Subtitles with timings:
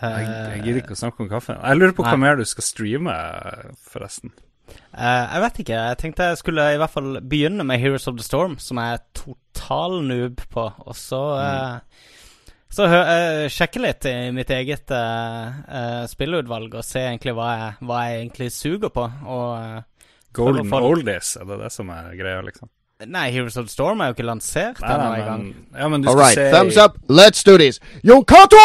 [0.00, 1.56] Jeg, jeg gidder ikke å snakke om kaffe.
[1.60, 3.16] Jeg lurer på hva mer du skal streame,
[3.90, 4.32] forresten.
[4.94, 5.82] Uh, jeg vet ikke.
[5.90, 8.96] Jeg tenkte jeg skulle i hvert fall begynne med Heroes of the Storm, som jeg
[8.96, 10.66] er total noob på.
[10.86, 12.08] Og så uh,
[12.70, 14.92] Så uh, sjekke litt i mitt eget
[16.10, 19.08] spillutvalg og se egentlig hva jeg, hva jeg egentlig suger på.
[19.26, 19.86] Og
[20.38, 22.70] Golden Oldies, er det det som er greia, liksom?
[23.06, 25.54] Nei, Heroes of the Storm er jo ikke lansert ennå engang.
[25.72, 27.80] Ja, men du All skal right, se thumbs up, let's do this.
[28.04, 28.60] Jon Cato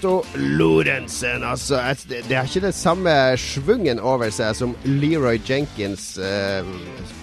[0.00, 1.94] Cato Lorentzen, altså.
[2.08, 6.16] Det har ikke den samme svungen over seg som Leroy Jenkins.
[6.16, 6.64] eh,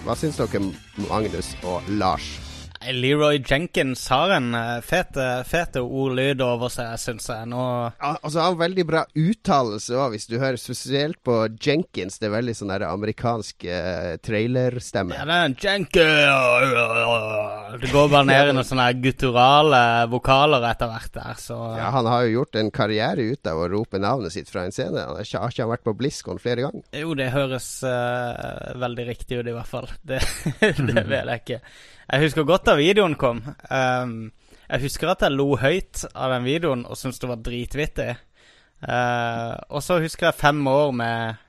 [0.06, 0.62] hva syns dere,
[1.10, 2.47] Magnus og Lars?
[2.94, 4.52] Leroy Jenkins har en
[4.86, 7.48] fete, fet, fet ordlyd over seg, syns jeg.
[7.50, 7.62] Nå
[7.98, 11.34] Al- Altså, Han har veldig bra uttalelse òg, hvis du hører spesielt på
[11.64, 12.20] Jenkins.
[12.20, 15.16] Det er veldig sånn der amerikansk eh, trailerstemme.
[15.18, 20.92] Ja, det er en Jenkins Det går bare ned i noen sånne gutturale vokaler etter
[20.92, 24.34] hvert der, så Ja, Han har jo gjort en karriere ut av å rope navnet
[24.36, 25.00] sitt fra en scene.
[25.02, 26.84] Han har ikke, har ikke vært på BlizzCon flere ganger?
[26.96, 29.90] Jo, det høres uh, veldig riktig ut, i hvert fall.
[30.04, 30.22] Det,
[30.62, 31.62] det vet jeg ikke.
[32.08, 33.42] Jeg husker godt da videoen kom.
[33.68, 34.32] Um,
[34.68, 38.14] jeg husker at jeg lo høyt av den videoen og syntes det var dritvittig.
[38.84, 41.44] Uh, og så husker jeg fem år med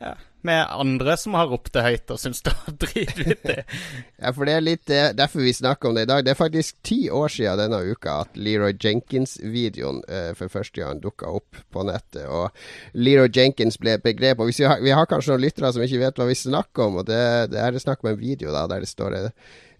[0.00, 0.14] ja,
[0.44, 3.56] med andre som har ropt det høyt og syntes det var dritvittig.
[4.24, 6.22] Ja, for det er litt det, derfor vi snakker om det i dag.
[6.24, 11.02] Det er faktisk ti år siden denne uka at Leroy Jenkins-videoen eh, for første gang
[11.02, 12.24] dukka opp på nettet.
[12.24, 12.52] Og
[12.96, 14.40] Leroy Jenkins ble et begrep.
[14.40, 17.00] Og vi, har, vi har kanskje noen lyttere som ikke vet hva vi snakker om,
[17.02, 17.20] og det,
[17.52, 19.30] det er snakk om en video da, der det står eh,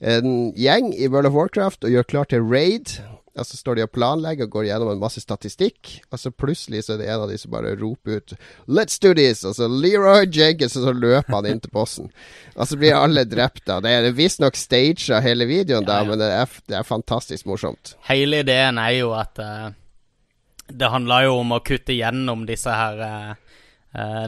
[0.01, 2.97] en gjeng i World of Warcraft og gjør klar til raid.
[3.35, 5.97] Og så står de og planlegger og går gjennom en masse statistikk.
[6.15, 8.35] Og så plutselig så er det en av de som bare roper ut
[8.69, 12.13] 'Let's do this!' Og så Leroy Jenkins, og så løper han inn til bossen.
[12.55, 13.67] Og så blir alle drept.
[13.67, 13.81] da.
[13.81, 16.09] Det er visstnok staged hele videoen, da, Ja, ja.
[16.09, 17.97] men det er, det er fantastisk morsomt.
[18.07, 19.71] Hele ideen er jo at uh,
[20.71, 23.35] det handler jo om å kutte gjennom disse her uh,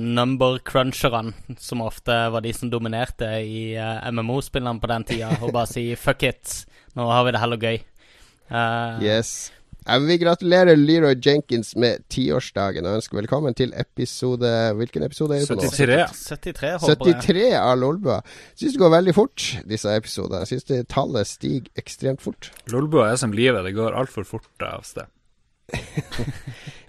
[0.00, 5.52] number cruncherne, som ofte var de som dominerte i uh, MMO-spillene på den tida, og
[5.52, 7.78] bare si 'fuck it', nå har vi det heller gøy.
[8.50, 9.52] Uh, Yes.
[9.86, 15.36] Jeg vil vi gratulerer Leroy Jenkins med tiårsdagen og ønsker velkommen til episode Hvilken episode
[15.36, 15.68] er det på nå?
[15.70, 16.24] 73.
[16.42, 17.20] 73, håper jeg.
[17.22, 18.16] 73 av Lolbua.
[18.58, 20.42] Syns det går veldig fort, disse episodene.
[20.50, 22.50] Syns det tallet stiger ekstremt fort.
[22.74, 25.06] Lolbua er som livet, det går altfor fort av sted.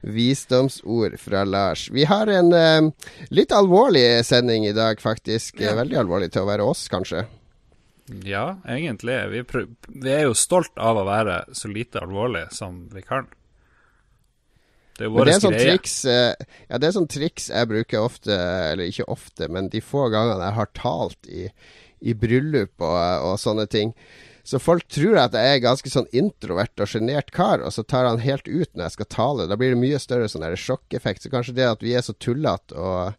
[0.01, 1.87] Visdomsord fra Lars.
[1.91, 5.61] Vi har en uh, litt alvorlig sending i dag, faktisk.
[5.63, 5.75] Ja.
[5.77, 7.25] Veldig alvorlig til å være oss, kanskje.
[8.23, 9.17] Ja, egentlig.
[9.33, 13.27] Vi, vi er jo stolt av å være så lite alvorlig som vi kan.
[14.97, 15.73] Det er jo vår sånn greie.
[15.73, 18.37] triks uh, Ja, det er sånn triks jeg bruker ofte,
[18.71, 21.49] eller ikke ofte, men de få gangene jeg har talt i,
[22.01, 23.93] i bryllup og, og sånne ting.
[24.47, 28.07] Så folk tror at jeg er ganske sånn introvert og sjenert kar, og så tar
[28.07, 29.47] han helt ut når jeg skal tale.
[29.49, 31.25] Da blir det mye større sånn sjokkeffekt.
[31.25, 33.17] Så kanskje det at vi er så tullete og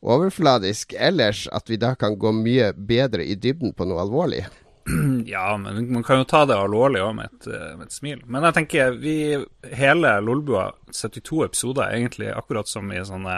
[0.00, 4.46] overfladisk ellers, at vi da kan gå mye bedre i dybden på noe alvorlig.
[5.28, 8.22] Ja, men man kan jo ta det alvorlig òg med, eh, med et smil.
[8.24, 9.14] Men jeg tenker, vi
[9.76, 13.36] hele Lolbua, 72 episoder, er egentlig akkurat som i sånne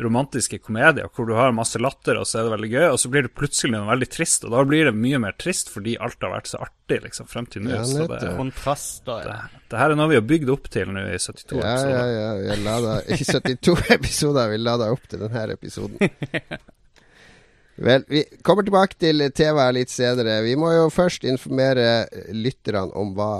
[0.00, 3.10] romantiske komedier, hvor du har masse latter, og så er det veldig gøy, og så
[3.12, 6.24] blir det plutselig noe veldig trist, og da blir det mye mer trist fordi alt
[6.24, 7.74] har vært så artig liksom, frem til nå.
[7.76, 8.34] Ja, så det.
[8.38, 9.38] Kontraster, ja.
[9.72, 11.92] det her er noe vi har bygd opp til nå i 72 episoder.
[11.92, 12.28] ja, ja.
[12.40, 16.00] Vi har ladet, I 72 episoder vi lada opp til denne episoden.
[17.80, 20.42] Vel, vi kommer tilbake til TV litt senere.
[20.44, 22.04] Vi må jo først informere
[22.36, 23.30] lytterne om hva,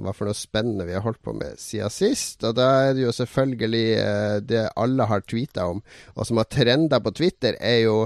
[0.00, 2.40] hva for noe spennende vi har holdt på med siden sist.
[2.48, 5.84] Og da er det jo selvfølgelig eh, det alle har tweeta om,
[6.16, 7.98] og som har trenda på Twitter, er jo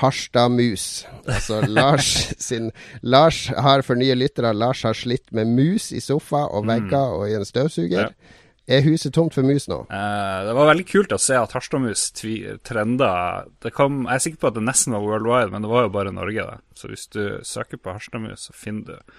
[0.00, 1.04] Harstad mus.
[1.26, 2.70] Altså Lars sin
[3.02, 7.28] Lars har for nye lyttere Lars har slitt med mus i sofa og vegger og
[7.28, 8.08] i en støvsuger.
[8.08, 8.38] Ja.
[8.70, 9.80] Er huset tomt for mus nå?
[9.90, 13.12] Uh, det var veldig kult å se at Harstadmus trenda
[13.64, 16.46] Jeg er sikker på at det nesten var worldwide, men det var jo bare Norge.
[16.46, 19.16] da Så hvis du søker på Harstadmus, så finner du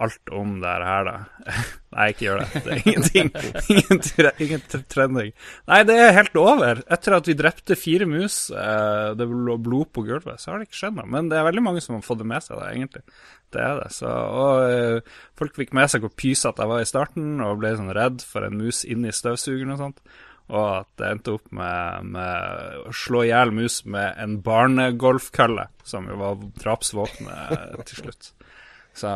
[0.00, 1.14] alt om det her, da.
[1.92, 2.62] Nei, ikke gjør det.
[2.64, 3.30] Det er ingenting.
[3.72, 5.32] Ingen, tre, ingen trending.
[5.68, 6.80] Nei, det er helt over.
[6.92, 10.70] Etter at vi drepte fire mus, eh, det lå blod på gulvet, så har det
[10.70, 11.10] ikke skjedd noe.
[11.12, 13.04] Men det er veldig mange som har fått det med seg, da, egentlig.
[13.52, 13.92] Det er det.
[13.92, 17.76] Så, og eh, folk fikk med seg hvor pysete jeg var i starten, og ble
[17.76, 20.04] sånn redd for en mus inni støvsugeren og sånt.
[20.52, 25.68] Og at det endte opp med, med å slå i hjel mus med en barnegolfkølle,
[25.86, 28.32] som jo var drapsvåpenet til slutt.
[28.96, 29.10] Så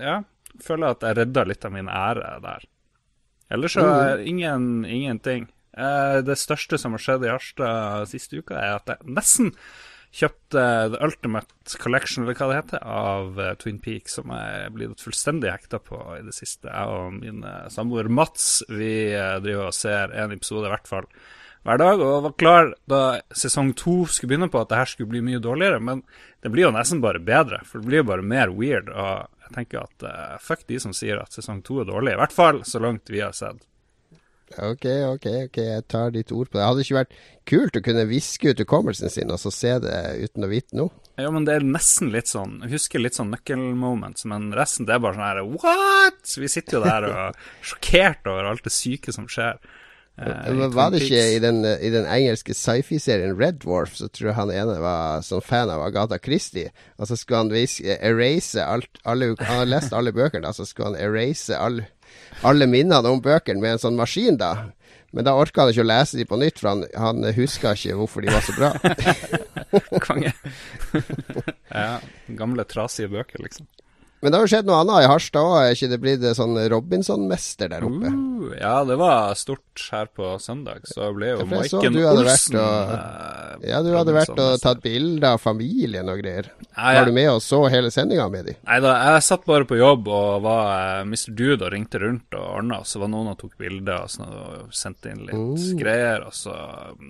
[0.00, 0.18] ja,
[0.62, 2.66] føler at jeg redda litt av min ære der.
[3.52, 4.26] Ellers så er mm.
[4.32, 5.48] ingen, ingenting.
[5.76, 9.52] Eh, det største som har skjedd i Harstad siste uka, er at jeg nesten
[10.12, 14.74] kjøpte The Ultimate Collection, eller hva det heter, av uh, Twin Peaks, som jeg er
[14.74, 16.68] blitt fullstendig hekta på i det siste.
[16.68, 17.40] Jeg og min
[17.72, 18.92] samboer Mats vi
[19.40, 21.08] driver og ser en episode i hvert fall
[21.62, 23.02] hver dag, og var klar da
[23.38, 26.02] sesong to skulle begynne på at det her skulle bli mye dårligere, men
[26.42, 28.90] det blir jo nesten bare bedre, for det blir jo bare mer weird.
[28.90, 32.34] Og jeg tenker at fuck de som sier at sesong to er dårlig, i hvert
[32.34, 33.62] fall så langt vi har sett.
[34.60, 36.64] Ok, ok, ok, jeg tar ditt ord på det.
[36.66, 37.14] Hadde det ikke vært
[37.48, 40.92] kult å kunne viske ut hukommelsen sin og så se det uten å vite noe?
[41.20, 44.96] Ja, men det er nesten litt sånn Jeg husker litt sånn nøkkelmoments, men resten det
[44.96, 46.34] er bare sånn her What?!
[46.40, 49.60] Vi sitter jo der og er sjokkert over alt det syke som skjer.
[50.20, 54.38] Eh, var det ikke i den, i den engelske sci-fi-serien Red Dwarf, så tror jeg
[54.40, 56.74] han ene var som fan av Agatha Christie.
[56.98, 60.92] Og så skulle han vise, erase alt alle, Han har lest alle bøkene, så skulle
[60.92, 61.88] han erase alle
[62.42, 64.72] alle minnene om bøkene med en sånn maskin, da.
[65.12, 67.98] Men da orka han ikke å lese de på nytt, for han, han huska ikke
[68.00, 68.70] hvorfor de var så bra.
[70.06, 70.32] Konge.
[71.84, 71.98] ja,
[72.38, 73.68] gamle, trasige bøker, liksom.
[74.22, 75.56] Men det har jo skjedd noe annet i Harstad òg.
[75.66, 78.12] Er ikke det blitt sånn Robinson-mester der oppe?
[78.42, 80.84] Uh, ja, det var stort her på søndag.
[80.84, 85.42] Så ble jo Maiken Olsen og, uh, Ja, du hadde vært og tatt bilder av
[85.42, 86.50] familien og greier.
[86.72, 86.92] Ja.
[86.98, 88.56] Var du med og så hele sendinga med de?
[88.66, 91.34] Nei da, jeg satt bare på jobb og var eh, Mr.
[91.36, 94.32] Dude og ringte rundt og ordna, og så var noen og tok bilder og, sånn,
[94.32, 95.68] og sendte inn litt uh.
[95.78, 96.26] greier.
[96.28, 96.56] Og, så,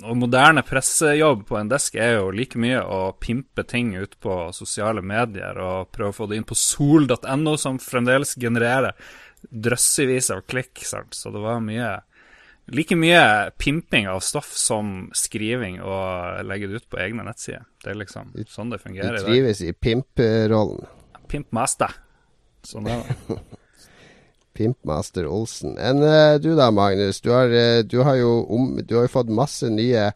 [0.02, 4.38] og moderne pressejobb på en desk er jo like mye å pimpe ting ut på
[4.56, 8.96] sosiale medier og prøve å få det inn på sol.no, som fremdeles genererer
[9.50, 10.84] drøssevis av klikk.
[10.86, 11.14] Sant?
[11.18, 11.98] Så det var mye
[12.72, 17.64] Like mye pimping av stoff som skriving og legge det ut på egne nettsider.
[17.82, 19.18] Det er liksom sånn det fungerer.
[19.18, 20.86] Du trives i pimp-rollen?
[21.28, 21.90] Pimpmaster.
[22.62, 23.40] Sånn er det.
[24.56, 25.74] Pimpmaster Olsen.
[25.80, 27.18] Enn uh, du da, Magnus.
[27.24, 30.10] Du har, uh, du har, om, du har jo fått masse nye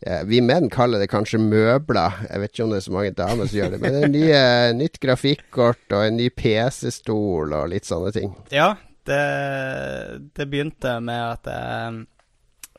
[0.00, 2.22] Vi menn kaller det kanskje møbler.
[2.24, 3.80] Jeg vet ikke om det er så mange damer som gjør det.
[3.82, 4.44] Men det er nye,
[4.78, 8.32] nytt grafikkort og en ny PC-stol og litt sånne ting.
[8.54, 8.70] Ja,
[9.10, 9.20] det,
[10.36, 12.00] det begynte med at jeg,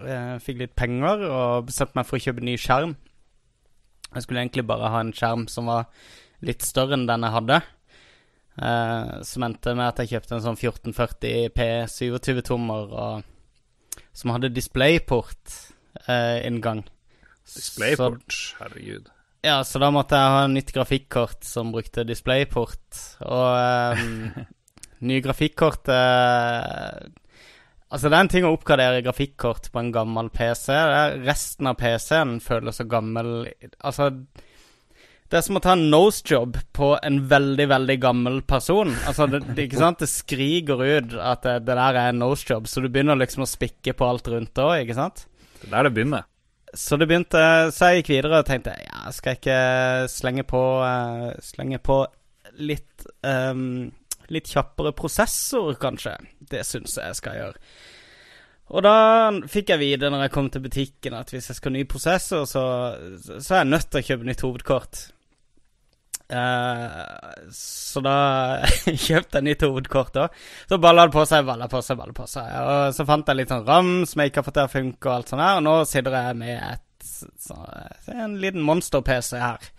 [0.07, 2.95] jeg fikk litt penger og bestemte meg for å kjøpe ny skjerm.
[4.11, 5.85] Jeg skulle egentlig bare ha en skjerm som var
[6.45, 7.59] litt større enn den jeg hadde.
[8.61, 12.97] Eh, som endte med at jeg kjøpte en sånn 1440 P 27-tommer
[14.11, 15.55] som hadde displayport
[16.07, 16.83] eh, inngang.
[17.47, 19.09] Displayport, så, herregud.
[19.41, 23.01] Ja, så da måtte jeg ha nytt grafikkort som brukte displayport.
[23.25, 24.45] Og um,
[25.09, 27.09] nye grafikkort uh,
[27.91, 30.69] Altså, det er en ting å oppgradere grafikkort på en gammel PC.
[31.25, 33.49] resten av PC-en føles så gammel
[33.83, 34.13] Altså
[35.31, 38.89] det er som å ta en nosejob på en veldig, veldig gammel person.
[39.07, 40.01] Altså, det, det, ikke sant?
[40.03, 43.47] det skriker ut at det, det der er en nosejob, så du begynner liksom å
[43.47, 45.23] spikke på alt rundt det òg, ikke sant?
[45.61, 46.27] Det er der det begynner.
[46.73, 47.39] Så det begynte
[47.75, 49.61] Så jeg gikk videre og tenkte ja, skal jeg ikke
[50.11, 52.03] slenge på uh, Slenge på
[52.63, 53.89] litt um,
[54.31, 56.13] Litt kjappere prosessor, kanskje.
[56.39, 57.57] Det syns jeg skal gjøre.
[58.71, 58.93] Og da
[59.51, 62.45] fikk jeg vite når jeg kom til butikken at hvis jeg skal ha ny prosessor,
[62.47, 62.63] så,
[63.19, 65.01] så er jeg nødt til å kjøpe nytt hovedkort.
[66.31, 68.15] Uh, så da
[69.05, 70.13] kjøpte jeg nytt hovedkort.
[70.15, 70.27] da
[70.69, 72.47] Så balla det på seg, balla på seg, balla på seg.
[72.61, 75.07] Og så fant jeg litt sånn ram som jeg ikke har fått til å funke,
[75.09, 75.59] og alt sånt her.
[75.59, 77.09] Og nå sitter jeg med et,
[77.45, 77.57] så,
[78.15, 79.71] en liten monster-PC her.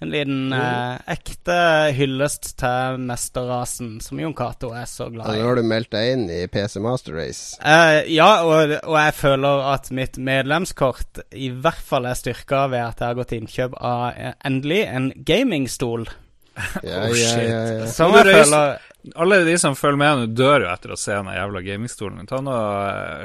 [0.00, 1.54] En liten eh, ekte
[1.92, 5.42] hyllest til mesterrasen, som Jon Cato er så glad i.
[5.42, 7.58] Nå har du meldt deg inn i PC Master Race?
[7.60, 12.86] Eh, ja, og, og, jeg føler at mitt medlemskort i hvert fall er styrka ved
[12.86, 16.08] at jeg har gått innkjøp av eh, endelig en gamingstol.
[16.80, 17.92] ja, oh, ja, ja, ja.
[17.92, 18.80] Som jeg føler
[19.20, 22.24] alle de som følger med nå, dør jo etter å se den jævla gamingstolen.
[22.28, 22.56] Ta nå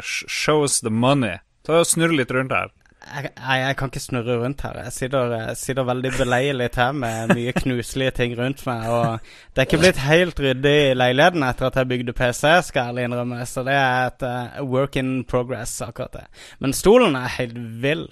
[0.04, 1.40] Shows the money.
[1.64, 4.80] Ta og Snurr litt rundt her jeg, jeg, kan ikke snurre rundt her.
[4.88, 8.88] Jeg sitter, jeg sitter veldig beleilig til med mye knuselige ting rundt meg.
[8.90, 12.82] Og det er ikke blitt helt ryddig i leiligheten etter at jeg bygde PC, skal
[12.82, 13.46] jeg ærlig innrømme.
[13.50, 16.26] Så det er et uh, work in progress, akkurat det.
[16.60, 18.08] Men stolen er helt vill.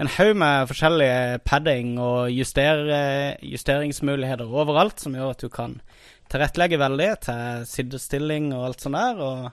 [0.00, 2.82] En haug med forskjellige padding og juster,
[3.42, 5.78] justeringsmuligheter overalt, som gjør at du kan
[6.32, 9.22] tilrettelegge veldig til sittestilling og alt sånt der.
[9.24, 9.50] Og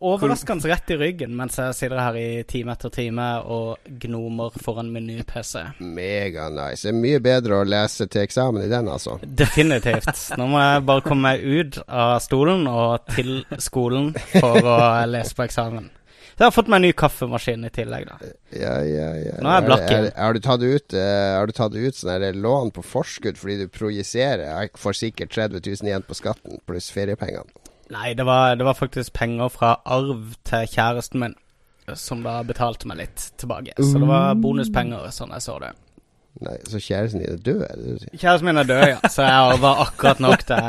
[0.00, 4.92] overraskende rett i ryggen mens jeg sitter her i time etter time og gnomer foran
[4.94, 5.64] min nye PC.
[5.78, 6.84] Mega nice.
[6.86, 9.18] Det er mye bedre å lese til eksamen i den, altså.
[9.22, 10.10] Definitivt.
[10.38, 15.34] Nå må jeg bare komme meg ut av stolen og til skolen for å lese
[15.36, 15.90] på eksamen.
[16.38, 18.28] Så jeg har fått meg en ny kaffemaskin i tillegg, da.
[18.54, 19.38] Ja, ja, ja.
[19.42, 20.04] Nå er jeg blakk igjen.
[20.14, 23.64] Har du tatt ut, uh, har du tatt ut sånn her lån på forskudd fordi
[23.64, 24.44] du projiserer?
[24.46, 27.50] Jeg får sikkert 30 000 igjen på skatten pluss feriepengene.
[27.94, 31.36] Nei, det var, det var faktisk penger fra arv til kjæresten min
[31.96, 33.72] som da betalte meg litt tilbake.
[33.80, 35.70] Så det var bonuspenger, sånn jeg så det.
[36.44, 37.62] Nei, Så kjæresten din er død?
[37.64, 38.14] er det du sier?
[38.20, 40.64] Kjæresten min er død, ja, så jeg arva akkurat nok til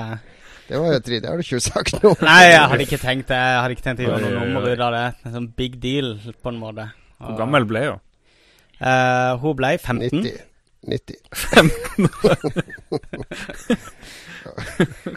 [0.69, 2.23] Det var jo trist, det har du ikke sagt noe om.
[2.25, 3.37] Nei, jeg hadde ikke tenkt det.
[3.41, 5.05] Jeg hadde ikke tenkt å gjøre noe nummer ut av det.
[5.25, 6.11] En sånn big deal,
[6.43, 6.85] på en måte.
[7.19, 8.03] Hvor gammel ble hun?
[8.79, 10.21] Uh, hun ble 15.
[10.21, 10.45] 90.
[10.87, 11.15] 90.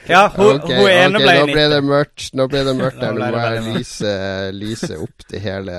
[0.09, 2.27] Ja, hun, okay, hun ene okay, ble nå ble det mørkt.
[2.35, 3.17] Nå ble det mørkt der.
[3.17, 4.13] Nå må jeg lyse,
[4.57, 5.79] lyse opp det hele.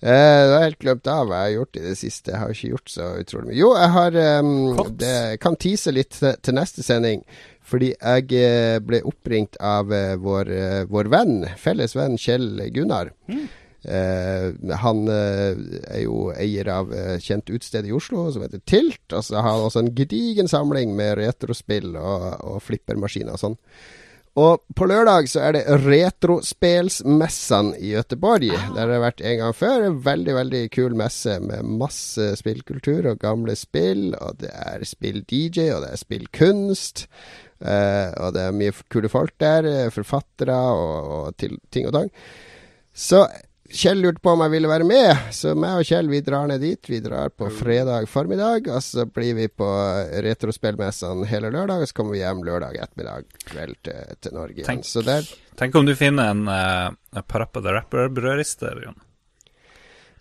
[0.00, 2.32] Eh, det har helt glemt av hva jeg har gjort i det siste.
[2.32, 3.58] Jeg har ikke gjort så utrolig mye.
[3.58, 7.24] Jo, jeg har um, det, kan tease litt til, til neste sending.
[7.66, 10.52] Fordi jeg eh, ble oppringt av eh, vår,
[10.92, 13.10] vår venn, felles venn Kjell Gunnar.
[13.32, 13.46] Mm.
[13.86, 15.58] Eh, han eh,
[15.94, 19.04] er jo eier av eh, kjent utested i Oslo som heter Tilt.
[19.12, 23.56] Og så har han også en gedigen samling med retrospill og, og flippermaskiner og sånn.
[24.36, 28.50] Og på lørdag så er det Retrospelsmessene i Göteborg.
[28.74, 29.84] Der har jeg vært en gang før.
[29.86, 34.10] En veldig, veldig kul messe med masse spillkultur og gamle spill.
[34.20, 37.06] Og det er spill-DJ, og det er spillkunst.
[37.64, 39.88] Eh, og det er mye kule folk der.
[39.94, 42.12] Forfattere og, og til, ting og tang.
[42.92, 43.24] Så
[43.70, 46.62] Kjell lurte på om jeg ville være med, så meg og Kjell vi drar ned
[46.62, 46.90] dit.
[46.90, 49.68] Vi drar på fredag formiddag, og så blir vi på
[50.26, 51.82] retrospillmessene hele lørdag.
[51.82, 54.70] Og så kommer vi hjem lørdag ettermiddag kveld til, til Norge igjen.
[54.70, 54.88] Tenk.
[54.88, 58.98] Så der Tenk om du finner en uh, Parappa the Rapper-brødrister, Jon.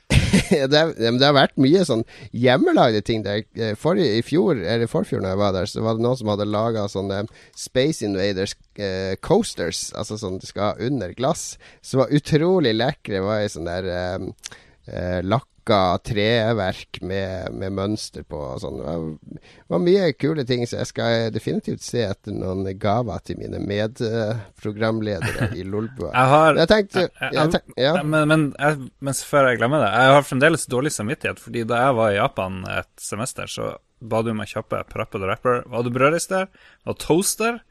[0.69, 2.03] det, det har vært mye sånn
[2.35, 3.43] hjemmelagde ting der.
[3.73, 6.31] For, Forrige, I fjor, eller forfjor når jeg var der, så var det noen som
[6.33, 7.21] hadde laga sånne
[7.57, 13.15] Space Invaders eh, coasters, altså sånn du skal ha under glass, som var utrolig lekre.
[13.15, 14.49] Det var i sånn der eh,
[14.91, 15.19] eh,
[15.65, 18.77] lakka treverk med, med mønster på og sånn.
[18.77, 19.39] Det var,
[19.73, 25.51] var mye kule ting, så jeg skal definitivt se etter noen gaver til mine medprogramledere
[25.57, 26.11] i Lolbua.
[26.13, 27.95] Jeg har Jeg tenkte Jeg- jeg tenk, ja.
[28.03, 31.81] Men, men jeg, men, før jeg glemmer det, jeg har fremdeles dårlig samvittighet, fordi da
[31.87, 35.63] jeg var i Japan et semester, så ba du meg kjøpe Parappa the Rapper.
[35.71, 36.47] Var det brødrister?
[36.85, 37.61] Var det toaster?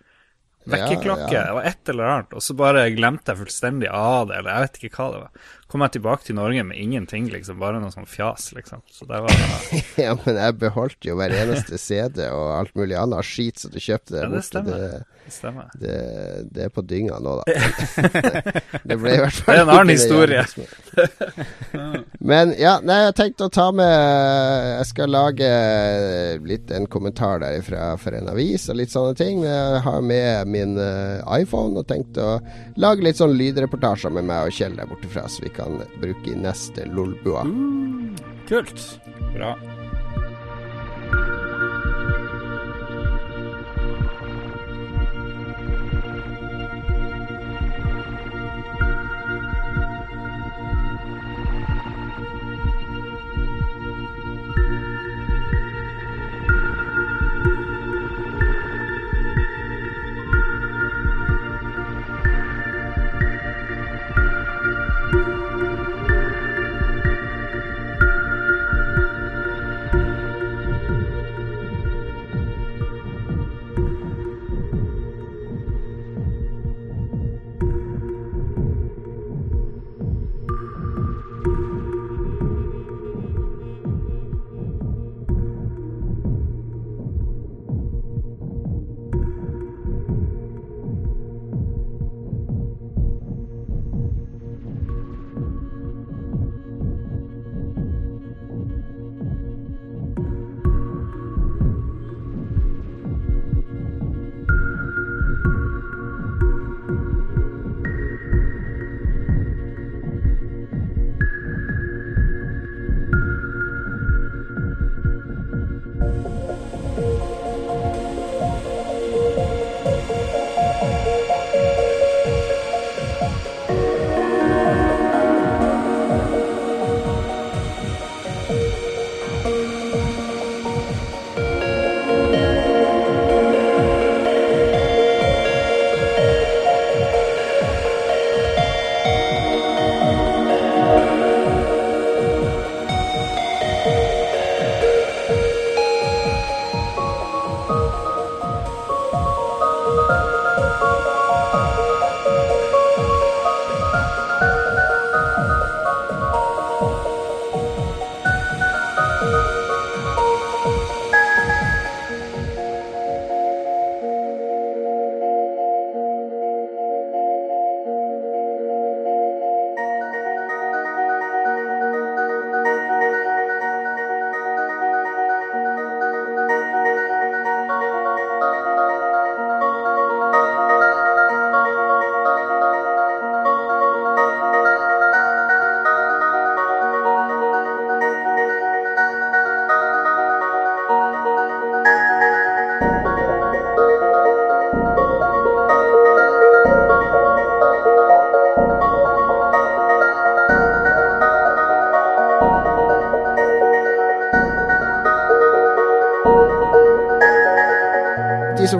[0.64, 1.28] Vekkerklokke?
[1.28, 1.46] Ja, ja.
[1.50, 2.32] Det var et eller annet.
[2.32, 5.50] Og så bare glemte jeg fullstendig av det, eller jeg vet ikke hva det var.
[5.74, 7.56] Kom jeg tilbake til Norge med ingenting, liksom.
[7.58, 8.84] Bare noe sånn fjas, liksom.
[8.94, 9.32] Så det var
[10.04, 13.80] Ja, men jeg beholdt jo hver eneste CD og alt mulig annet skit som du
[13.82, 14.46] kjøpte der Ja, det borte.
[14.46, 14.78] stemmer.
[14.78, 15.72] Det, Det stemmer.
[15.82, 15.96] det,
[16.54, 17.44] det er på dynga nå, da.
[18.88, 20.44] det ble i hvert fall Det er en annen historie.
[22.22, 23.90] Men ja, nei, jeg tenkte å ta med
[24.78, 25.50] Jeg skal lage
[26.46, 29.42] litt en kommentar derifra for en avis og litt sånne ting.
[29.42, 32.38] Men Jeg har med min eh, iPhone og tenkte å
[32.80, 35.63] lage litt sånn lydreportasjer med meg og Kjell der borte fra, så vi kan
[36.00, 37.44] bruke i neste Lolbua.
[38.48, 39.00] Kult.
[39.34, 39.54] Bra.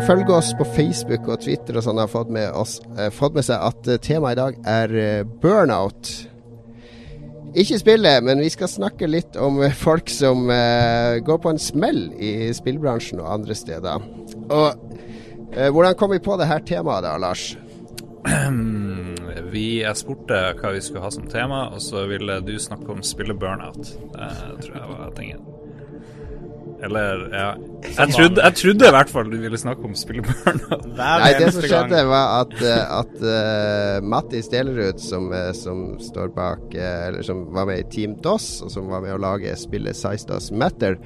[0.07, 3.47] Følger oss på Facebook og Twitter og sånn, har fått med, oss, eh, fått med
[3.47, 6.11] seg at eh, temaet i dag er eh, burnout.
[7.55, 12.07] Ikke spillet, men vi skal snakke litt om folk som eh, går på en smell
[12.19, 14.05] i spillbransjen og andre steder.
[14.51, 14.69] Og
[15.55, 17.53] eh, hvordan kom vi på det her temaet da, Lars?
[19.55, 23.37] Vi spurte hva vi skulle ha som tema, og så ville du snakke om spille
[23.39, 23.93] burnout.
[24.17, 24.31] Det
[24.65, 25.45] tror jeg var tingen.
[26.83, 27.51] Eller, ja
[27.85, 30.25] jeg trodde, jeg trodde, i hvert fall du ville snakke om spille.
[30.99, 36.33] Nei, det som skjedde, var at, eh, at uh, Mattis Delerud, som, eh, som, står
[36.35, 39.53] bak uh, Eller som var med i Team DOS, og som var med å lage
[39.61, 40.99] spillet Size Matter,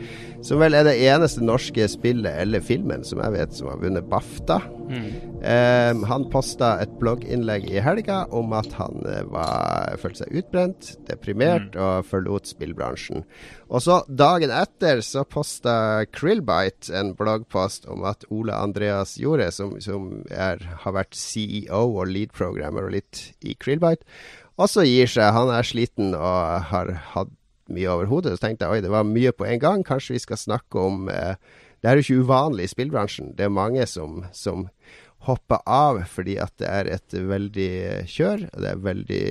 [0.46, 4.06] som vel er det eneste norske spillet eller filmen som jeg vet som har vunnet
[4.08, 4.60] BAFTA.
[4.88, 5.08] Mm.
[5.38, 10.94] Um, han posta et blogginnlegg i helga om at han uh, var, følte seg utbrent,
[11.10, 11.82] deprimert mm.
[11.82, 13.26] og forlot spillbransjen.
[13.68, 19.74] Og så dagen etter så posta Krillbite en bloggpost om at Ole Andreas Jorde, som,
[19.84, 24.08] som er, har vært CEO og lead programmer og litt i Krillbite,
[24.58, 25.34] også gir seg.
[25.36, 27.34] Han er sliten og har hatt
[27.68, 28.38] mye over hodet.
[28.38, 29.84] Så tenkte jeg oi, det var mye på en gang.
[29.86, 31.36] Kanskje vi skal snakke om eh,
[31.78, 33.34] Det er jo ikke uvanlig i spillbransjen.
[33.38, 34.66] Det er mange som, som
[35.26, 37.70] hoppe av fordi at det er et veldig
[38.10, 38.44] kjør.
[38.52, 39.24] Og Det er veldig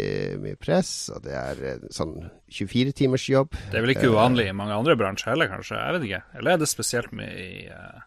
[0.43, 2.17] mye press, og det er sånn
[2.51, 3.55] 24-timers jobb.
[3.71, 5.79] Det er vel ikke uvanlig i mange andre bransjer heller, kanskje?
[5.79, 6.21] Jeg vet ikke.
[6.39, 8.03] Eller er det spesielt mye i uh,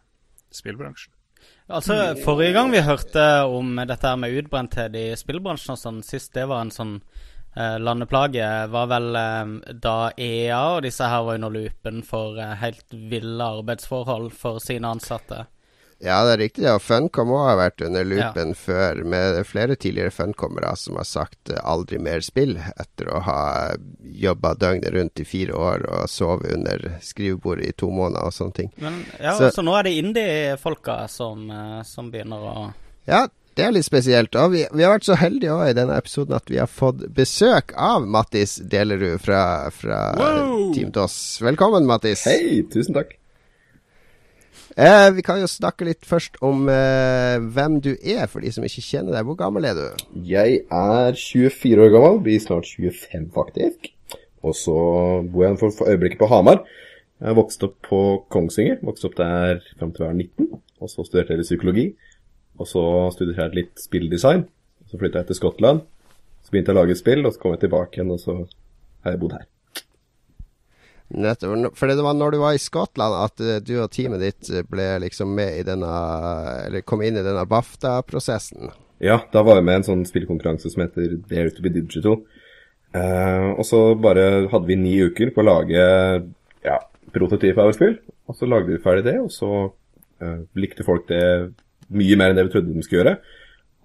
[0.53, 1.13] spillbransjen?
[1.71, 6.43] Altså, Forrige gang vi hørte om dette med utbrenthet i spillbransjen, og sånn, sist det
[6.51, 11.55] var en sånn uh, landeplage, var vel uh, da EA og disse her var under
[11.55, 15.45] loopen for helt ville arbeidsforhold for sine ansatte.
[16.03, 16.63] Ja, det er riktig.
[16.65, 16.77] Ja.
[16.81, 18.57] Funcom òg har vært under loopen ja.
[18.57, 23.41] før, med flere tidligere Funcommere som har sagt eh, aldri mer spill, etter å ha
[24.01, 28.57] jobba døgnet rundt i fire år og sovet under skrivebordet i to måneder og sånne
[28.57, 28.73] ting.
[28.81, 32.55] Men, ja, så, så nå er det indie-folka som, eh, som, begynner å
[33.05, 34.33] Ja, det er litt spesielt.
[34.41, 37.05] Og vi, vi har vært så heldige også i denne episoden at vi har fått
[37.13, 40.03] besøk av Mattis Delerud fra, fra
[40.73, 41.21] Team DOS.
[41.45, 42.25] Velkommen, Mattis.
[42.25, 43.20] Hei, tusen takk.
[44.77, 48.63] Eh, vi kan jo snakke litt først om eh, hvem du er, for de som
[48.63, 49.25] ikke kjenner deg.
[49.27, 50.05] Hvor gammel er du?
[50.27, 53.91] Jeg er 24 år gammel, blir snart 25 faktisk.
[54.41, 54.77] Og så
[55.27, 56.63] bor jeg for, for øyeblikket på Hamar.
[57.21, 58.01] Jeg har vokst opp på
[58.33, 60.61] Kongsvinger, vokst opp der fram til jeg var 19.
[60.81, 61.87] Og så studerte jeg psykologi.
[62.57, 64.47] Og så studerte jeg litt spilldesign.
[64.89, 65.85] Så flytta jeg til Skottland.
[66.41, 68.39] Så begynte jeg å lage spill, og så kom jeg tilbake igjen, og så
[69.05, 69.50] har jeg bodd her.
[71.11, 71.75] Nettopp.
[71.77, 74.63] For det var når du var i Skottland at eh, du og teamet ditt eh,
[74.67, 75.89] ble liksom med i denne
[76.67, 78.71] Eller kom inn i denne BAFTA-prosessen?
[79.03, 82.21] Ja, da var jeg med i en sånn spillkonkurranse som heter Dare to be digital.
[82.91, 85.83] Uh, og så bare hadde vi ni uker på å lage
[86.65, 86.75] ja,
[87.15, 87.95] prototyp av et spill.
[88.29, 91.23] Og så lagde vi ferdig det, og så uh, likte folk det
[91.91, 93.15] mye mer enn det vi trodde de skulle gjøre.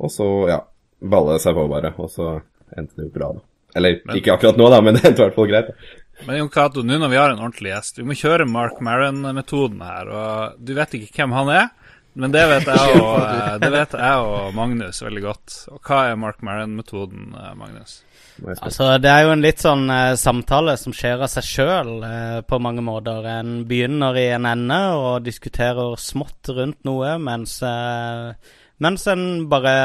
[0.05, 0.61] Og så, ja,
[1.01, 2.35] balla det seg på bare, og så
[2.77, 3.47] endte det jo bra, da.
[3.77, 5.71] Eller men, ikke akkurat nå, da, men det endte i hvert fall greit.
[5.71, 5.97] Da.
[6.25, 9.83] Men Jon Cato, nå når vi har en ordentlig gjest, vi må kjøre Mark Maron-metoden
[9.85, 10.09] her.
[10.09, 11.69] og Du vet ikke hvem han er,
[12.17, 15.57] men det vet jeg og, eh, det vet jeg og Magnus veldig godt.
[15.75, 18.01] Og hva er Mark Maron-metoden, eh, Magnus?
[18.45, 22.41] Altså, Det er jo en litt sånn eh, samtale som skjer av seg sjøl eh,
[22.49, 23.25] på mange måter.
[23.39, 29.77] En begynner i en ende og diskuterer smått rundt noe, mens, eh, mens en bare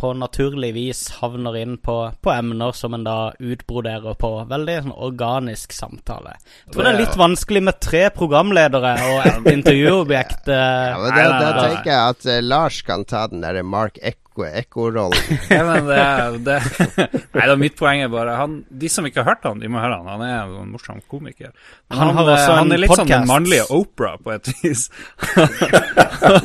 [0.00, 4.30] på naturlig vis havner inn på, på, emner som en da utbroderer på.
[4.48, 6.38] Veldig sånn organisk samtale.
[6.64, 10.48] Jeg tror det, er litt vanskelig med tre programledere og et intervjuobjekt.
[10.56, 15.36] ja, men det, det, tenker jeg at uh, Lars kan ta den derre Mark Ekko-rollen.
[15.52, 16.00] ja, det,
[16.48, 16.56] det
[17.36, 19.84] Nei da, mitt poeng er bare han, De som ikke har hørt han, de må
[19.84, 20.08] høre han.
[20.16, 21.52] Han er en morsom komiker.
[21.92, 23.04] Han, han, eh, han er litt podcast.
[23.04, 24.88] sånn den mannlige Opera på et vis.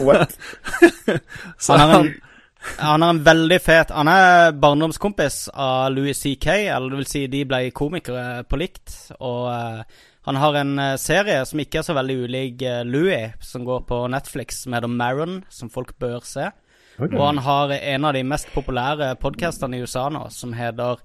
[0.04, 0.36] What?
[1.56, 2.16] Så han
[2.80, 7.24] han er en veldig fet Han er barndomskompis av Louis C.K., eller det vil si
[7.32, 8.94] de ble komikere på likt.
[9.20, 13.36] Og uh, han har en uh, serie som ikke er så veldig ulik uh, Louis,
[13.46, 16.50] som går på Netflix, som heter Maron, som folk bør se.
[16.96, 17.18] Okay.
[17.18, 21.02] Og han har en av de mest populære podkastene i USA nå, som heter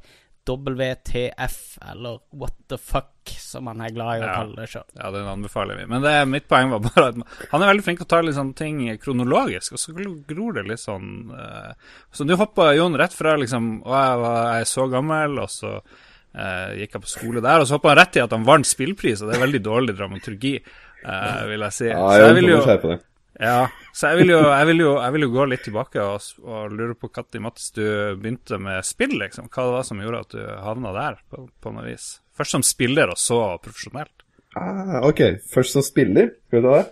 [0.49, 4.35] WTF, eller What the fuck, som han er glad i å ja.
[4.35, 4.87] kalle det sjøl.
[4.97, 5.87] Ja, den anbefaler vi.
[5.91, 7.19] Men det, mitt poeng var bare at
[7.53, 10.83] han er veldig flink til å ta sånne ting kronologisk, og så gror det litt
[10.83, 11.75] sånn uh,
[12.15, 15.53] Så du hoppa, Jon, rett fra liksom Å, jeg, var, jeg er så gammel, og
[15.53, 18.49] så uh, gikk jeg på skole der, og så hoppa han rett i at han
[18.49, 20.57] vant spillpris, og det er veldig dårlig dramaturgi,
[21.05, 21.89] uh, vil jeg si.
[21.93, 23.01] Ja, jeg, så jeg vil jo
[23.41, 26.27] ja, så jeg vil jo, jeg vil jo, jeg vil jo gå litt tilbake og,
[26.45, 27.85] og lure på når Mats du
[28.21, 29.49] begynte med spill, liksom.
[29.49, 32.19] Hva det var som gjorde at du havna der, på, på noe vis?
[32.37, 34.27] Først som spiller, og så profesjonelt.
[34.59, 36.87] Ah, ok, først som spiller, skal vi ta det?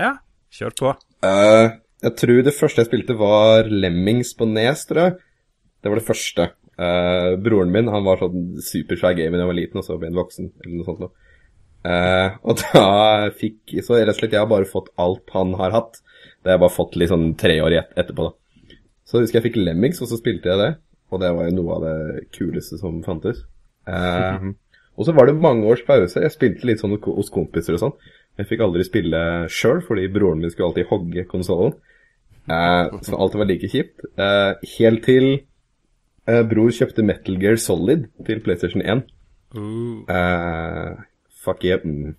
[0.00, 0.12] Ja,
[0.54, 0.94] kjør på.
[1.24, 1.66] Uh,
[2.04, 5.16] jeg tror det første jeg spilte var Lemmings på Nes, tror jeg.
[5.80, 6.46] Det var det første.
[6.80, 10.12] Uh, broren min han var sånn supersvær gamer da jeg var liten, og så ble
[10.12, 11.29] han voksen, eller noe sånt noe.
[11.80, 15.74] Eh, og da fikk Så rett og slett jeg har bare fått alt han har
[15.76, 16.00] hatt.
[16.40, 18.76] Det har jeg bare fått litt sånn tre år et etterpå, da.
[19.08, 20.70] Så husker jeg fikk Lemmings, og så spilte jeg det.
[21.10, 23.42] Og det var jo noe av det kuleste som fantes.
[23.88, 24.52] Uh,
[24.96, 26.22] og så var det mange års pause.
[26.22, 27.96] Jeg spilte litt sånn hos kompiser og sånn.
[28.38, 31.74] Jeg fikk aldri spille sjøl, fordi broren min skulle alltid hogge konsollen.
[32.50, 34.06] Uh, så alt var like kjipt.
[34.20, 35.28] Uh, helt til
[36.30, 39.04] uh, bror kjøpte Metal Gear Solid til PlayStation 1.
[39.58, 41.02] Uh.
[41.50, 41.84] Eh, fuck yeah.
[41.84, 42.16] Mm.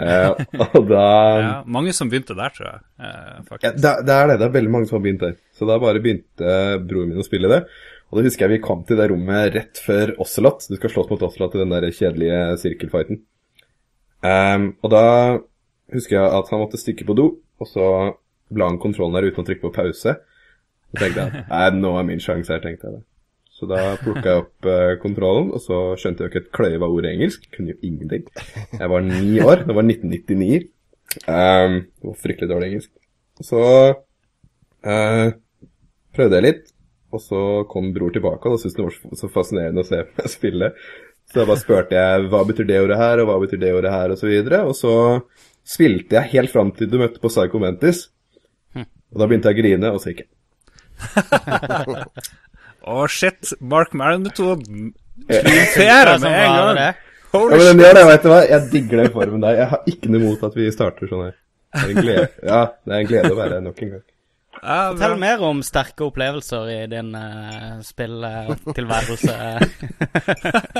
[0.00, 0.30] Eh,
[0.78, 1.06] og da
[1.40, 2.82] Ja, mange som begynte der, tror jeg.
[3.00, 4.38] Eh, ja, det, det er det.
[4.40, 5.34] Det er veldig mange som har begynt der.
[5.56, 6.54] Så da bare begynte
[6.86, 7.64] broren min å spille det.
[8.10, 10.64] Og da husker jeg vi kom til det rommet rett før Ocelot.
[10.66, 13.20] Du skal slåss mot Ocelot i den der kjedelige sirkelfighten.
[14.20, 15.04] Um, og da
[15.94, 17.28] husker jeg at han måtte stikke på do,
[17.60, 17.86] og så
[18.50, 20.16] la han kontrollen der uten å trykke på pause.
[20.90, 23.04] Så tenkte jeg nei, nå er min sjanse her, tenkte jeg det.
[23.60, 26.86] Så da plukka jeg opp uh, kontrollen, og så skjønte jeg jo ikke et kløyva
[26.88, 27.42] ord engelsk.
[27.52, 28.22] Kunne jo ingenting.
[28.72, 29.66] Jeg var ni år.
[29.68, 30.70] Det var 1999.
[31.28, 32.90] Um, det var fryktelig dårlig engelsk.
[33.44, 33.60] Så
[33.92, 35.28] uh,
[36.16, 36.64] prøvde jeg litt,
[37.12, 39.88] og så kom bror tilbake, og da syntes han det var så- så fascinerende å
[39.90, 40.72] se meg spille.
[41.30, 43.92] Så da bare spurte jeg hva betyr det ordet her, og hva betyr det ordet
[43.92, 44.64] her, og så videre.
[44.66, 44.94] Og så
[45.68, 48.06] spilte jeg helt fram til du møtte på Psycho Mentis.
[49.12, 50.30] Og da begynte jeg å grine, og så gikk jeg.
[52.86, 53.52] Å, shit.
[53.60, 54.92] Mark Maron-metoden.
[55.28, 56.80] Triumferer med en gang.
[57.30, 58.40] Ja, men den gjør det, vet du hva?
[58.48, 59.58] Jeg digger den formen der.
[59.60, 61.36] Jeg har ikke noe imot at vi starter sånn her.
[61.70, 64.06] Det er en glede, ja, det er en glede å være her nok en gang.
[64.62, 65.20] Ja, Fortell bra.
[65.22, 69.36] mer om sterke opplevelser i din uh, spilltilværelse.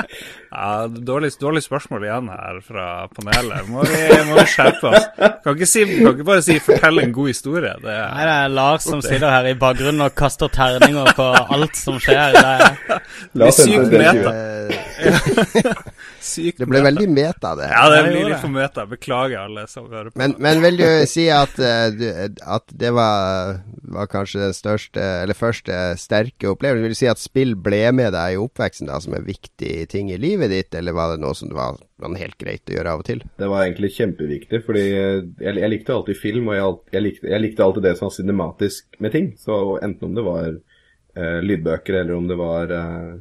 [0.50, 3.68] Ja, dårlig, dårlig spørsmål igjen her fra panelet.
[3.70, 5.06] Må vi, må vi skjerpe oss.
[5.44, 7.76] Kan ikke, si, kan ikke bare si 'fortell en god historie'.
[7.80, 11.28] Det Nei, er, det er Lars som sitter her i bakgrunnen og kaster terninger på
[11.54, 12.34] alt som skjer.
[12.34, 14.34] Det er, sykt meta.
[14.34, 15.70] Eh,
[16.20, 17.70] sykt det ble veldig meta, det.
[17.70, 18.84] Ja, det blir litt for meta.
[18.90, 20.18] Beklager alle som hører på.
[20.20, 23.62] Men, men vil du si at, eh, at det var,
[23.94, 26.84] var kanskje den største, eller første sterke opplevelsen?
[26.86, 30.10] Vil du si at spill ble med deg i oppveksten da, som en viktig ting
[30.12, 33.04] i livet ditt, eller var det noe som var, var helt greit å gjøre av
[33.04, 33.24] og til?
[33.40, 35.24] Det var egentlig kjempeviktig, fordi jeg,
[35.62, 39.00] jeg likte alltid film, og jeg, jeg, likte, jeg likte alltid det som var cinematisk
[39.00, 39.28] med ting.
[39.40, 43.12] Så enten om det var eh, lydbøker, eller om det var eh,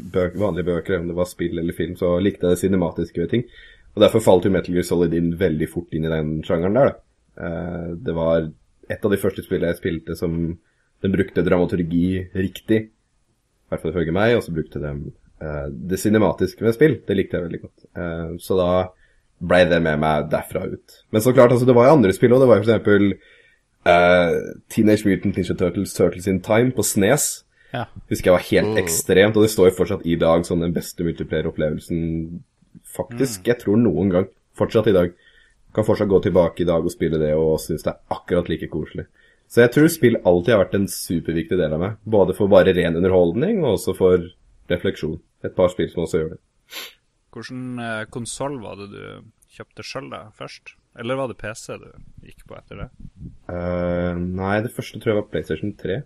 [0.00, 3.22] bøk, vanlige bøker, eller om det var spill eller film, så likte jeg det cinematiske
[3.22, 3.46] ved ting.
[3.94, 6.92] Og derfor falt jo Metal Gear Solid inn veldig fort inn i den sjangeren der,
[6.92, 7.06] da.
[7.40, 8.50] Eh, det var
[8.90, 10.36] et av de første spillene jeg spilte som
[11.00, 14.94] den brukte dramaturgi riktig, i hvert fall ifølge meg, og så brukte de
[15.40, 16.98] uh, det cinematiske med spill.
[17.06, 17.84] Det likte jeg veldig godt.
[17.96, 18.70] Uh, så da
[19.40, 21.02] ble det med meg derfra ut.
[21.12, 22.42] Men så klart, altså, det var jo andre spill òg.
[22.42, 23.06] Det var jo for eksempel
[23.88, 24.34] eh,
[24.72, 27.44] Teenage Mutant Ninja Turtles, Turtles in Time på Snes.
[27.72, 27.86] ja.
[28.10, 31.06] Husker jeg var helt ekstremt, og det står jo fortsatt i dag som den beste
[31.06, 32.42] multiplayer-opplevelsen
[32.96, 34.28] faktisk, jeg tror noen gang.
[34.58, 35.14] Fortsatt i dag.
[35.74, 38.68] Kan fortsatt gå tilbake i dag og spille det og synes det er akkurat like
[38.72, 39.06] koselig.
[39.50, 41.98] Så jeg tror spill alltid har vært en superviktig del av meg.
[42.06, 44.28] Både for bare ren underholdning og også for
[44.70, 45.18] refleksjon.
[45.46, 46.40] Et par spill som også gjør det.
[47.34, 49.02] Hvilken eh, konsoll var det du
[49.56, 50.74] kjøpte sjøl først?
[50.98, 51.90] Eller var det PC du
[52.26, 52.88] gikk på etter det?
[53.50, 56.00] Uh, nei, det første tror jeg var PlayStation 3.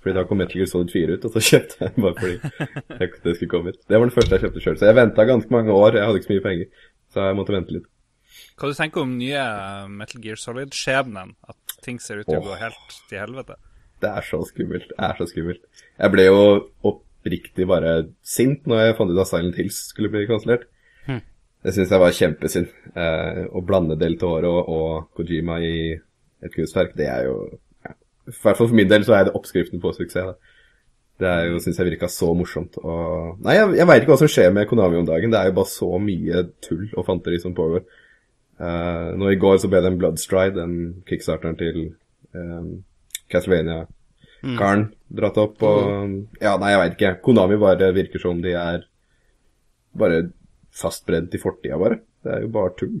[0.00, 3.36] Fordi da kom Metal Gear Solid 4 ut, og så kjøpte jeg bare fordi det
[3.36, 3.80] skulle komme ut.
[3.84, 5.96] Det var det første jeg kjøpte sjøl, så jeg venta ganske mange år.
[5.98, 7.89] Jeg hadde ikke så mye penger, så jeg måtte vente litt.
[8.60, 9.42] Hva du tenker om nye
[9.88, 11.32] Metal Gear Solid-skjebnen?
[11.48, 13.56] At ting ser ut til å gå helt til helvete?
[14.04, 14.90] Det er så skummelt.
[14.90, 15.62] Det er så skummelt.
[15.96, 16.42] Jeg ble jo
[16.90, 20.66] oppriktig bare sint når jeg fant ut at Silent Hills skulle bli kansellert.
[21.06, 21.22] Hm.
[21.64, 22.76] Det syns jeg var kjempesynd.
[22.92, 27.36] Eh, å blande Del Toro og Kojima i et kunstverk, det er jo
[27.84, 27.96] ja.
[28.28, 30.34] I hvert fall for min del så er det oppskriften på suksess.
[30.34, 30.60] Da.
[31.20, 32.76] Det er jo, syns jeg virka så morsomt.
[32.80, 35.32] Og Nei, jeg, jeg veit ikke hva som skjer med Konami om dagen.
[35.32, 37.84] Det er jo bare så mye tull og fanteri som pågår.
[38.60, 41.78] Eh, nå i går så ble det en Bloodstride, den kickstarteren til
[42.36, 42.82] um,
[43.32, 43.86] Castlevania
[44.40, 47.12] Karen dratt opp, og Ja, nei, jeg veit ikke.
[47.24, 48.86] Konami bare virker som de er
[49.96, 50.22] bare
[50.72, 52.00] fastbrent i fortida, bare.
[52.24, 52.98] Det er jo bare tull.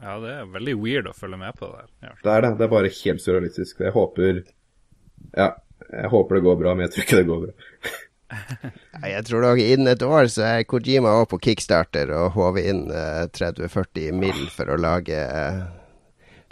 [0.00, 1.90] Ja, det er veldig weird å følge med på det der.
[2.08, 2.14] Ja.
[2.24, 2.52] Det er det.
[2.58, 3.82] Det er bare helt surrealistisk.
[3.86, 4.40] Jeg håper
[5.36, 5.52] Ja,
[5.92, 7.52] jeg håper det går bra, men jeg tror ikke det går bra.
[9.12, 12.88] Jeg tror nok innen et år så er Kojima òg på kickstarter og håver inn
[12.94, 14.42] eh, 30-40 mill.
[14.52, 15.62] for å lage, eh,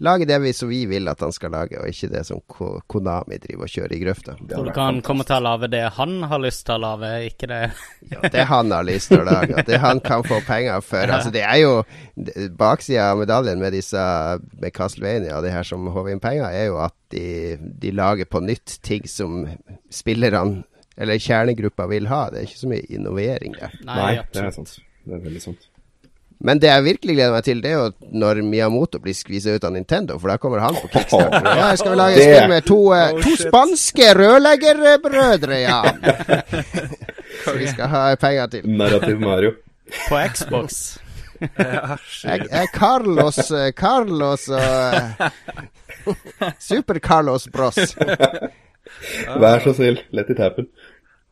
[0.04, 2.72] lage det vi, som vi vil at han skal lage, og ikke det som Ko
[2.90, 4.36] Konami driver og kjører i grøfta.
[4.40, 7.50] Tror du han kommer til å lage det han har lyst til å lage, ikke
[7.50, 7.60] det
[8.14, 11.04] Ja, det han har lyst til å lage, og det han kan få penger for.
[11.04, 11.74] Altså, det er jo
[12.60, 14.00] Baksida av medaljen med disse
[14.60, 18.28] med Castlevania og det her som håver inn penger, er jo at de, de lager
[18.30, 19.46] på nytt ting som
[19.90, 20.62] spillerne
[21.00, 22.26] eller kjernegruppa vil ha.
[22.30, 23.74] Det er ikke så mye innovering der.
[23.88, 24.76] Nei, det er sant.
[25.06, 25.66] Det er veldig sant.
[26.40, 29.64] Men det jeg virkelig gleder meg til, det er jo når Miyamoto blir skvisa ut
[29.68, 31.44] av Nintendo, for da kommer han på kickstarter.
[31.44, 35.82] Ja, jeg skal lage et spill med to, eh, Oh, to spanske rørleggerbrødre, ja.
[37.44, 38.64] Så vi skal ha penger til.
[38.72, 39.52] Narrativ Mario.
[40.08, 40.80] På Xbox.
[41.40, 45.30] Ja, Jeg, jeg Carlos eh, Carlos og eh,
[46.68, 47.94] Super-Carlos Bros.
[49.40, 50.68] Vær så snill, let it happen.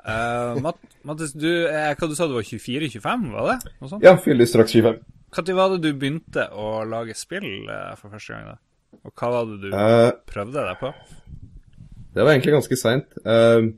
[0.08, 3.72] Eh, Matt, Mattis, du, eh, hva du sa du var 24-25, var det?
[3.80, 4.04] Noe sånt?
[4.06, 5.02] Ja, fyller straks 25.
[5.36, 8.46] Når var det du begynte å lage spill eh, for første gang?
[8.54, 8.56] da?
[9.04, 10.92] Og hva var det du Eh, prøvde deg på?
[12.16, 13.12] det var egentlig ganske seint.
[13.22, 13.68] Uh,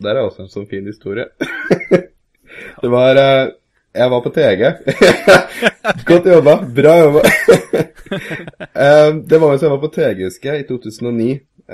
[0.00, 1.26] der er også en sånn fin historie.
[2.82, 3.50] det var eh,
[3.94, 4.62] Jeg var på TG.
[6.08, 6.56] Godt jobba.
[6.78, 7.24] Bra jobba.
[8.14, 11.24] Eh, det var mens jeg var på TG, husker jeg, i 2009.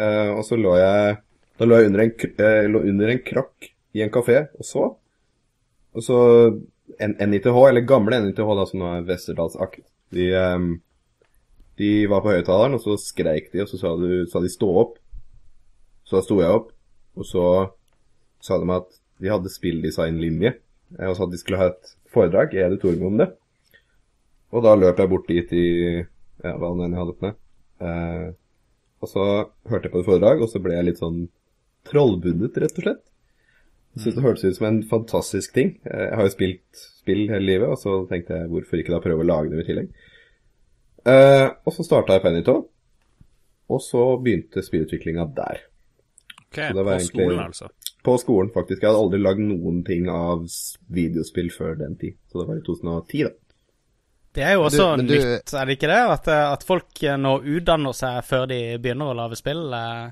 [0.01, 1.16] eh, og så lå jeg
[1.61, 4.87] Da lå jeg under en, eh, lå under en krakk i en kafé og så.
[5.92, 6.20] Og så
[6.99, 9.83] NITH, eller gamle NITH, da, som nå er Westerdalsakt,
[10.16, 10.70] de, um,
[11.77, 14.70] de var på høyttaleren, og så skreik de, og så sa, du, sa de 'stå
[14.83, 14.96] opp'.
[16.05, 16.73] Så da sto jeg opp,
[17.16, 17.44] og så
[18.40, 18.88] sa de at
[19.20, 20.55] de hadde spilldesignlinje,
[20.99, 23.29] eh, og så at de skulle ha et foredrag i auditorium om det.
[24.51, 25.66] Og da løp jeg bort dit i
[26.01, 27.37] ja, hva enn jeg hadde på meg.
[27.85, 28.33] Eh,
[29.01, 29.27] og så
[29.68, 31.29] hørte jeg på et foredrag, og så ble jeg litt sånn
[31.88, 33.03] trollbundet, rett og slett.
[33.95, 35.81] Jeg synes det hørtes ut som en fantastisk ting.
[35.85, 39.01] Eh, Jeg har jo spilt spill hele livet, og så tenkte jeg hvorfor ikke da
[39.01, 39.90] prøve å lage dem i tillegg.
[41.01, 42.55] Uh, og så starta jeg på Anyto,
[43.73, 45.62] og så begynte spillutviklinga der.
[46.51, 47.69] Ok, På egentlig- skolen, altså.
[48.05, 48.83] På skolen, faktisk.
[48.83, 50.45] Jeg hadde aldri lagd noen ting av
[50.90, 52.16] videospill før den tid.
[52.33, 53.31] Så det var i 2010, da.
[54.33, 56.11] Det er jo også du- du- nytt, er det ikke det?
[56.11, 56.88] At, eh, at folk
[57.19, 59.73] nå utdanner seg før de begynner å lage spill.
[59.75, 60.11] eh.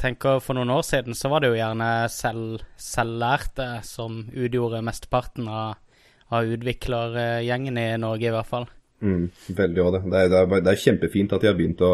[0.00, 5.48] Tenker For noen år siden så var det jo gjerne selv, selvlærte som utgjorde mesteparten
[5.48, 5.76] av,
[6.32, 8.66] av utviklergjengen i Norge, i hvert fall.
[9.04, 10.00] Mm, veldig òg det.
[10.06, 11.92] Det er, det, er, det er kjempefint at de har begynt å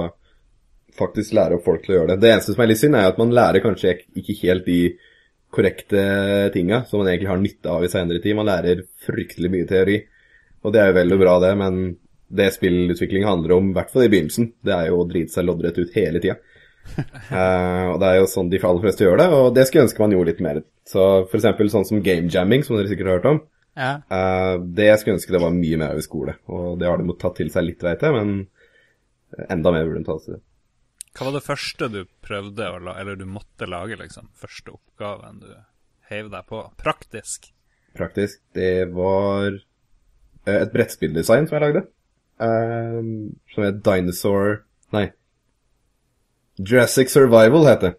[0.96, 2.20] faktisk lære opp folk til å gjøre det.
[2.22, 4.80] Det eneste som er litt synd, er at man lærer kanskje ikke- helt de
[5.52, 6.02] korrekte
[6.54, 8.36] tinga som man egentlig har nytte av i senere tid.
[8.36, 10.00] Man lærer fryktelig mye teori,
[10.62, 11.96] og det er jo vel og bra, det, men
[12.28, 15.46] det spillutvikling handler om, i hvert fall i begynnelsen, det er jo å drite seg
[15.46, 16.36] loddrett ut hele tida.
[17.26, 19.88] Eh, og det er jo sånn de aller fleste gjør det, og det skulle jeg
[19.88, 20.60] ønske man gjorde litt mer.
[20.88, 23.40] Så for eksempel sånn som game jamming, som dere sikkert har hørt om.
[23.76, 23.90] Ja.
[24.08, 27.08] Uh, det skulle ønske det var mye mer av i skole, og det har de
[27.08, 30.40] måttet tatt til seg litt, veit jeg, men enda mer burde de ta til det.
[31.16, 34.30] Hva var det første du prøvde å la, eller du måtte lage, liksom?
[34.36, 35.50] Første oppgaven du
[36.10, 36.62] heiv deg på?
[36.80, 37.50] Praktisk.
[37.96, 38.40] Praktisk.
[38.56, 41.86] Det var eh, et brettspilldesign som jeg lagde,
[42.36, 44.58] Uh, som het Dinosaur
[44.92, 45.06] Nei.
[46.58, 47.96] Jurassic Survival heter det.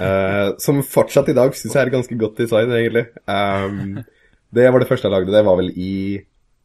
[0.00, 3.06] Uh, som fortsatt i dag syns jeg er ganske godt design, egentlig.
[3.30, 4.00] Um,
[4.54, 5.34] det var det første jeg lagde.
[5.34, 5.94] Det var vel i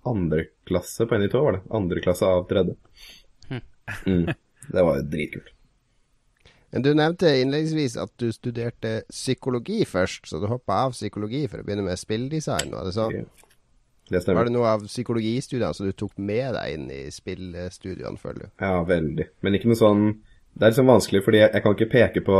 [0.05, 1.65] andre klasse på NI2, var det.
[1.79, 2.77] Andre klasse av tredje.
[4.05, 4.33] Mm.
[4.65, 5.51] Det var dritkult.
[6.73, 11.61] Men du nevnte innledningsvis at du studerte psykologi først, så du hoppa av psykologi for
[11.61, 12.73] å begynne med spilldesign.
[12.73, 13.19] Var det sånn?
[14.09, 18.43] Det Var det noe av psykologistudiene som du tok med deg inn i spillstudiene, føler
[18.43, 18.49] du?
[18.59, 19.29] Ja, veldig.
[19.45, 20.03] Men ikke noe sånn
[20.55, 22.39] Det er liksom vanskelig, fordi jeg, jeg kan ikke peke på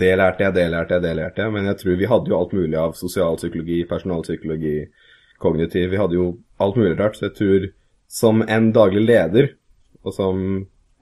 [0.00, 1.52] det lærte jeg, det lærte jeg, det lærte jeg.
[1.52, 4.76] Men jeg tror vi hadde jo alt mulig av sosialpsykologi, personalpsykologi,
[5.42, 5.88] kognitiv.
[5.90, 6.28] Vi hadde jo
[6.62, 7.18] alt mulig rart.
[7.18, 7.66] Så jeg tror
[8.10, 9.50] som en daglig leder,
[10.06, 10.44] og som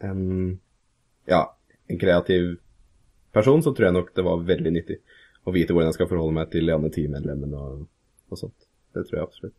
[0.05, 0.25] en
[1.29, 1.43] ja,
[1.87, 2.57] en kreativ
[3.33, 4.99] person, så tror jeg nok det var veldig nyttig
[5.45, 7.83] å vite hvordan jeg skal forholde meg til de andre teammedlemmene og,
[8.33, 8.69] og sånt.
[8.97, 9.59] Det tror jeg absolutt.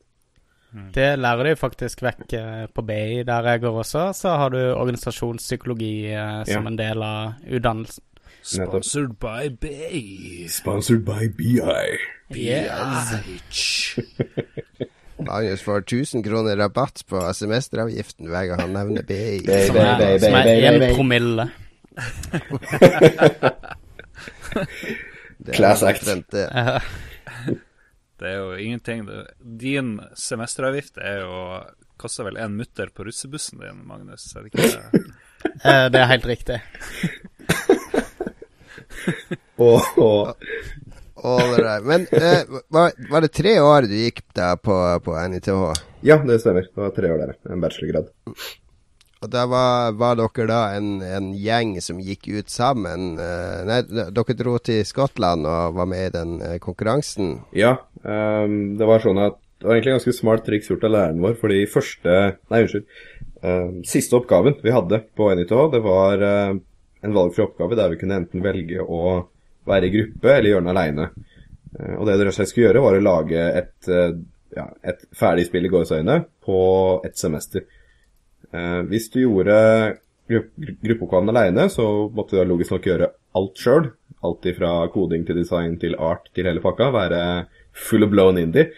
[0.94, 4.04] Det lærer de faktisk vekk eh, på BI, der jeg går også.
[4.14, 6.70] Så har du organisasjonspsykologi eh, som Ja.
[6.70, 8.04] en del av utdannelsen.
[8.44, 10.46] Sponsored by BI.
[10.50, 11.98] Sponsored by BI.
[12.38, 14.00] Yes.
[15.20, 19.42] Magnus får 1000 kroner rabatt på semesteravgiften hver gang han nevner BI.
[19.68, 21.50] Som er, som er én promille.
[25.54, 26.08] Class act.
[28.20, 28.32] det.
[28.32, 29.06] Er jo ingenting.
[29.40, 31.38] Din semesteravgift er jo
[32.00, 34.30] koster vel en mutter på russebussen din, Magnus?
[34.36, 35.04] Er det ikke det?
[35.68, 36.62] eh, det er helt riktig.
[41.20, 41.84] Right.
[41.84, 45.50] Men eh, var, var det tre år du gikk da på, på NITH?
[46.02, 46.70] Ja, det stemmer.
[46.72, 47.36] Det var tre år der.
[47.52, 48.08] En bachelorgrad.
[49.20, 53.18] Og da var, var dere da en, en, gjeng som gikk ut sammen?
[53.20, 53.82] Eh, nei,
[54.16, 57.42] dere dro til Skottland og var med i den eh, konkurransen?
[57.52, 61.24] Ja, um, det var sånn at det var egentlig ganske smart triks gjort av læreren
[61.24, 62.14] vår, fordi første
[62.52, 62.86] Nei, unnskyld.
[63.44, 68.22] Uh, siste oppgaven vi hadde på NITH, det var en valgfri oppgave der vi kunne
[68.22, 69.02] enten velge å
[69.70, 71.10] være i gruppe eller gjøre den aleine.
[72.00, 73.90] og det dere skulle gjøre, var å lage et,
[74.56, 76.60] ja, et ferdig spill i gåseøyne på
[77.06, 77.68] ett semester.
[78.52, 79.56] Eh, hvis du gjorde
[80.30, 83.90] gruppeoppgaven aleine, så måtte du logisk nok gjøre alt sjøl.
[84.26, 86.90] Alt fra koding til design til art til hele pakka.
[86.94, 87.22] Være
[87.80, 88.70] full of blown indie.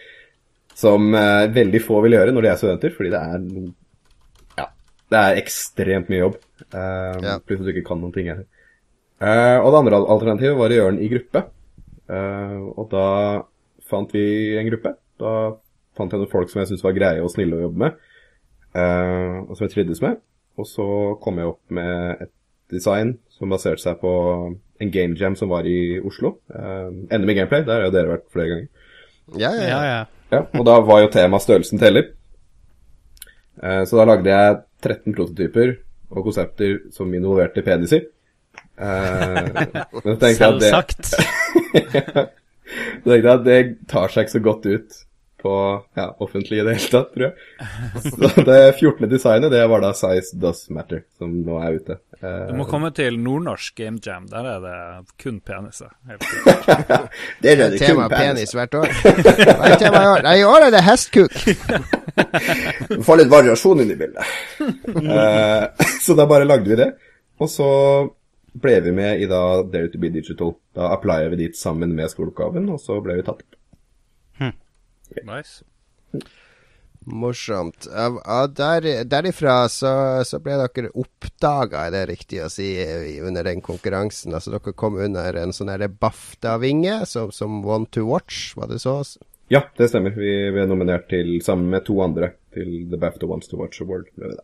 [0.78, 3.48] Som eh, veldig få vil gjøre når de er studenter, fordi det er
[4.58, 4.68] Ja,
[5.14, 6.38] det er ekstremt mye jobb.
[6.70, 7.38] Eh, ja.
[7.46, 8.48] Pluss at du ikke kan noen ting heller.
[9.22, 11.44] Eh, og det andre alternativet var å gjøre den i gruppe.
[12.12, 13.08] Eh, og da
[13.92, 14.26] fant vi
[14.58, 14.96] en gruppe.
[15.22, 15.36] Da
[15.98, 18.00] fant jeg noen folk som jeg syntes var greie og snille å jobbe med.
[18.72, 20.22] Uh, og som jeg trivdes med.
[20.60, 20.86] Og så
[21.24, 22.34] kom jeg opp med et
[22.72, 24.12] design som baserte seg på
[24.82, 26.38] en game jam som var i Oslo.
[26.52, 28.81] Uh, ender med gameplay, der har jo dere vært flere ganger.
[29.40, 30.02] Ja, ja, ja.
[30.34, 32.12] ja og da var jo tema størrelsen teller.
[33.62, 35.76] Uh, så da lagde jeg 13 prototyper
[36.12, 38.08] og konsepter som involverte peniser.
[38.82, 39.48] Uh,
[40.36, 41.14] Selvsagt.
[42.72, 45.00] Så tenkte jeg at det tar seg ikke så godt ut
[45.42, 45.54] på
[45.98, 48.06] ja, offentlig i det hele tatt, tror jeg.
[48.06, 49.10] Så det 14.
[49.10, 51.98] designet, det var da Size Does Matter, som nå er ute.
[52.22, 54.76] Du må komme til nordnorsk Game Jam, der er det
[55.24, 55.90] kun peniser.
[57.42, 58.94] det er det tema penis hvert år.
[59.02, 60.26] Hva er tema i år?
[60.28, 61.38] Nei, i år er det hestkuk.
[62.92, 64.34] Du får litt variasjon inn i bildet.
[64.60, 66.90] uh, så da bare lagde vi det.
[67.42, 67.70] Og så
[68.62, 70.54] ble vi med i da Dare to be Digital.
[70.76, 73.61] Da applyer vi dit sammen med skoleoppgaven, og så ble vi tatt opp.
[75.28, 75.64] Nice.
[77.06, 77.88] Morsomt.
[77.90, 79.92] Ja, der, derifra så,
[80.28, 82.68] så, ble dere oppdaga, er det riktig å si,
[83.26, 84.36] under den konkurransen?
[84.38, 89.00] Altså Dere kom under en sånn BAFTA-vinge som, som One to Watch, var det så?
[89.52, 90.14] Ja, det stemmer.
[90.16, 93.82] Vi, ble er nominert til, sammen med to andre til The BAFTA Ones to Watch
[93.82, 94.14] Award.
[94.16, 94.38] Det.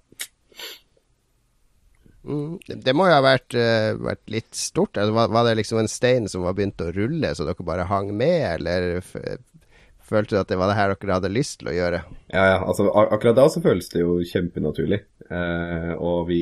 [2.28, 4.98] Mm, det må jo ha vært, uh, vært litt stort.
[4.98, 7.88] Altså, var, var, det liksom en stein som var begynt å rulle, så dere bare
[7.88, 8.98] hang med, eller
[10.08, 12.02] følte du at det var det her dere hadde lyst til å gjøre?
[12.32, 12.58] Ja, ja.
[12.64, 15.04] Altså, akkurat da så føles det jo kjempenaturlig.
[15.28, 16.42] Eh, og vi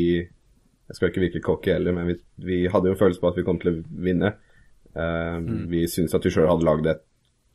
[0.85, 3.37] Jeg skal ikke virke kokke heller, men vi, vi, hadde jo en følelse på at
[3.39, 4.35] vi kom til å vinne.
[4.93, 5.63] Eh, mm.
[5.71, 7.01] Vi syntes at vi sjøl hadde lagd et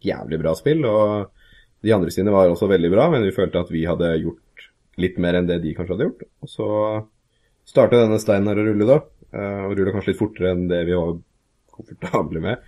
[0.03, 1.31] jævlig bra spill, og
[1.87, 4.67] de andre sine var også veldig bra, men vi følte at vi hadde gjort
[5.01, 6.27] litt mer enn det de kanskje hadde gjort.
[6.43, 6.69] Og så
[7.71, 8.99] startet denne steinen her å rulle, da.
[9.31, 11.15] Eh, og rulla kanskje litt fortere enn det vi var
[11.77, 12.67] komfortable med.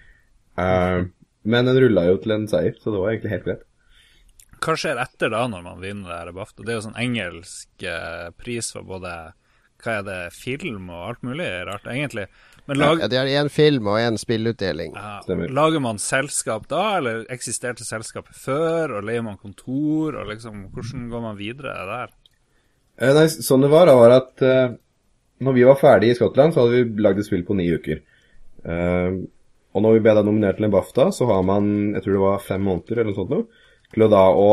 [0.53, 1.09] Uh,
[1.43, 3.69] men den rulla jo til en seier, så det var egentlig helt greit.
[4.63, 6.63] Hva skjer etter da, når man vinner det her BAFTA?
[6.63, 9.15] Det er jo sånn engelsk eh, pris for både
[9.83, 12.29] hva er det, film og alt mulig rart, egentlig.
[12.71, 13.01] Men lag...
[13.03, 14.95] Ja, det er én film og én spillutdeling.
[14.95, 15.17] Ja,
[15.51, 21.09] lager man selskap da, eller eksisterte selskapet før, og leier man kontor, og liksom, hvordan
[21.11, 22.15] går man videre der?
[23.03, 24.79] Eh, nei, sånn det var, da, var at eh,
[25.43, 28.03] når vi var ferdige i Skottland, så hadde vi lagd et spill på ni uker.
[28.63, 29.25] Uh,
[29.73, 32.25] og når vi ble da nominert til en BAFTA, så har man jeg tror det
[32.25, 34.51] var fem måneder eller noe sånt noe, til å da å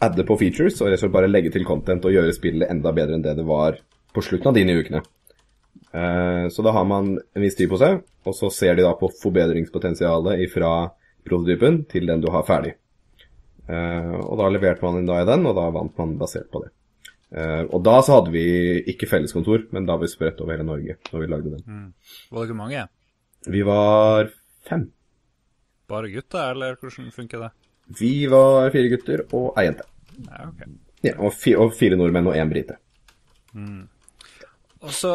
[0.00, 2.92] adde på features og rett og slett bare legge til content og gjøre spillet enda
[2.96, 3.80] bedre enn det det var
[4.14, 5.02] på slutten av de nye ukene.
[5.90, 8.92] Uh, så da har man en viss tid på seg, og så ser de da
[8.98, 10.90] på forbedringspotensialet fra
[11.26, 12.76] prototypen til den du har ferdig.
[13.70, 16.62] Uh, og da leverte man en da i den, og da vant man basert på
[16.64, 16.72] det.
[17.30, 18.44] Uh, og da så hadde vi
[18.90, 21.66] ikke felleskontor, men da var vi spredt over hele Norge når vi lagde den.
[21.66, 22.16] Mm.
[22.34, 22.86] Var ikke mange?
[23.46, 24.30] Vi var
[24.68, 24.90] fem.
[25.90, 27.50] Bare gutter, eller hvordan funker det?
[28.00, 29.86] Vi var fire gutter og ei jente.
[30.26, 30.68] Ja, okay.
[31.00, 32.76] Ja, og, fi og, fire nordmenn og én brite.
[33.56, 33.88] Mm.
[34.80, 35.12] Og så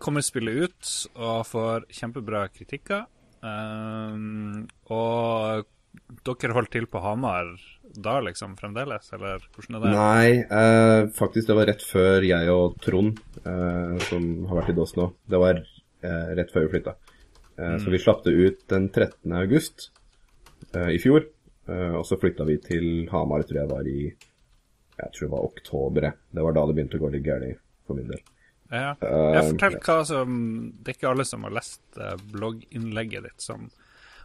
[0.00, 3.06] kommer spillet ut og får kjempebra kritikker.
[3.46, 5.66] Um, og
[6.26, 7.50] dere holdt til på Hamar
[7.96, 9.92] da, liksom, fremdeles, eller hvordan er det?
[9.94, 14.76] Nei, eh, faktisk det var rett før jeg og Trond, eh, som har vært i
[14.76, 16.96] DOS nå, det var eh, rett før vi flytta.
[17.58, 17.80] Mm.
[17.80, 19.32] Så vi slapp det ut den 13.
[19.32, 19.90] august
[20.76, 21.24] uh, i fjor.
[21.68, 24.00] Uh, og så flytta vi til Hamar, tror jeg var i
[24.96, 26.10] Jeg tror det var oktober.
[26.30, 28.22] Det var da det begynte å gå litt galt for min del.
[28.66, 28.96] Ja.
[28.98, 30.30] Jeg fortell hva som
[30.82, 31.98] Det er ikke alle som har lest
[32.32, 33.68] blogginnlegget ditt som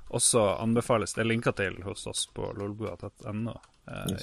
[0.10, 1.14] også anbefales.
[1.14, 3.54] Det er linka til hos oss på lolbua.no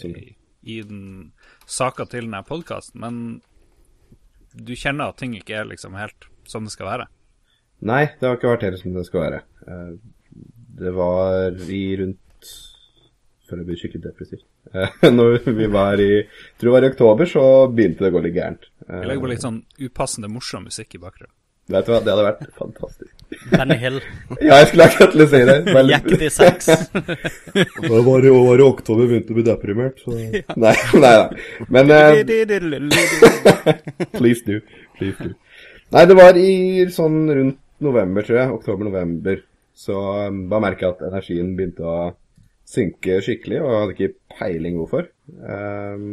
[0.08, 0.24] i,
[0.62, 1.30] i den
[1.66, 2.98] saka til denne podkasten.
[3.04, 3.20] Men
[4.52, 7.08] du kjenner at ting ikke er liksom helt som det skal være?
[7.86, 9.40] Nei, det har ikke vært helt som det skal være.
[9.68, 9.90] Eh,
[10.78, 12.52] det var i rundt
[13.48, 14.46] før det blir skikkelig depressivt.
[14.74, 16.12] Eh, Når vi var i
[16.58, 18.70] tror det var i oktober, så begynte det å gå litt gærent.
[18.88, 21.34] Jeg Vi legger på litt sånn upassende morsom musikk i bakgrunnen.
[21.68, 23.14] Vet du hva, det hadde vært fantastisk.
[23.52, 23.98] Benny Hill.
[24.40, 25.56] Ja, jeg skulle akkurat til å si det.
[25.68, 26.68] Bare- Jacket i sex.
[27.52, 30.14] Det var i i oktober begynte å bli deprimert, så
[30.64, 30.72] Nei,
[31.04, 31.26] nei da.
[31.68, 31.92] Men
[34.16, 34.62] Please do.
[34.96, 35.34] Please do.
[35.92, 36.50] Nei, det var i
[36.92, 38.54] sånn rundt november, tror jeg.
[38.58, 39.44] Oktober-november.
[39.78, 41.98] Så bare da merket jeg at energien begynte å
[42.68, 45.06] synke skikkelig, og jeg hadde ikke peiling hvorfor.
[45.38, 46.08] Um,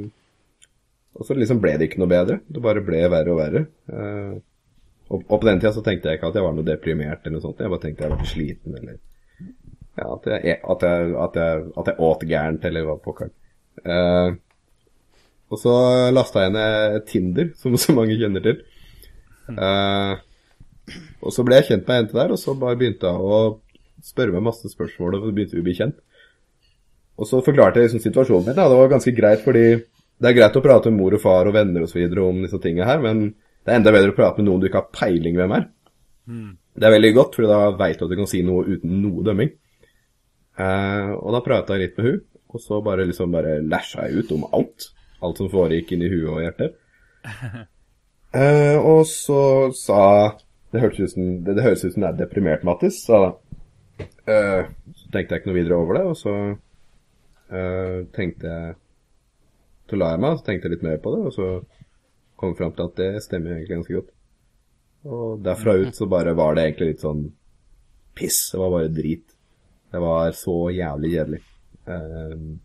[1.15, 2.39] og så liksom ble det ikke noe bedre.
[2.47, 3.65] Det bare ble verre og verre.
[3.89, 4.37] Uh,
[5.09, 7.37] og, og på den tida så tenkte jeg ikke at jeg var noe deprimert eller
[7.37, 7.61] noe sånt.
[7.61, 9.01] Jeg bare tenkte jeg var sliten eller
[9.95, 13.29] ja, at jeg, at jeg, at jeg, at jeg åt gærent, eller hva pokker.
[13.85, 14.35] Uh,
[15.53, 15.73] og så
[16.11, 18.63] lasta jeg ned Tinder, som så mange kjenner til.
[19.45, 20.13] Eh,
[21.21, 23.39] og så ble jeg kjent med ei jente der, og så bare begynte hun å
[24.05, 25.97] spørre meg masse spørsmål, og så begynte vi å bli kjent.
[27.15, 28.57] Og så forklarte jeg liksom situasjonen min.
[28.57, 28.67] Da.
[28.69, 31.55] Det var ganske greit, fordi det er greit å prate med mor og far og
[31.55, 33.27] venner videre om disse tingene her, men
[33.65, 35.67] det er enda bedre å prate med noen du ikke har peiling hvem er.
[36.75, 39.23] Det er veldig godt, for da veit du at du kan si noe uten noe
[39.25, 39.53] dømming.
[40.55, 42.19] Eh, og da prata jeg litt med hun,
[42.55, 44.89] og så bare liksom bare læsja jeg ut om alt.
[45.23, 46.75] Alt som foregikk inni huet og hjertet.
[48.35, 50.35] Eh, og så sa
[50.75, 53.21] Det ut som det, det høres ut som det er deprimert, Mattis, Så.
[54.27, 54.65] Eh,
[54.95, 56.33] så tenkte jeg ikke noe videre over det, og så
[57.53, 58.73] uh, tenkte jeg
[59.87, 61.47] Så la jeg meg, så tenkte jeg litt mer på det, og så
[62.35, 64.11] kom jeg fram til at det stemmer egentlig ganske godt.
[65.05, 67.21] Og derfra ut så bare var det egentlig litt sånn
[68.17, 68.39] piss.
[68.51, 69.35] Det var bare drit.
[69.93, 71.41] Det var så jævlig kjedelig.
[71.85, 72.57] Uh,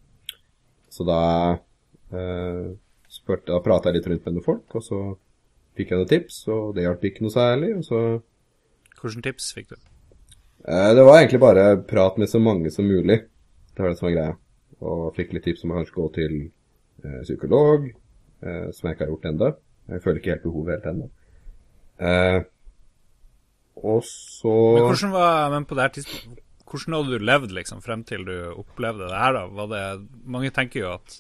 [0.91, 1.23] så da
[2.17, 2.65] uh,
[3.13, 5.03] spurte, da prata jeg litt rundt med noen folk, og så
[5.79, 7.71] fikk jeg noen tips, og det hjalp ikke noe særlig.
[7.79, 8.01] Og så
[9.01, 9.77] Hvilke tips fikk du?
[10.69, 13.23] eh, Det var egentlig bare prat med så mange som mulig.
[13.75, 14.37] Det var det som var greia.
[14.81, 16.37] Og fikk litt tips om å kanskje gå til
[17.05, 17.89] eh, psykolog,
[18.43, 19.51] eh, som jeg ikke har gjort ennå.
[19.91, 21.09] Jeg føler ikke helt behovet helt ennå.
[22.01, 22.41] Eh,
[23.81, 27.81] og så Men hvordan var Men på det her tidspunktet Hvordan hadde du levd liksom
[27.83, 29.67] frem til du opplevde det her, da?
[29.73, 31.17] Det Mange tenker jo at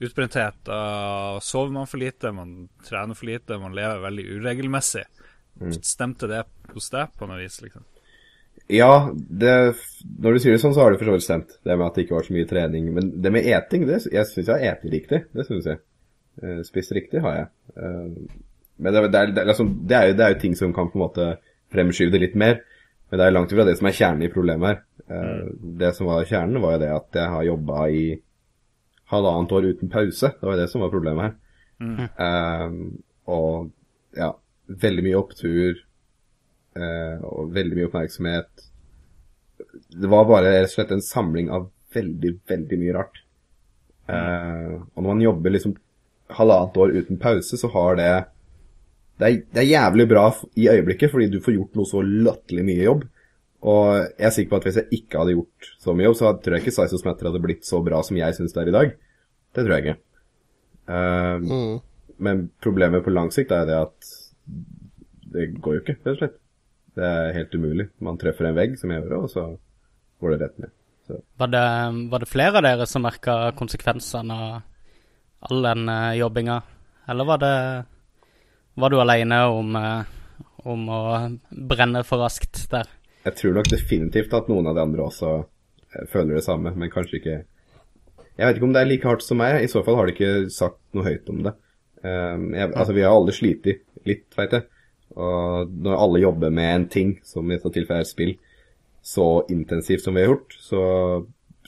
[0.00, 5.04] utbrenthet Da sover man for lite, man trener for lite, man lever veldig uregelmessig.
[5.84, 7.84] Stemte det hos deg på noe vis, liksom?
[8.70, 9.52] Ja, det,
[10.22, 11.56] når du sier det sånn, så har det for så vidt stemt.
[11.66, 12.90] Det med at det ikke var så mye trening.
[12.94, 15.20] Men det med eting, det, jeg syns jeg har eti riktig.
[15.34, 15.80] Det syns jeg.
[16.42, 17.48] Eh, spist riktig har jeg.
[17.76, 18.36] Eh,
[18.80, 20.74] men det, det, er, det, er liksom, det, er jo, det er jo ting som
[20.76, 21.28] kan på en måte
[21.74, 22.60] fremskyve det litt mer.
[23.10, 24.82] Men det er langt ifra det som er kjernen i problemet her.
[25.10, 25.54] Mm.
[25.80, 28.04] Det som var kjernen, var jo det at jeg har jobba i
[29.10, 30.32] halvannet år uten pause.
[30.40, 31.36] Det var det som var problemet her.
[32.24, 32.74] Eh,
[33.30, 33.70] og
[34.16, 34.32] ja,
[34.70, 35.78] veldig mye opptur
[36.78, 38.66] uh, og veldig mye oppmerksomhet.
[39.90, 43.22] Det var bare rett og slett en samling av veldig, veldig mye rart.
[44.10, 45.76] Uh, og når man jobber liksom
[46.34, 48.12] halvannet år uten pause, så har det
[49.20, 50.22] det er, det er jævlig bra
[50.56, 53.02] i øyeblikket, fordi du får gjort noe så latterlig mye jobb.
[53.60, 53.86] Og
[54.16, 56.56] jeg er sikker på at hvis jeg ikke hadde gjort så mye jobb, så tror
[56.56, 58.92] jeg ikke Size Matter hadde blitt så bra som jeg syns det er i dag.
[59.52, 60.00] Det tror jeg ikke.
[60.88, 61.48] Eh,
[62.20, 64.10] Men problemet på lang sikt er det at
[65.30, 66.38] det går jo ikke, rett og slett.
[66.98, 67.86] Det er helt umulig.
[68.02, 69.44] Man treffer en vegg, som jeg gjorde, og så
[70.20, 70.72] går det rett ned.
[71.06, 71.20] Så.
[71.40, 71.64] Var det,
[72.10, 76.58] var det flere av dere som merka konsekvensene av all den eh, jobbinga,
[77.08, 77.54] eller var det
[78.80, 80.04] Var du aleine om, eh,
[80.64, 81.00] om å
[81.50, 82.88] brenne for raskt der?
[83.26, 86.92] Jeg tror nok definitivt at noen av de andre også eh, føler det samme, men
[86.92, 89.58] kanskje ikke Jeg vet ikke om det er like hardt som meg.
[89.60, 91.52] I så fall har de ikke sagt noe høyt om det.
[92.00, 93.66] Um, jeg, altså, vi har alle slitt
[94.08, 94.64] litt, veit jeg.
[95.20, 98.32] Og når alle jobber med en ting, som i dette tilfellet er spill,
[99.04, 100.80] så intensivt som vi har gjort, så,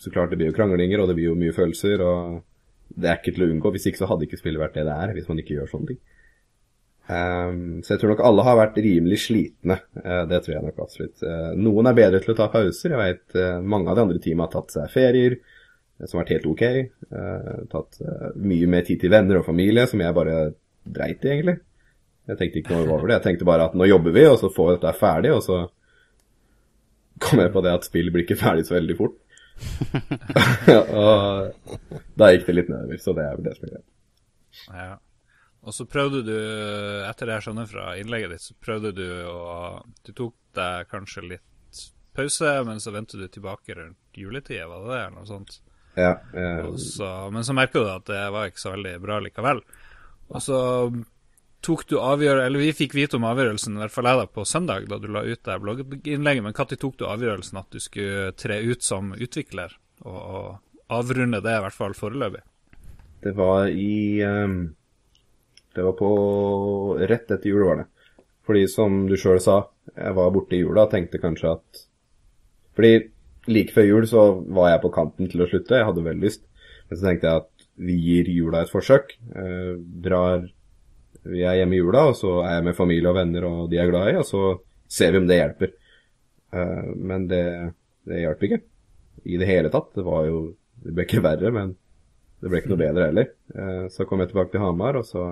[0.00, 2.40] så klart det blir jo kranglinger, og det blir jo mye følelser, og
[2.96, 3.74] det er ikke til å unngå.
[3.74, 5.92] Hvis ikke så hadde ikke spillet vært det det er, hvis man ikke gjør sånne
[5.92, 6.00] ting.
[7.10, 9.78] Um, så jeg tror nok alle har vært rimelig slitne.
[9.98, 11.24] Uh, det tror jeg nok absolutt.
[11.24, 12.94] Uh, noen er bedre til å ta pauser.
[12.94, 16.24] Jeg vet uh, mange av de andre teamene har tatt seg ferier, eh, som har
[16.24, 16.64] vært helt ok.
[16.68, 20.38] Eh, tatt eh, mye mer tid til venner og familie, som jeg bare
[20.82, 21.58] dreit i, egentlig.
[22.30, 23.18] Jeg tenkte ikke noe over det.
[23.18, 25.62] Jeg tenkte bare at nå jobber vi, og så får vi dette ferdig, og så
[27.22, 29.18] kom jeg på det at spill blir ikke ferdig så veldig fort.
[31.02, 31.88] og
[32.18, 33.88] da gikk det litt nedover, så det er vel det som er greit.
[34.70, 34.92] Ja.
[35.62, 36.36] Og så prøvde du,
[37.06, 41.22] etter det jeg skjønner fra innlegget ditt, så prøvde du å Du tok deg kanskje
[41.28, 41.82] litt
[42.12, 45.60] pause, men så vendte du tilbake rundt juletida, var det det, eller noe sånt?
[45.94, 49.18] Ja, eh, Og så, men så merka du at det var ikke så veldig bra
[49.22, 49.62] likevel.
[50.32, 50.58] Og så
[51.62, 54.44] tok du avgjørelsen Eller vi fikk vite om avgjørelsen, i hvert fall jeg da, på
[54.48, 56.44] søndag, da du la ut det blogginnlegget.
[56.44, 61.42] Men når tok du avgjørelsen at du skulle tre ut som utvikler, og, og avrunde
[61.44, 62.42] det, i hvert fall foreløpig?
[63.22, 64.72] Det var i ehm,
[65.74, 66.10] Det var på
[67.00, 67.88] Rett etter jul, var det.
[68.46, 69.62] Fordi som du sjøl sa,
[69.94, 71.82] jeg var borte i jula og tenkte kanskje at
[72.76, 72.92] Fordi
[73.52, 76.44] like før jul så var jeg på kanten til å slutte, jeg hadde veldig lyst.
[76.88, 79.14] Men så tenkte jeg at vi gir jula et forsøk.
[79.36, 80.48] Eh, drar
[81.22, 83.76] Vi er hjemme i jula, og så er jeg med familie og venner og de
[83.76, 84.40] jeg er glad i, og så
[84.90, 85.70] ser vi om det hjelper.
[86.52, 87.44] Eh, men det,
[88.08, 88.58] det hjalp ikke
[89.30, 89.92] i det hele tatt.
[89.94, 90.42] Det var jo
[90.82, 91.76] Det ble ikke verre, men
[92.42, 93.28] det ble ikke noe bedre heller.
[93.54, 95.26] Eh, så kom jeg tilbake til Hamar, og så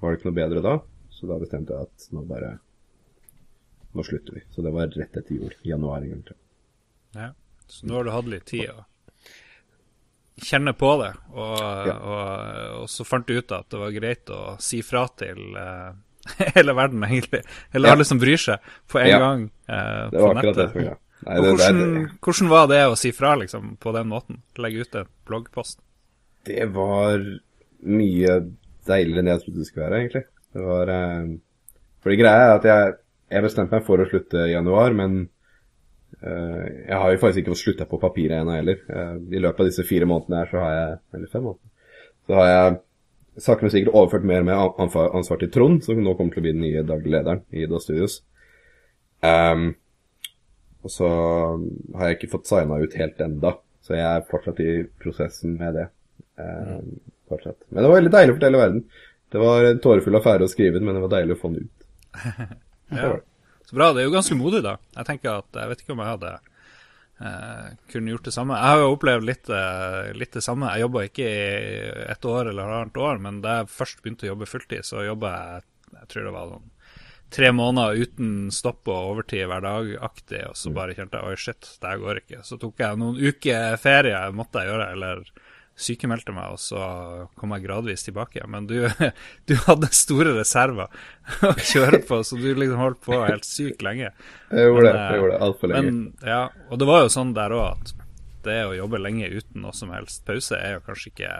[0.00, 0.74] var det ikke noe bedre da.
[1.14, 2.58] Så da bestemte jeg at nå bare
[3.94, 4.40] Nå slutter vi.
[4.50, 5.52] Så det var rett etter jul.
[5.62, 6.36] Januar en gang til.
[7.14, 7.28] Ja.
[7.70, 8.82] Så nå har du hatt litt tid å
[10.42, 11.94] kjenne på det, og, Ja.
[11.94, 15.94] og, og så fant du ut at det var greit å si fra til uh,
[16.56, 17.44] hele verden, egentlig.
[17.72, 17.94] Eller Ja.
[17.94, 18.58] alle som bryr seg,
[18.90, 19.18] på en Ja.
[19.22, 20.74] gang uh, Det på det nettet.
[20.74, 20.96] greia.
[21.24, 24.42] Nei, det, det, hvordan, hvordan var det å si fra liksom, på den måten?
[24.58, 25.78] Legge ut en bloggpost?
[26.44, 27.22] det var
[27.80, 28.32] mye
[28.88, 30.24] deiligere enn jeg trodde det skulle være, egentlig.
[30.54, 31.28] Det var eh,
[32.04, 32.96] Fordi greia er at jeg,
[33.34, 35.20] jeg bestemte meg for å slutte i januar, men
[36.20, 38.82] eh, jeg har jo faktisk ikke fått slutta på papiret ennå heller.
[38.88, 41.96] Eh, I løpet av disse fire månedene her så har jeg Eller fem måneder.
[42.24, 42.76] Så har jeg
[43.44, 44.60] sakte, men sikkert overført mer og mer
[45.18, 47.80] ansvar, til Trond, som nå kommer til å bli den nye daglig lederen i Da
[47.82, 48.20] Studios.
[49.24, 49.72] Um,
[50.84, 51.08] og så
[51.96, 53.54] har jeg ikke fått signa ut helt enda,
[53.84, 55.86] så jeg er fortsatt i prosessen med det.
[56.40, 56.98] Ehm,
[57.30, 57.60] fortsatt.
[57.68, 58.82] Men det var veldig deilig å fortelle verden.
[59.34, 61.68] Det var en tårefull affære å skrive den, men det var deilig å få den
[61.68, 61.88] ut.
[62.94, 63.14] Ja.
[63.64, 63.86] Så bra.
[63.96, 64.74] Det er jo ganske modig, da.
[64.92, 68.58] Jeg tenker at Jeg vet ikke om jeg hadde eh, kunne gjort det samme.
[68.60, 70.68] Jeg har jo opplevd litt, eh, litt det samme.
[70.76, 71.78] Jeg jobba ikke i
[72.12, 75.32] et år eller halvannet år, men da jeg først begynte å jobbe fulltid, så jobba
[75.32, 75.64] jeg
[75.94, 76.70] jeg tror det var sånn
[77.34, 81.70] tre måneder uten stopp og overtid hver dag-aktig, og så bare kjente jeg oi, shit,
[81.82, 82.42] det her går ikke.
[82.46, 85.24] Så tok jeg noen uker ferie, måtte jeg gjøre, eller
[85.76, 86.80] sykemeldte meg, og så
[87.38, 88.44] kom jeg gradvis tilbake.
[88.50, 88.76] Men du,
[89.50, 90.86] du hadde store reserver
[91.48, 94.12] å kjøre på, så du liksom holdt på helt sykt lenge.
[94.50, 95.02] Jeg gjorde det.
[95.08, 95.90] Jeg gjorde det altfor lenge.
[95.90, 97.94] Men, ja, og det var jo sånn der òg at
[98.44, 101.32] det å jobbe lenge uten noe som helst pause, er jo kanskje ikke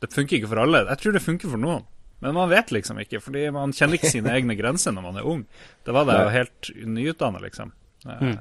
[0.00, 0.80] Det funker ikke for alle.
[0.88, 1.84] Jeg tror det funker for noen.
[2.24, 5.26] Men man vet liksom ikke, fordi man kjenner ikke sine egne grenser når man er
[5.28, 5.42] ung.
[5.84, 7.72] Det var det jo helt nyutdanna, liksom.
[8.08, 8.38] eh,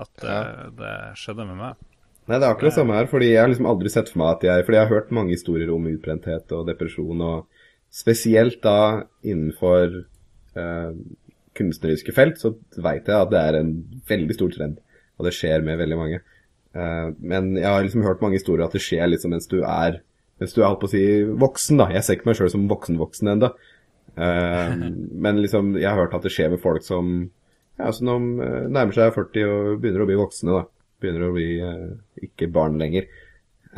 [0.00, 0.36] At det,
[0.78, 1.82] det skjedde med meg.
[2.30, 4.36] Nei, det er akkurat det samme her, fordi jeg har liksom aldri sett for meg
[4.36, 9.08] at jeg Fordi jeg har hørt mange historier om utbrenthet og depresjon, og spesielt da
[9.26, 9.98] innenfor
[10.56, 10.92] eh,
[11.58, 13.74] kunstneriske felt, så veit jeg at det er en
[14.08, 14.78] veldig stor trend,
[15.18, 16.22] og det skjer med veldig mange.
[16.72, 20.00] Eh, men jeg har liksom hørt mange historier at det skjer liksom mens du er
[20.40, 21.02] Mens du er holdt på å si
[21.38, 21.84] voksen, da.
[21.94, 23.50] Jeg ser ikke meg sjøl som voksen-voksen ennå.
[24.18, 24.72] Eh,
[25.26, 27.12] men liksom, jeg har hørt at det skjer med folk som
[27.78, 30.64] ja, som de eh, nærmer seg 40 og begynner å bli voksne, da.
[31.02, 31.90] Begynner å bli eh,
[32.28, 33.08] ikke barn lenger.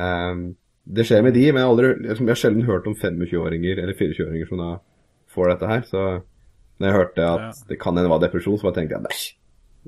[0.00, 0.46] Ehm,
[0.84, 3.96] det skjer med de, men jeg har, aldri, jeg har sjelden hørt om 25-åringer eller
[3.96, 4.70] 24-åringer som da
[5.34, 5.86] får dette her.
[5.88, 6.02] Så
[6.78, 9.20] når jeg hørte at det kan hende var depresjon, så bare tenkte jeg nei,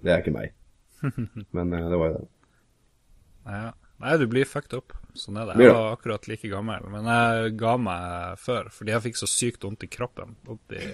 [0.06, 0.54] det er ikke meg.
[1.56, 2.30] Men eh, det var jo det.
[3.46, 3.74] Ja.
[3.96, 4.92] Nei, du blir fucked up.
[5.16, 5.56] Sånn er det.
[5.64, 9.64] Jeg var akkurat like gammel, men jeg ga meg før fordi jeg fikk så sykt
[9.64, 10.34] vondt i kroppen.
[10.52, 10.90] Opp i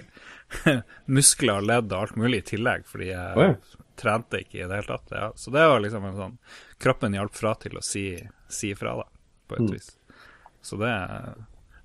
[1.17, 3.82] muskler og ledd og alt mulig i tillegg, fordi jeg oh, ja.
[3.99, 5.11] Trente ikke i det hele tatt.
[5.11, 5.31] Ja.
[5.35, 6.37] Så det var liksom en sånn
[6.83, 8.05] Kroppen hjalp fra til å si,
[8.51, 9.05] si fra, da,
[9.47, 9.65] på Mm.
[9.67, 9.91] et vis.
[10.63, 10.93] Så det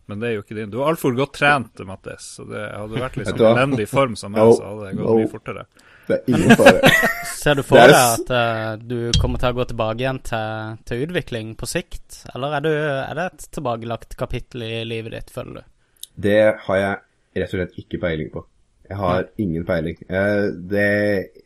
[0.08, 0.70] Men det er jo ikke din.
[0.72, 2.24] Du er altfor godt trent, Mattis.
[2.38, 5.16] Så det hadde vært liksom du elendig form som meg, så hadde det gått No.
[5.18, 5.64] mye fortere.
[6.08, 6.92] Det er ingen fare.
[7.42, 11.02] Ser du for deg at uh, du kommer til å gå tilbake igjen til, til
[11.04, 12.22] utvikling på sikt?
[12.34, 15.68] Eller er, du, er det et tilbakelagt kapittel i livet ditt, føler du?
[16.16, 16.96] Det har jeg
[17.42, 18.46] rett og slett ikke peiling på.
[18.88, 19.98] Jeg har ingen peiling.
[20.08, 20.86] Eh, Det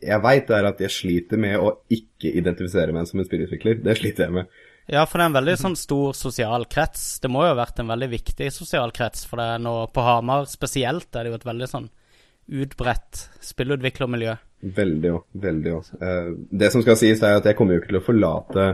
[0.01, 3.81] jeg veit, er at jeg sliter med å ikke identifisere meg som en spillutvikler.
[3.83, 4.61] Det sliter jeg med.
[4.91, 7.19] Ja, for det er en veldig sånn stor sosial krets.
[7.23, 10.03] Det må jo ha vært en veldig viktig sosial krets, for det er nå på
[10.03, 11.89] Hamar spesielt er det jo et veldig sånn
[12.51, 14.33] utbredt spillutviklermiljø.
[14.75, 15.21] Veldig òg.
[15.43, 15.91] Veldig òg.
[16.51, 18.65] Det som skal sies, er at jeg kommer jo ikke til å forlate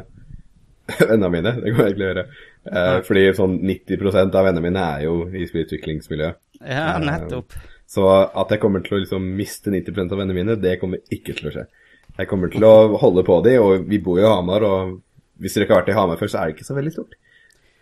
[1.09, 1.53] vennene mine.
[1.61, 2.25] Det kommer jeg ikke til å gjøre.
[2.69, 6.41] Eh, Fordi sånn 90 av vennene mine er jo i spillutviklingsmiljøet.
[6.65, 7.53] Ja, nettopp.
[7.89, 11.33] Så at jeg kommer til å liksom miste 90 av vennene mine, det kommer ikke
[11.37, 11.65] til å skje.
[12.19, 14.99] Jeg kommer til å holde på de, og vi bor jo i Hamar, og
[15.41, 17.15] hvis dere ikke har vært i Hamar før, så er det ikke så veldig stort.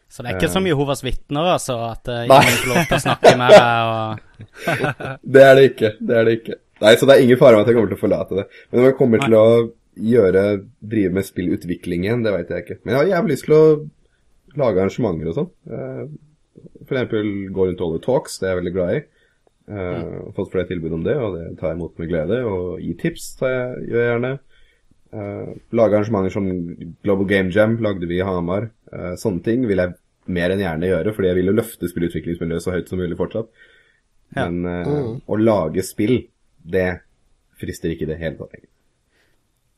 [0.08, 2.38] Så det er ikke som Jehovas vitner, altså, at Nei.
[2.39, 4.38] ingen får lov til å snakke med deg og
[5.36, 5.91] Det er det ikke.
[5.99, 6.58] Det er det ikke.
[6.86, 8.45] Nei, så det er ingen fare med at jeg kommer til å forlate det.
[8.70, 9.47] Men om jeg kommer til å
[10.08, 10.45] gjøre,
[10.93, 12.80] drive med spillutvikling igjen, det vet jeg ikke.
[12.84, 13.66] Men jeg har jævlig lyst til å
[14.62, 15.51] lage arrangementer og sånn.
[15.74, 16.03] Eh,
[16.88, 19.01] For eksempel gå rundt og holde Talks, det er jeg veldig glad i.
[19.68, 22.38] Eh, Fått flere tilbud om det, og det tar jeg imot med glede.
[22.47, 24.34] Og gi tips tar jeg, gjør jeg gjerne.
[25.07, 26.47] Uh, lage arrangementer som
[27.03, 28.70] Global Game Jam lagde vi i Hamar.
[28.91, 29.93] Uh, sånne ting vil jeg
[30.28, 33.47] mer enn gjerne gjøre, fordi jeg vil jo løfte spillutviklingsmiljøet så høyt som mulig fortsatt.
[34.36, 34.49] Ja.
[34.49, 35.22] Men uh, Mm.
[35.24, 36.26] å lage spill,
[36.59, 36.99] det
[37.61, 38.51] frister ikke i det hele tatt.
[38.57, 38.70] lenger.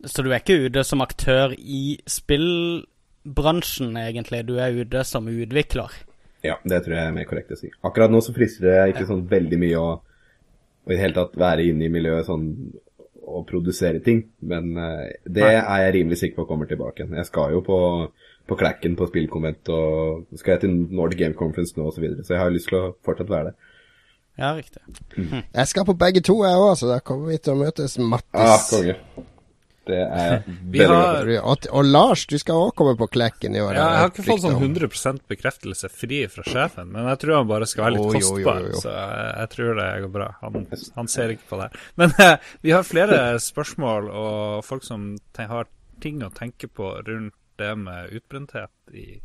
[0.10, 4.46] Så du er ikke ute som aktør i spillbransjen, egentlig.
[4.48, 5.94] Du er ute som utvikler.
[6.46, 7.72] Ja, det tror jeg er mer korrekt å si.
[7.86, 11.36] Akkurat nå så frister det ikke sånn veldig mye å, å i det hele tatt
[11.40, 12.48] være inne i miljøet sånn
[13.30, 15.58] og produsere ting, men uh, det Nei.
[15.60, 17.06] er jeg rimelig sikker på kommer tilbake.
[17.14, 17.80] Jeg skal jo på,
[18.50, 22.26] på Klækken på spillkonvent og skal jeg til Nordic Game Conference nå og så videre,
[22.26, 23.76] så jeg har lyst til å fortsatt være det.
[24.40, 24.80] Ja, riktig.
[25.54, 27.98] Jeg skal på begge to, jeg òg, så da kommer vi til å møtes.
[28.00, 28.70] Ah, Mattis.
[28.72, 28.96] konge.
[29.90, 30.44] Det er
[30.76, 31.68] veldig har- godt.
[31.74, 33.74] og, Lars, du skal òg komme på Klekken i år.
[33.78, 37.50] Ja, jeg har ikke fått sånn 100% bekreftelse fri fra sjefen, men jeg tror han
[37.50, 38.84] bare skal være litt Jo, jo, jo, kostbar, jo, jo.
[38.86, 40.30] så jeg, jeg tror det går bra.
[40.46, 40.68] Han,
[41.02, 41.70] han ser ikke på det.
[42.00, 42.36] Men eh,
[42.66, 43.20] vi har flere
[43.50, 45.10] spørsmål og folk som
[45.40, 45.68] har
[46.00, 49.18] ting å tenke på rundt det med utbrenthet i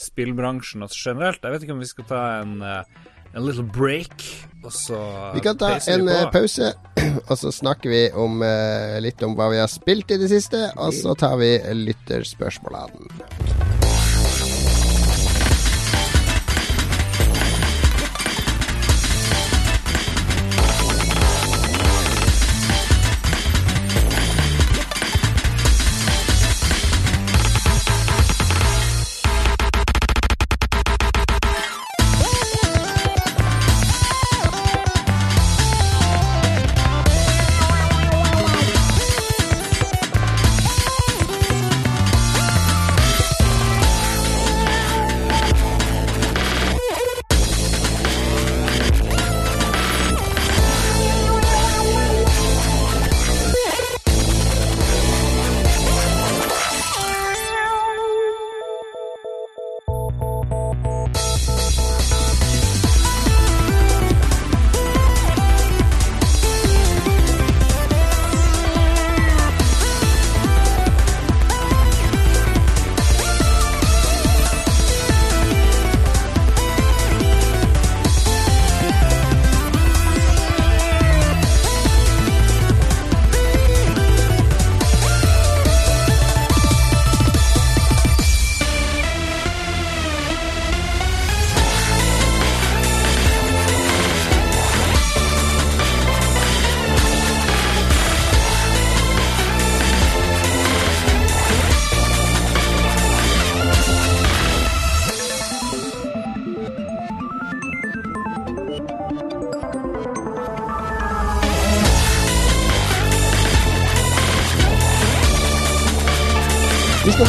[0.00, 1.42] spillbransjen og generelt.
[1.42, 4.24] Jeg vet ikke om vi skal ta en, eh, en little break,
[4.64, 4.98] og så
[5.34, 6.72] Vi kan ta en vi eh, pause,
[7.30, 10.68] og så snakker vi om, eh, litt om hva vi har spilt i det siste.
[10.76, 11.54] Og så tar vi
[11.84, 13.79] lytterspørsmålene.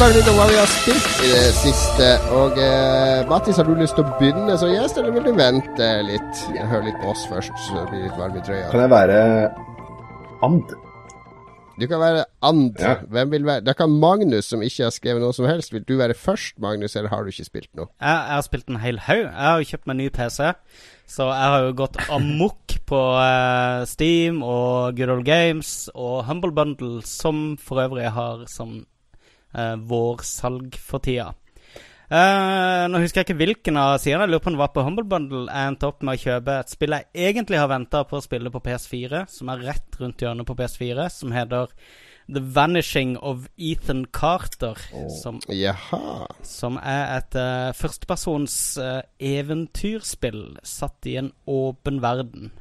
[0.02, 2.06] Snakke litt om hva vi har spilt i det siste.
[2.34, 5.90] Og eh, Mattis, har du lyst til å begynne som gjest, eller vil du vente
[6.02, 6.40] litt?
[6.56, 8.64] Høre litt på oss først, så det blir litt varm i trøya.
[8.72, 9.20] Kan jeg være
[10.42, 10.74] and?
[11.78, 12.82] Du kan være and.
[12.82, 12.96] Ja.
[13.14, 15.94] Hvem vil være Da kan Magnus, som ikke har skrevet noe som helst, vil du
[16.02, 17.92] være først, Magnus, eller har du ikke spilt noe?
[18.02, 19.22] Jeg, jeg har spilt en hel haug.
[19.22, 20.52] Jeg har jo kjøpt meg ny PC.
[21.14, 26.50] Så jeg har jo gått amok på eh, Steam og Good Old Games og Humble
[26.58, 28.80] Bundle, som for øvrig har som
[29.54, 31.32] uh, vårsalg for tida.
[32.12, 34.26] Eh, nå husker jeg ikke hvilken av sidene.
[34.26, 35.46] Jeg lurer på om det var på Humble Bundle.
[35.48, 38.52] Jeg endte opp med å kjøpe et spill jeg egentlig har venta på å spille
[38.52, 41.72] på PS4, som er rett rundt hjørnet på PS4, som heter
[42.28, 44.76] The Vanishing of Ethan Carter.
[45.22, 46.28] Som Jaha.
[46.44, 52.52] som er et uh, førstepersons uh, eventyrspill satt i en åpen verden.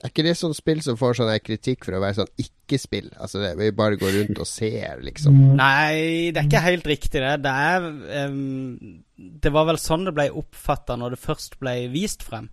[0.00, 3.10] Er ikke det sånn spill som får sånn kritikk for å være sånn ikke-spill?
[3.20, 5.36] Altså, det, vi bare går rundt og ser, liksom.
[5.58, 7.34] Nei, det er ikke helt riktig, det.
[7.44, 7.88] Det er
[8.30, 9.02] um,
[9.42, 12.48] Det var vel sånn det ble oppfatta når det først ble vist frem.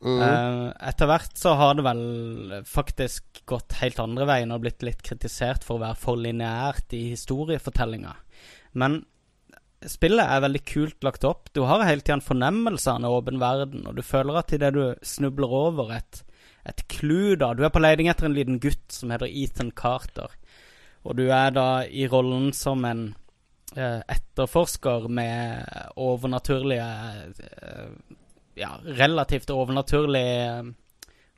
[0.00, 0.16] Mm.
[0.18, 2.02] Uh, etter hvert så har det vel
[2.66, 7.04] faktisk gått helt andre veien og blitt litt kritisert for å være for lineært i
[7.12, 8.16] historiefortellinga.
[8.80, 9.02] Men
[9.88, 11.52] spillet er veldig kult lagt opp.
[11.54, 14.74] Du har hele tida en fornemmelse av en åpen verden, og du føler at idet
[14.76, 16.22] du snubler over et,
[16.70, 20.32] et clou, da Du er på leiding etter en liten gutt som heter Ethan Carter,
[21.04, 23.06] og du er da i rollen som en
[23.76, 25.64] eh, etterforsker med
[25.96, 26.90] overnaturlige
[27.40, 27.88] eh,
[28.60, 30.26] Ja, relativt overnaturlig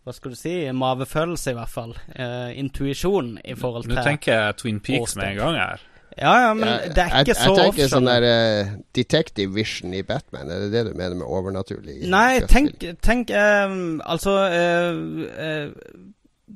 [0.02, 0.56] Hva skal du si?
[0.74, 1.92] Mavefølelse, i hvert fall.
[2.10, 5.84] Eh, intuisjon i forhold til Nå tenker jeg Twin Peaks med en gang her.
[6.18, 9.54] Ja, ja, men Ja, det er ikke jeg, så jeg tenker sånn der uh, detective
[9.54, 10.50] vision i Batman.
[10.50, 12.00] Er det det du mener med overnaturlig?
[12.10, 15.72] Nei, tenk, tenk eh, Altså uh,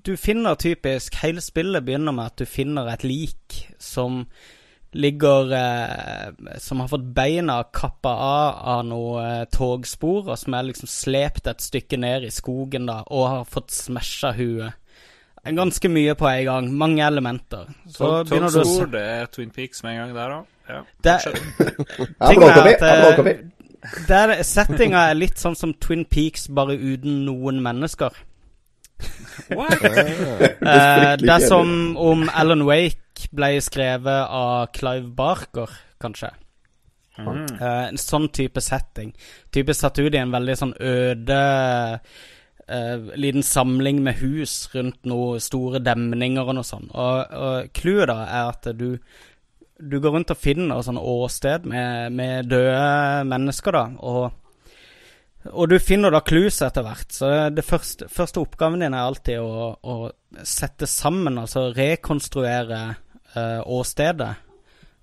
[0.06, 4.24] du finner typisk Hele spillet begynner med at du finner et lik som
[4.96, 5.50] ligger
[6.62, 11.60] Som har fått beina kappa av av noe togspor, og som er liksom slept et
[11.60, 14.78] stykke ned i skogen da, og har fått smasha huet.
[15.54, 16.70] Ganske mye på en gang.
[16.74, 17.68] Mange elementer.
[17.86, 20.52] Så begynner du å se det er Twin Peaks med en gang der òg.
[20.66, 20.80] Ja.
[21.04, 21.12] det,
[22.20, 22.32] er
[22.90, 23.44] Ja, eh,
[24.08, 28.16] der Settinga er litt sånn som Twin Peaks, bare uten noen mennesker.
[29.52, 29.84] What?
[29.84, 35.70] Eh, det er som om Alan Wake ble skrevet av Clive Barker,
[36.02, 36.32] kanskje.
[37.16, 37.46] Mm.
[37.56, 39.14] Uh, en sånn type setting.
[39.54, 41.38] Typisk satt ut i en veldig sånn øde
[42.68, 46.92] eh, liten samling med hus rundt noen store demninger og noe sånt.
[46.94, 48.92] Og, clouet da er at du
[49.76, 53.82] du går rundt og finner sånn åsted med, med døde mennesker, da.
[54.08, 54.30] Og,
[55.52, 57.12] og du finner da clues etter hvert.
[57.12, 62.80] Så det første, første oppgaven din er alltid å, å sette sammen, altså rekonstruere
[63.36, 64.32] eh, åstedet.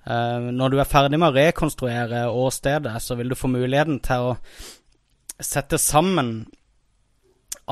[0.09, 4.31] Eh, når du er ferdig med å rekonstruere åstedet, så vil du få muligheten til
[4.31, 4.35] å
[5.43, 6.39] sette sammen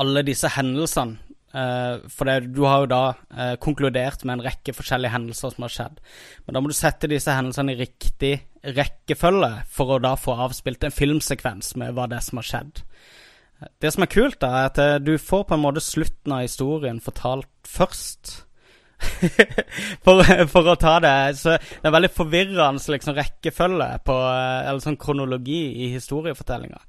[0.02, 1.20] alle disse hendelsene.
[1.52, 5.66] Uh, for det, du har jo da uh, konkludert med en rekke forskjellige hendelser som
[5.66, 5.98] har skjedd.
[6.46, 10.86] Men da må du sette disse hendelsene i riktig rekkefølge for å da få avspilt
[10.86, 12.80] en filmsekvens med hva det er som har skjedd.
[13.82, 16.44] Det som er kult, da, er at eh, du får på en måte slutten av
[16.46, 18.32] historien fortalt først.
[20.04, 20.22] For,
[20.52, 25.00] for å ta det Så det er veldig forvirrende liksom, rekkefølge på eh, Eller sånn
[25.00, 26.80] kronologi i historiefortellinga.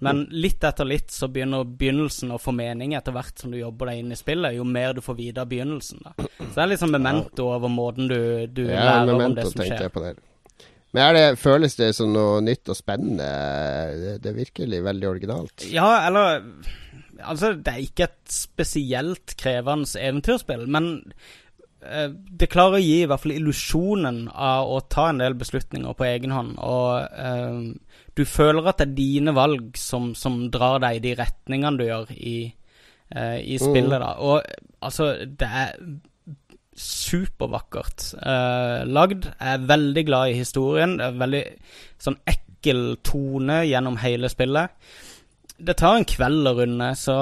[0.00, 3.90] Men litt etter litt så begynner begynnelsen å få mening etter hvert som du jobber
[3.90, 6.00] deg inn i spillet, jo mer du får vite av begynnelsen.
[6.06, 6.14] da.
[6.38, 8.16] Så det er liksom memento over måten du,
[8.48, 9.82] du Ja, lærer om det memento, som skjer.
[9.84, 10.14] jeg på det.
[10.96, 13.28] Men det, føles det som noe nytt og spennende?
[14.00, 15.68] Det, det er virkelig veldig originalt.
[15.70, 16.40] Ja, eller
[17.20, 20.86] Altså, det er ikke et spesielt krevende eventyrspill, men
[21.80, 26.06] det klarer å gi i hvert fall illusjonen av å ta en del beslutninger på
[26.10, 26.58] egen hånd.
[26.60, 27.60] Og eh,
[28.16, 31.86] du føler at det er dine valg som, som drar deg i de retningene du
[31.86, 32.36] gjør i,
[33.14, 33.96] eh, i spillet.
[34.02, 34.12] da.
[34.20, 34.42] Og
[34.84, 35.74] altså, det er
[36.80, 39.30] supervakkert eh, lagd.
[39.32, 40.98] Jeg er veldig glad i historien.
[41.00, 41.44] Det er veldig
[42.00, 44.76] sånn ekkel tone gjennom hele spillet.
[45.60, 47.14] Det tar en kveld å runde, så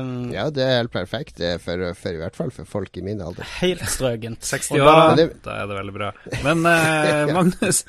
[0.00, 1.34] um, Ja, det er helt perfekt.
[1.36, 3.44] Det er for, for i hvert fall for folk i min alder.
[3.60, 4.40] Helt strøkent.
[4.48, 6.10] 60 år, da- da, det- da er det veldig bra.
[6.46, 7.82] Men uh, Magnus,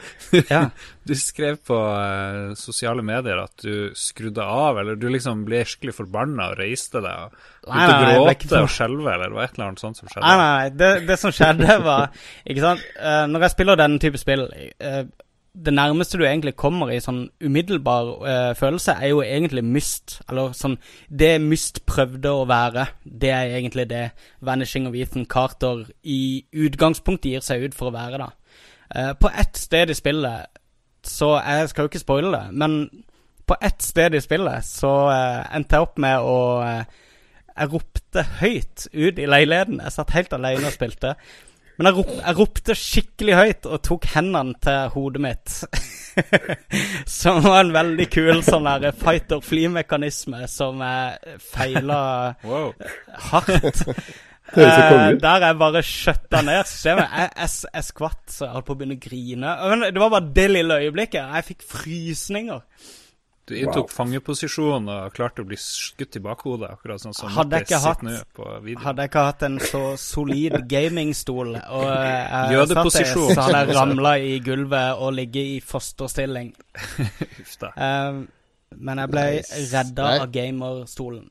[0.51, 0.63] Ja.
[1.07, 5.95] du skrev på uh, sosiale medier at du skrudde av, eller du liksom ble skikkelig
[6.01, 9.31] forbanna og reiste deg og Nei, begynte å nei, ikke gråte for- og skjelve, eller
[9.31, 10.25] det var et eller annet sånt som skjedde.
[10.27, 10.75] Nei, nei, nei.
[10.83, 12.09] Det, det som skjedde, var
[12.47, 12.83] Ikke sant.
[12.99, 15.01] uh, når jeg spiller denne type spill eh,
[15.57, 20.19] Det nærmeste du egentlig kommer i sånn umiddelbar uh, følelse, er jo egentlig Myst.
[20.29, 20.77] Eller sånn
[21.09, 24.03] Det Myst prøvde å være, det er egentlig det
[24.45, 28.29] Vanishing of Ethan Carter i utgangspunktet gir seg ut for å være, da.
[28.93, 30.61] Uh, på ett sted i spillet
[31.03, 32.77] Så jeg skal jo ikke spoile det, men
[33.47, 37.03] på ett sted i spillet så uh, endte jeg opp med å eh,
[37.57, 39.79] jeg ropte høyt ut i leiligheten.
[39.81, 41.15] Jeg satt helt alene og spilte.
[41.77, 45.57] Men jeg, rop, jeg ropte skikkelig høyt og tok hendene til hodet mitt.
[47.19, 51.99] som var en veldig kul sånn der fighter-fly-mekanisme som jeg feila
[52.47, 52.71] Wow.
[53.31, 53.83] hardt.
[54.47, 57.09] Eh, der jeg bare skjøtta ned systemet.
[57.11, 59.55] Jeg, jeg, jeg skvatt så jeg holdt på å begynne å grine.
[59.73, 61.33] Men det var bare det lille øyeblikket.
[61.35, 62.61] Jeg fikk frysninger.
[63.47, 63.93] Du inntok Wow.
[63.95, 68.09] fangeposisjon og klarte å bli skutt i bakhodet, akkurat sånn som Hadde jeg hatt- sitter
[68.11, 68.81] nå på video.
[68.83, 73.45] Hadde jeg ikke hatt en så solid gamingstol og eh, jeg Jødeposisjon, satt der, så
[73.47, 76.51] hadde jeg ramla i gulvet og ligget i fosterstilling.
[77.41, 77.71] Uff da.
[77.77, 78.19] Eh,
[78.77, 79.63] men jeg ble Nice.
[79.71, 81.29] redda av gamerstolen.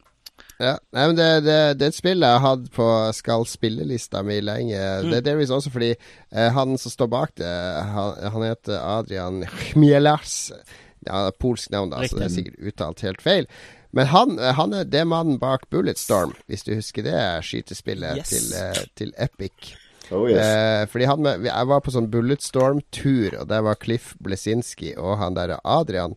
[0.56, 4.22] Ja, nei, men det, det, det er et spill jeg har hatt på skal spille-lista
[4.24, 4.80] mi lenge.
[5.04, 5.10] Mm.
[5.12, 7.52] Det er delvis også fordi eh, han som står bak det,
[7.92, 10.38] han, han heter Adrian Chmielas.
[11.07, 13.48] Ja, polsk navn, da, så det er sikkert uttalt helt feil.
[13.96, 17.16] Men han, eh, han er det mannen bak Bulletstorm, hvis du husker det
[17.48, 18.28] skytespillet Yes.
[18.34, 19.74] til, eh, til Epic.
[20.14, 20.38] Oh yes.
[20.38, 25.16] Eh, fordi han med, Jeg var på sånn Bulletstorm-tur, og der var Cliff Blesinski og
[25.18, 26.14] han der Adrian.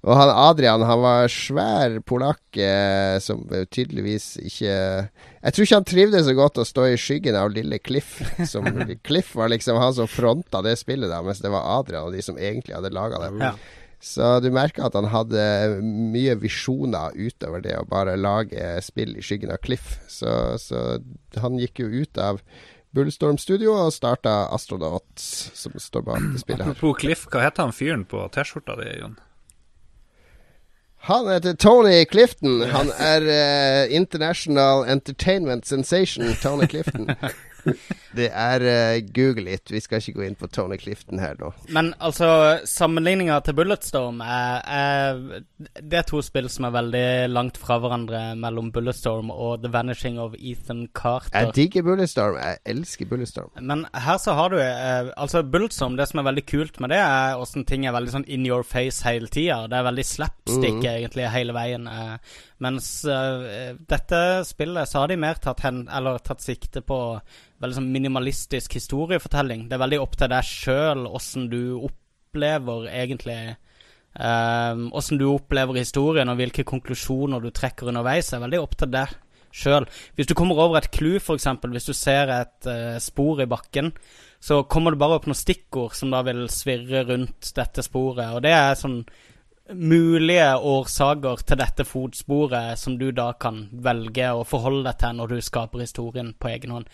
[0.00, 5.76] Og han Adrian han var svær polakk eh, som eh, tydeligvis ikke Jeg tror ikke
[5.76, 8.20] han trivdes så godt å stå i skyggen av lille Cliff.
[8.50, 8.64] Som,
[9.04, 12.24] Cliff var liksom han som fronta det spillet, da, mens det var Adrian og de
[12.24, 13.30] som egentlig hadde laga det.
[13.40, 13.54] Ja.
[14.00, 15.42] Så du merker at han hadde
[15.84, 19.98] mye visjoner utover det å bare lage spill i skyggen av Cliff.
[20.08, 20.98] Så, så
[21.36, 22.40] han gikk jo ut av
[22.96, 26.72] Bullstorm Studio og starta Astronaut, som står bak det spillet her.
[26.72, 29.18] Apropos Cliff, hva heter han fyren på T-skjorta di, Jon?
[31.10, 32.64] Han heter Tony Clifton.
[32.72, 37.08] Han er uh, International Entertainment Sensation, Tony Clifton.
[38.16, 39.70] Det er uh, Google it.
[39.70, 41.52] Vi skal ikke gå inn på Tony Clifton her nå.
[41.74, 45.42] Men altså, sammenligninga til Bulletstorm er, er,
[45.78, 50.18] Det er to spill som er veldig langt fra hverandre mellom Bulletstorm og The Vanishing
[50.22, 51.36] of Ethan Carter.
[51.38, 52.38] Jeg digger Bulletstorm.
[52.40, 53.52] Jeg elsker Bulletstorm.
[53.60, 57.00] Men her så har du uh, Altså, Bulletstorm, det som er veldig kult med det,
[57.00, 59.62] er åssen ting er veldig sånn in your face hele tida.
[59.70, 60.88] Det er veldig slapstick mm.
[60.96, 61.86] egentlig hele veien.
[61.86, 62.16] Uh,
[62.60, 62.90] mens
[63.88, 66.98] dette spillet så har de mer tatt, hen, eller tatt sikte på
[67.60, 69.66] veldig sånn minimalistisk historiefortelling.
[69.68, 73.40] Det er veldig opp til deg sjøl åssen du opplever egentlig
[74.10, 78.90] Åssen um, du opplever historien, og hvilke konklusjoner du trekker underveis, er veldig opp til
[78.90, 79.12] deg
[79.54, 79.86] sjøl.
[80.18, 83.92] Hvis du kommer over et clou, f.eks., hvis du ser et uh, spor i bakken,
[84.42, 88.34] så kommer det bare opp noen stikkord som da vil svirre rundt dette sporet.
[88.34, 89.04] Og det er sånn
[89.70, 95.34] mulige årsaker til dette fotsporet som du da kan velge å forholde deg til når
[95.36, 96.90] du skaper historien på egen hånd.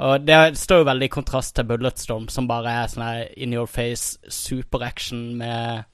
[0.00, 3.52] Og det står jo veldig i kontrast til Bulletstorm, som bare er sånn her in
[3.56, 5.84] your face superaction med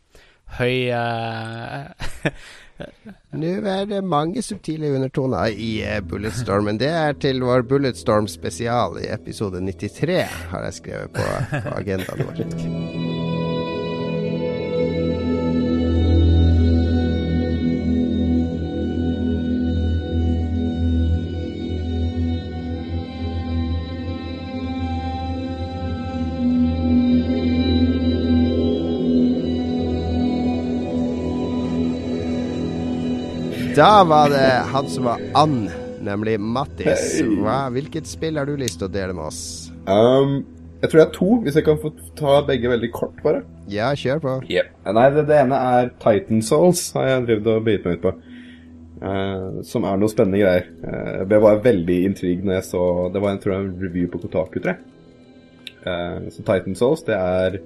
[0.59, 1.91] høy uh...
[3.41, 8.29] Nå er det mange subtile undertoner i uh, Bulletstorm, men det er til vår Bulletstorm
[8.29, 13.16] spesial i episode 93, har jeg skrevet på, på agendaen vår.
[33.77, 35.67] Da var det han som var and,
[36.01, 37.19] nemlig Mattis.
[37.21, 39.41] Hva, hvilket spill har du lyst til å dele med oss?
[39.85, 40.39] Um,
[40.81, 43.43] jeg tror det er to, hvis jeg kan få ta begge veldig kort, bare.
[43.69, 44.37] Ja, kjør på.
[44.49, 44.71] Yep.
[44.97, 48.15] Nei, det, det, ene er Titan Souls, har jeg drevet og begynt meg ut på.
[49.03, 50.71] Uh, som er noe spennende greier.
[50.81, 54.09] Uh, jeg var veldig intrigued når jeg så Det var en, tror jeg, en review
[54.15, 54.81] på Kotaku, tror jeg.
[55.85, 57.61] Uh, så Titan Souls, det er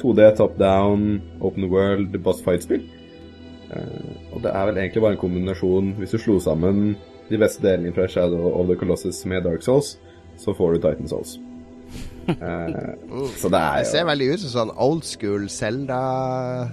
[0.00, 2.88] 2D, top down, open world, boss fight-spill.
[3.70, 6.96] Uh, og det er vel egentlig bare en kombinasjon Hvis du slo sammen
[7.30, 9.92] de beste delene fra Shadow of the Colossus med Dark Souls,
[10.34, 11.36] så får du Titan Souls.
[12.30, 16.00] Uh, så det er jo Det ser veldig ut som sånn old school Zelda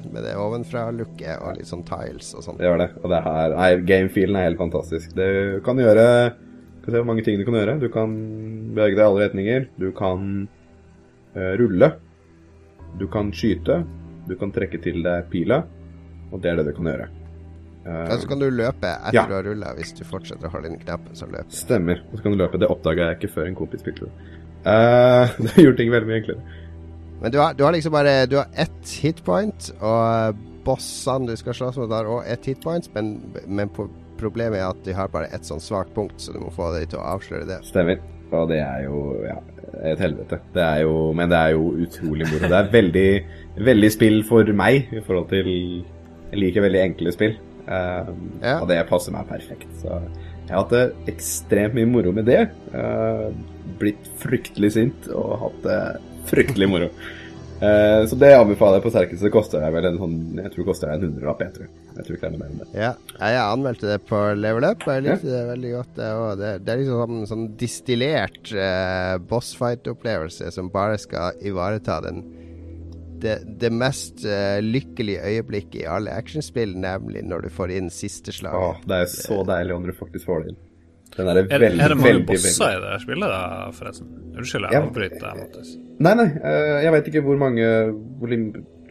[0.04, 2.60] med det ovenfra-looket og litt sånn tiles og sånn.
[2.60, 2.88] Det gjør det.
[3.02, 5.16] Og det her Nei, gamefilen er helt fantastisk.
[5.18, 6.04] Du kan gjøre
[6.84, 7.78] Skal se hvor mange ting du kan gjøre.
[7.82, 8.14] Du kan
[8.76, 9.66] bevege deg i alle retninger.
[9.82, 10.28] Du kan
[11.40, 11.90] uh, rulle.
[13.02, 13.82] Du kan skyte.
[14.30, 15.64] Du kan trekke til deg pila.
[16.32, 17.08] Og det er det du kan gjøre.
[17.88, 19.24] Uh, så kan du løpe etter ja.
[19.30, 21.16] du har rulla, hvis du fortsetter å holde inn knappen.
[21.16, 22.02] Så løper Stemmer.
[22.12, 22.60] Og så kan du løpe.
[22.60, 24.34] Det oppdaga jeg ikke før en kompis spilte det.
[24.68, 26.58] Uh, det har gjort ting veldig mye enklere.
[27.22, 31.56] Men du har, du har, liksom bare Du har ett hitpoint, og bossene du skal
[31.56, 33.16] slåss mot, har òg ett hitpoint, men,
[33.48, 33.72] men
[34.20, 36.90] problemet er at de har bare ett sånn svakt punkt, så du må få dem
[36.92, 37.62] til å avsløre det.
[37.66, 38.04] Stemmer.
[38.28, 39.38] Og det er jo ja,
[39.88, 40.42] et helvete.
[40.54, 42.50] Det er jo, men det er jo utrolig moro.
[42.52, 43.12] Det er veldig,
[43.70, 45.52] veldig spill for meg i forhold til
[46.32, 48.10] jeg liker veldig enkle spill, uh,
[48.44, 48.58] ja.
[48.58, 49.70] og det passer meg perfekt.
[49.82, 49.92] Så
[50.48, 52.46] jeg har hatt det ekstremt mye moro med det.
[52.72, 53.32] Uh,
[53.80, 55.80] blitt fryktelig sint og hatt det
[56.30, 56.92] fryktelig moro.
[57.58, 59.26] Uh, så det anbefaler jeg på sterkeste.
[59.26, 61.70] Det koster deg vel en sånn Jeg tror det koster deg en hundrelapp, jeg tror.
[61.98, 62.68] Jeg tror ikke det er noe mer enn det.
[62.78, 64.86] Ja, jeg anmeldte det på Level Up.
[64.86, 65.34] Jeg likte ja.
[65.34, 65.94] det veldig godt.
[65.98, 66.10] Det,
[66.44, 72.22] det, det er liksom sånn, sånn distillert uh, bossfight-opplevelse som bare skal ivareta den
[73.22, 78.34] det, det mest uh, lykkelige øyeblikket i alle actionspill, nemlig når du får inn siste
[78.36, 78.56] slag.
[78.56, 80.62] Åh, det er så deilig om du faktisk får det inn.
[81.18, 83.42] Den er, er, veldig, er det mange bosser i det spillet, da,
[83.74, 84.10] forresten?
[84.38, 85.74] Unnskyld, jeg avbryter deg, Mattis.
[85.98, 87.68] Nei, nei, uh, jeg veit ikke hvor mange
[88.20, 88.34] Hvor,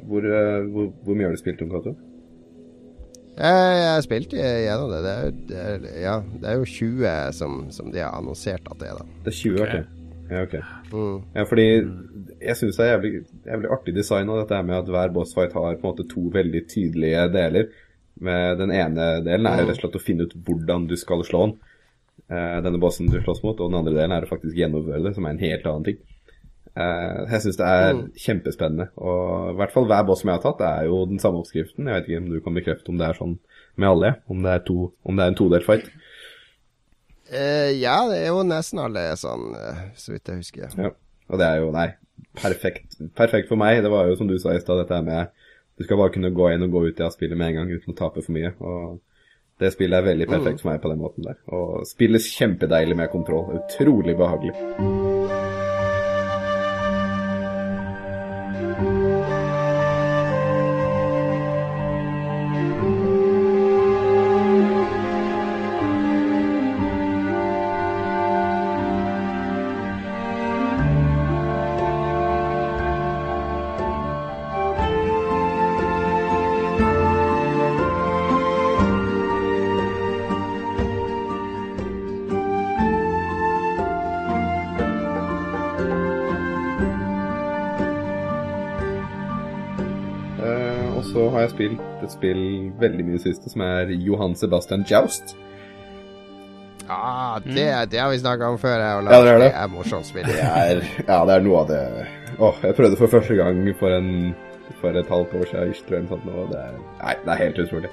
[0.09, 1.95] hvor, uh, hvor, hvor mye har du spilt om, Cato?
[3.37, 5.03] Jeg har spilt gjennom det.
[5.05, 8.81] Det er, det er, ja, det er jo 20 som, som, de har annonsert at
[8.81, 9.21] det er, da.
[9.27, 9.96] Det er 20, ok.
[10.31, 10.55] Ja, ok.
[10.93, 11.19] Mm.
[11.35, 11.67] Ja, fordi
[12.41, 13.13] jeg syns det er jævlig,
[13.47, 16.63] jævlig artig design av dette med at hver bossfight har på en måte to veldig
[16.73, 17.71] tydelige deler.
[18.27, 21.47] Med den ene delen er rett og slett å finne ut hvordan du skal slå
[21.47, 21.57] den.
[22.27, 25.13] Uh, denne bossen du slåss mot, og den andre delen er å faktisk gjennomføre det,
[25.15, 25.99] som er en helt annen ting.
[26.77, 28.01] Uh, jeg syns det er mm.
[28.25, 28.89] kjempespennende.
[28.97, 31.87] Og i hvert fall hver boss som jeg har tatt, er jo den samme oppskriften.
[31.87, 33.39] Jeg vet ikke om du kan bekrefte om det er sånn
[33.77, 35.93] med alle, om det er, to, om det er en todelt fight.
[37.27, 39.49] Uh, ja, det er jo nesten alle sånn,
[39.99, 40.77] så vidt jeg husker.
[40.79, 40.93] Ja,
[41.27, 41.89] og det er jo, nei,
[42.39, 43.83] perfekt, perfekt for meg.
[43.83, 45.35] Det var jo som du sa i stad, dette med
[45.77, 47.75] du skal bare kunne gå inn og gå ut i ja, spillet med en gang
[47.75, 48.55] uten å tape for mye.
[48.61, 49.03] og
[49.61, 50.63] det spillet er veldig perfekt mm.
[50.63, 51.39] for meg på den måten der.
[51.49, 53.57] Og spilles kjempedeilig med kontroll.
[53.57, 55.16] Utrolig behagelig.
[91.97, 95.37] Spilt et spill veldig mye siste som er Johan Sebastian Joust.
[96.89, 99.11] Ah, det, det har vi snakka om før, jeg Mm.
[99.11, 99.47] Ja, det er det.
[99.49, 100.25] det er morsomt spill.
[100.25, 102.07] Det er, ja, det er noe av det
[102.39, 104.35] Åh, jeg prøvde for første gang for, en,
[104.81, 107.91] for et halvt år siden, sånt, og det er, nei, det er helt utrolig.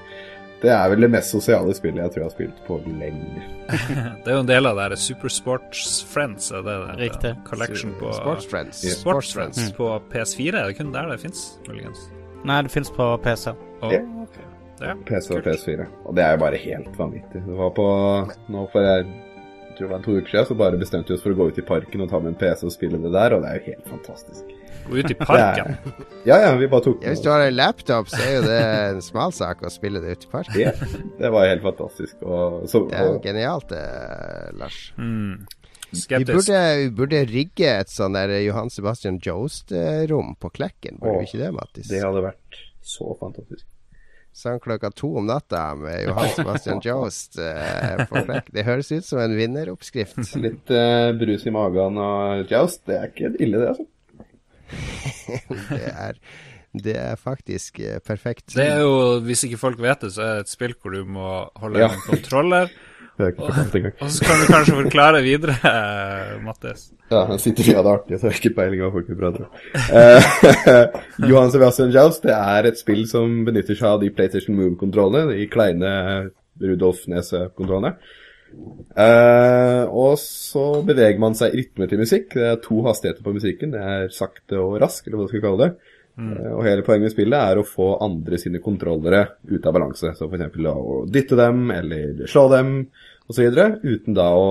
[0.62, 3.42] Det er vel det mest sosiale spillet jeg tror jeg har spilt på lenge.
[4.24, 6.98] Det er jo en del av det her Supersports Friends, er det det?
[7.02, 7.34] Riktig.
[7.50, 8.84] Collection på Sports Friends.
[9.00, 10.54] Sports Friends på PS4.
[10.56, 12.06] Er det kun der det fins, muligens?
[12.44, 13.54] Nei, det fins på PC.
[13.82, 14.00] Oh, Ja.
[14.24, 14.40] ok.
[14.84, 14.96] Ja.
[15.08, 15.86] PC og PS4.
[16.06, 17.44] Og det er jo bare helt vanvittig.
[17.46, 17.86] Det var på
[18.52, 19.06] Nå for jeg
[19.78, 21.58] tror det var to uker siden, så bare bestemte vi oss for å gå ut
[21.58, 23.72] i parken og ta med en PC og spille det der, og det er jo
[23.72, 24.52] helt fantastisk.
[24.90, 25.78] Gå ut i parken.
[26.28, 28.60] Ja, ja, vi bare tok Ja, hvis du har en laptop, så er jo det
[28.92, 30.60] en smalsak å spille det ute i parken.
[30.60, 31.02] det.
[31.24, 32.22] Det var helt fantastisk.
[32.22, 33.84] Og, så, Det er jo genialt, det,
[34.60, 34.82] Lars.
[35.00, 35.46] Mm.
[35.94, 36.34] Vi Skeptisk.
[36.34, 40.98] burde, vi burde rigge et sånn der Johan Sebastian Joast-rom på Klekken.
[41.02, 41.88] Burde vi ikke det, Mattis?
[41.92, 43.66] det hadde vært så fantastisk.
[44.34, 48.50] Sånn klokka to om natta med Johan Sebastian Joast eh, på Klekken.
[48.58, 50.18] Det høres ut som en vinneroppskrift.
[50.48, 53.90] Litt eh, brus i magen og joust, det er ikke ille, det, altså.
[55.70, 56.18] Det er,
[56.74, 58.56] det er faktisk eh, perfekt.
[58.58, 61.04] Det er jo, hvis ikke folk vet det, så er det et spill hvor du
[61.06, 61.28] må
[61.62, 61.92] holde Ja.
[61.94, 62.74] en kontroller.
[63.14, 63.94] Det er ikke fortalt engang.
[64.02, 66.88] Og så kan du kanskje forklare videre, eh, Mattis.
[67.12, 69.44] Ja, han sitter og har det artig, så har ikke peiling på hva folk prater
[69.46, 69.52] om.
[70.00, 75.38] Eh, Johan Sebastian Jaus det er et spill som benytter seg av de PlayStation Move-kontrollene,
[75.38, 75.94] de kleine
[76.64, 77.94] Rudolf Nese-kontrollene.
[78.94, 82.34] Uh, og så beveger man seg i rytme til musikk.
[82.36, 83.74] Det er to hastigheter på musikken.
[83.74, 85.93] Det er sakte og rask, eller hva du skal kalle det.
[86.20, 90.14] Eh, og hele poenget med spillet er å få andre sine kontrollere ut av balanse.
[90.18, 90.60] Så f.eks.
[90.70, 92.74] å dytte dem, eller slå dem,
[93.30, 93.60] osv.
[93.84, 94.48] Uten da å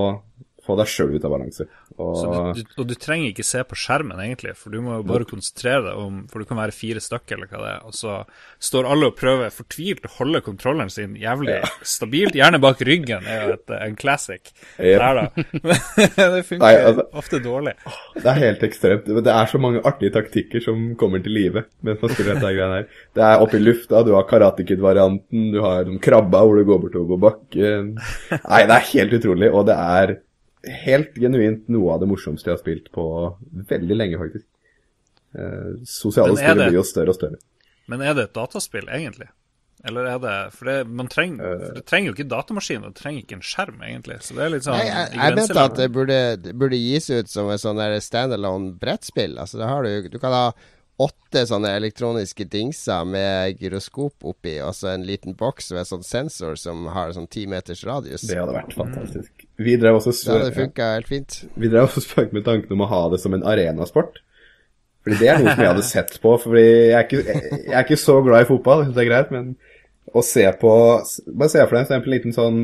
[0.63, 1.69] få deg sjøl ut av balanse.
[1.99, 5.07] Og, Så du, og du trenger ikke se på skjermen, egentlig, for du må jo
[5.09, 7.95] bare konsentrere deg om For du kan være fire stykker, eller hva det er, og
[7.97, 8.17] så
[8.63, 12.37] står alle og prøver fortvilt å holde kontrolleren sin jævlig stabilt.
[12.39, 14.99] Gjerne bak ryggen er jo et, en classic Yep.
[14.99, 15.27] der, da.
[16.37, 17.75] det funker Nei, altså- ofte dårlig.
[18.17, 19.07] Det er helt ekstremt.
[19.25, 22.81] Det er så mange artige taktikker som kommer til live mens man spiller dette greiene
[22.81, 22.89] her.
[23.17, 26.81] Det er oppe i lufta, du har Karate Kid-varianten, du har krabba hvor du går
[26.87, 27.93] bortover bakken.
[28.33, 30.15] Nei, det er helt utrolig, og det er
[30.63, 33.05] helt genuint noe av det morsomste jeg har spilt på
[33.71, 34.47] veldig lenge, faktisk.
[35.33, 37.41] Eh, sosiale spill blir jo større og større.
[37.91, 39.29] Men er det et dataspill, egentlig?
[39.83, 43.01] Eller er det For det, man trenger, for det trenger jo ikke datamaskin, og det
[43.01, 44.21] trenger ikke en skjerm, egentlig.
[44.23, 47.11] Så det er litt sånn Nei, jeg, jeg mente at det burde, det burde gis
[47.11, 49.35] ut som et sånn standalone brettspill.
[49.43, 50.45] Altså, det har du, du kan ha
[51.01, 56.59] åtte sånne elektroniske dingser med gyroskop oppi, og så en liten boks med sånn sensor
[56.61, 58.27] som har sånn ti meters radius.
[58.29, 59.47] Det hadde vært fantastisk.
[61.57, 64.21] Vi drev også, spøk med tanken om å ha det som en arenasport.
[65.03, 66.37] Fordi det er noe som jeg hadde sett på.
[66.45, 69.55] Fordi jeg er ikke, jeg er ikke så glad i fotball, det er greit, men
[70.13, 70.71] å se på
[71.33, 72.57] Bare se for deg for en liten sånn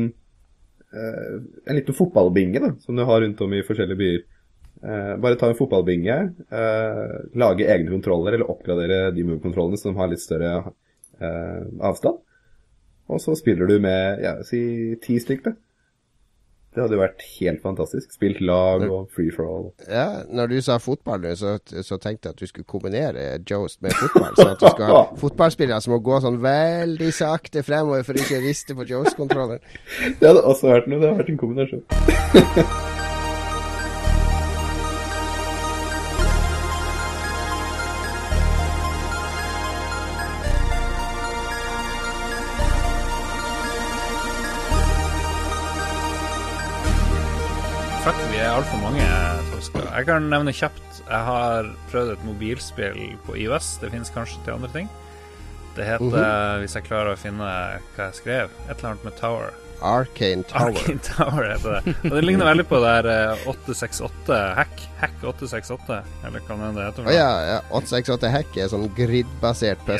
[0.93, 4.25] eh, En liten fotballbinge da, som du har rundt om i forskjellige byer.
[4.83, 6.17] Eh, bare ta en fotballbinge,
[6.51, 10.53] eh, lage egne kontroller, eller oppgradere de move-kontrollene som har litt større
[11.19, 12.21] eh, avstand.
[13.09, 15.57] Og så spiller du med ja, si ti stykker, da.
[16.69, 18.11] Det hadde jo vært helt fantastisk.
[18.13, 19.63] Spilt lag og free for all.
[19.89, 23.95] Ja, når du sa fotball så, så tenkte jeg at du skulle kombinere Joast med
[23.97, 24.37] fotball.
[24.37, 28.37] Så at du skal ha fotballspillere som må gå sånn veldig sakte fremover for ikke
[28.37, 29.65] å riste på Joast-kontrolleren.
[30.21, 31.01] Det hadde også vært noe.
[31.01, 32.85] Det hadde vært en kombinasjon.
[49.99, 51.01] Jeg kan nevne kjapt.
[51.05, 53.75] Jeg har prøvd et mobilspill på IOS.
[53.83, 54.89] Det finnes kanskje til andre ting.
[55.77, 57.45] Det heter, hvis jeg klarer å finne
[57.95, 59.51] hva jeg skrev, et eller annet med Tower.
[59.85, 60.73] Arcane Tower.
[60.73, 61.93] Arcane Tower heter det.
[62.09, 64.81] Og det ligner veldig på det der eh, 868 Hack.
[64.99, 67.05] Hack 868, eller hva det heter.
[67.05, 67.13] Å noe.
[67.15, 67.59] ja, ja.
[67.79, 69.93] 868 Hack er sånn grid-basert Ja.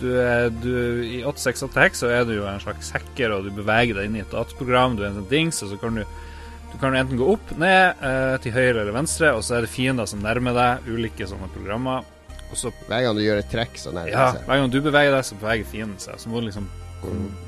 [0.00, 0.72] Du, er- du,
[1.04, 4.16] I 868 Hack så er du jo en slags hacker, og du beveger deg inn
[4.16, 4.96] i et dataprogram.
[4.96, 6.06] Du er en sånn dings, og så kan du
[6.76, 9.72] du kan enten gå opp, ned, eh, til høyre eller venstre, og så er det
[9.72, 10.88] fiender som nærmer deg.
[10.92, 12.04] Ulike sånne programmer.
[12.50, 14.42] Og så, Hver gang du gjør et trekk, så nærmer ja, seg.
[14.44, 16.18] hver gang du beveger deg, så beveger fienden seg.
[16.20, 16.66] Så må du liksom,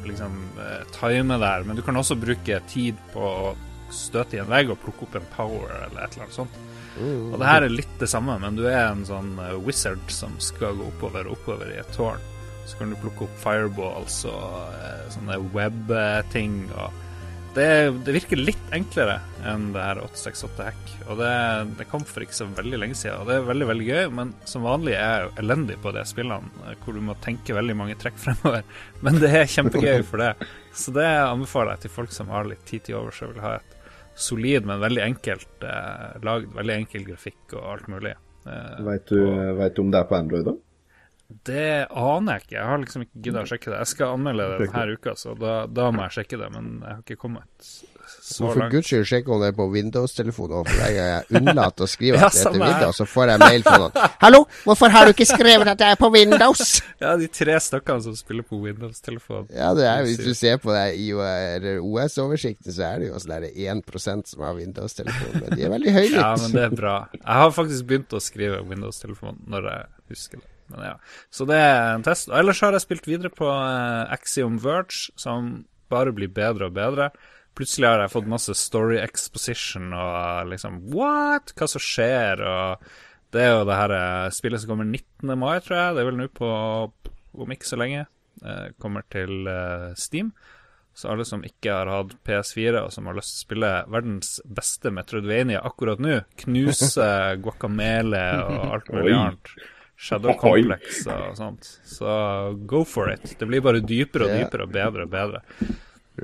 [0.09, 1.67] liksom eh, time der.
[1.69, 3.51] Men du kan også bruke tid på å
[3.93, 6.57] støte i en vegg og plukke opp en power eller et eller annet sånt.
[6.97, 7.27] Mm.
[7.29, 10.39] Og det her er litt det samme, men du er en sånn eh, wizard som
[10.41, 12.25] skal gå oppover og oppover i et tårn.
[12.65, 16.63] Så kan du plukke opp fireballs og sånne web-ting.
[16.73, 17.05] og
[17.59, 17.69] det,
[18.07, 20.93] det, virker litt enklere enn det her 868 Hack.
[21.09, 21.33] Og det,
[21.79, 24.03] det, kom for ikke så veldig lenge siden, og det er veldig veldig gøy.
[24.19, 27.77] Men som vanlig er jeg jo elendig på de spillene hvor du må tenke veldig
[27.79, 28.63] mange trekk fremover.
[29.05, 30.31] Men det er kjempegøy for det.
[30.79, 33.57] Så det anbefaler jeg til folk som har litt tid til overs og vil ha
[33.59, 33.77] et
[34.19, 36.55] solid, men veldig enkelt eh, lagd.
[36.57, 38.15] Veldig enkel grafikk og alt mulig.
[38.47, 40.57] Eh, Veit du, du, om det er på Android, da?
[41.29, 42.55] Det aner jeg ikke.
[42.57, 43.79] Jeg har liksom ikke giddet å sjekke det.
[43.83, 46.47] Jeg skal anmelde det denne uka, så da, da, må jeg sjekke det.
[46.55, 48.55] Men jeg har ikke kommet så langt.
[48.55, 50.65] for guds skyld sjekke om det er på Windows-telefonen.
[50.65, 53.77] For gang jeg unnlater å skrive at det heter Windows, så får jeg mail fra
[53.83, 54.01] noen.
[54.25, 56.75] 'Hallo, hvorfor har du ikke skrevet at jeg er på Windows?'
[57.05, 59.53] Ja, de tre stykkene som spiller på Windows-telefon.
[59.53, 60.97] Ja, det er, hvis du ser på det
[61.85, 65.43] OS-oversikten, så er det jo sånn 1% som har Windows-telefon.
[65.45, 66.23] Men de er veldig høylytte.
[66.29, 67.01] Ja, men det er bra.
[67.13, 70.55] Jeg har faktisk begynt å skrive Windows-telefon når jeg husker det.
[70.69, 70.95] Men ja.
[71.33, 72.31] Så det er en test.
[72.31, 76.77] Og ellers har jeg spilt videre på uh, Axiom Verge, som bare blir bedre og
[76.77, 77.11] bedre.
[77.59, 81.55] Plutselig har jeg fått masse story exposition og liksom What?
[81.59, 82.45] Hva som skjer?
[82.45, 82.85] Og
[83.35, 85.33] det er jo det her eh, spillet som kommer 19.
[85.41, 85.97] mai, tror jeg.
[85.97, 86.53] Det er vel nå på
[87.39, 88.05] om ikke så lenge.
[88.45, 90.31] Eh, kommer til eh, Steam.
[90.99, 94.31] Så alle som ikke har hatt PS4 og som har lyst til å spille verdens
[94.43, 97.11] beste Metroidvania akkurat nå, knuse
[97.43, 99.53] Guacamele og alt mulig annet.
[99.99, 101.69] Shadow Complex og sånt.
[101.85, 102.09] Så
[102.71, 103.35] go for it.
[103.39, 105.43] Det blir bare dypere og dypere og bedre og bedre.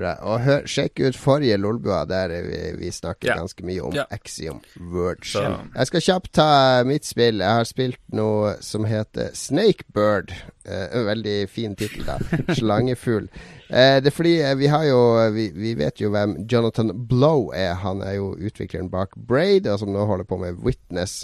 [0.01, 3.39] Og hør, sjekk ut forrige Lolbua, der vi, vi snakker yeah.
[3.39, 4.09] ganske mye om yeah.
[4.11, 5.29] Axiom Verge.
[5.31, 5.43] Så.
[5.75, 6.49] Jeg skal kjapt ta
[6.87, 7.43] mitt spill.
[7.43, 10.33] Jeg har spilt noe som heter Snakebird.
[10.65, 12.19] Eh, en veldig fin tittel, da.
[12.59, 13.29] Slangefugl.
[13.69, 14.99] Eh, det er fordi eh, vi har jo
[15.33, 17.73] vi, vi, vet jo hvem Jonathan Blow er.
[17.81, 21.23] Han er jo utvikleren bak Braid, og som nå holder på med Witness.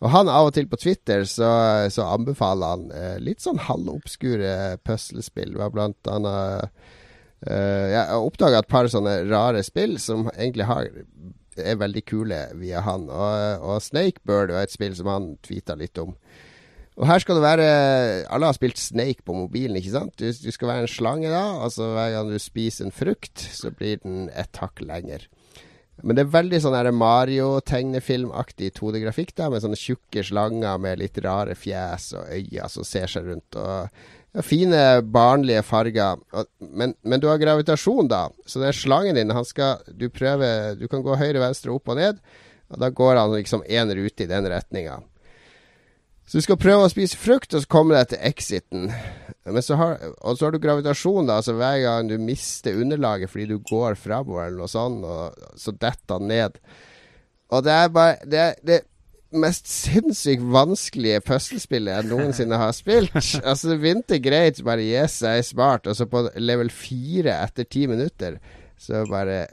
[0.00, 1.50] Og han av og til på Twitter så,
[1.90, 5.56] så anbefaler han eh, litt sånn halvobskure puslespill.
[5.74, 6.70] Blant annet
[7.44, 10.88] jeg har oppdaga et par sånne rare spill som egentlig har,
[11.60, 13.06] er veldig kule via han.
[13.12, 16.14] Og, og Snakebird er et spill som han tweeta litt om.
[16.94, 17.68] Og her skal det være
[18.30, 20.14] Alle har spilt Snake på mobilen, ikke sant?
[20.20, 21.44] Du, du skal være en slange da.
[21.64, 25.26] Altså hver gang du spiser en frukt, så blir den et hakk lenger.
[26.02, 31.54] Men det er veldig sånn Mario-tegnefilmaktig 2D-grafikk, da, med sånne tjukke slanger med litt rare
[31.58, 33.58] fjes og øyne som ser seg rundt.
[33.58, 33.88] Og
[34.42, 36.18] fine, barnlige farger.
[36.58, 38.26] Men, men, du har gravitasjon, da.
[38.46, 42.18] Så den slangen din, skal Du prøver Du kan gå høyre, venstre, opp og ned.
[42.72, 44.98] Og da går han liksom én rute i den retninga.
[46.26, 48.88] Så du skal prøve å spise frukt, og så kommer det til exiten.
[49.60, 51.36] Så har, og så har du gravitasjon, da.
[51.42, 55.76] Altså hver gang du mister underlaget fordi du går framover eller noe sånt, og så
[55.76, 56.56] detter han ned.
[57.52, 58.80] Og det er bare det, det,
[59.40, 63.14] mest sinnssykt vanskelige puslespillet jeg noensinne har spilt.
[63.44, 67.66] Altså, det begynte greit, bare yes, jeg er smart, og så på level 4 etter
[67.68, 68.38] ti minutter
[68.84, 69.46] så bare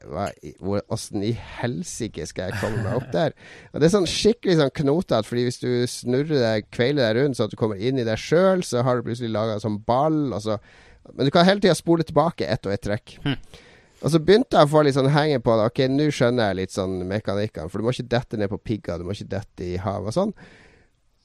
[0.91, 1.31] Åssen i
[1.61, 3.35] helsike skal jeg komme meg opp der?
[3.71, 7.39] Og Det er sånn skikkelig sånn knotete, fordi hvis du snurrer deg, kveiler deg rundt
[7.39, 9.81] så at du kommer inn i deg sjøl, så har du plutselig laga en sånn
[9.87, 10.61] ball, og så
[11.17, 13.15] Men du kan hele tida spole tilbake ett og ett trekk.
[13.23, 13.37] Hm.
[14.01, 15.67] Og så begynte jeg å få litt sånn henge på det.
[15.69, 17.69] Ok, nå skjønner jeg litt sånn mekanikkene.
[17.69, 20.17] For du må ikke dette ned på pigger, du må ikke dette i havet og
[20.17, 20.33] sånn.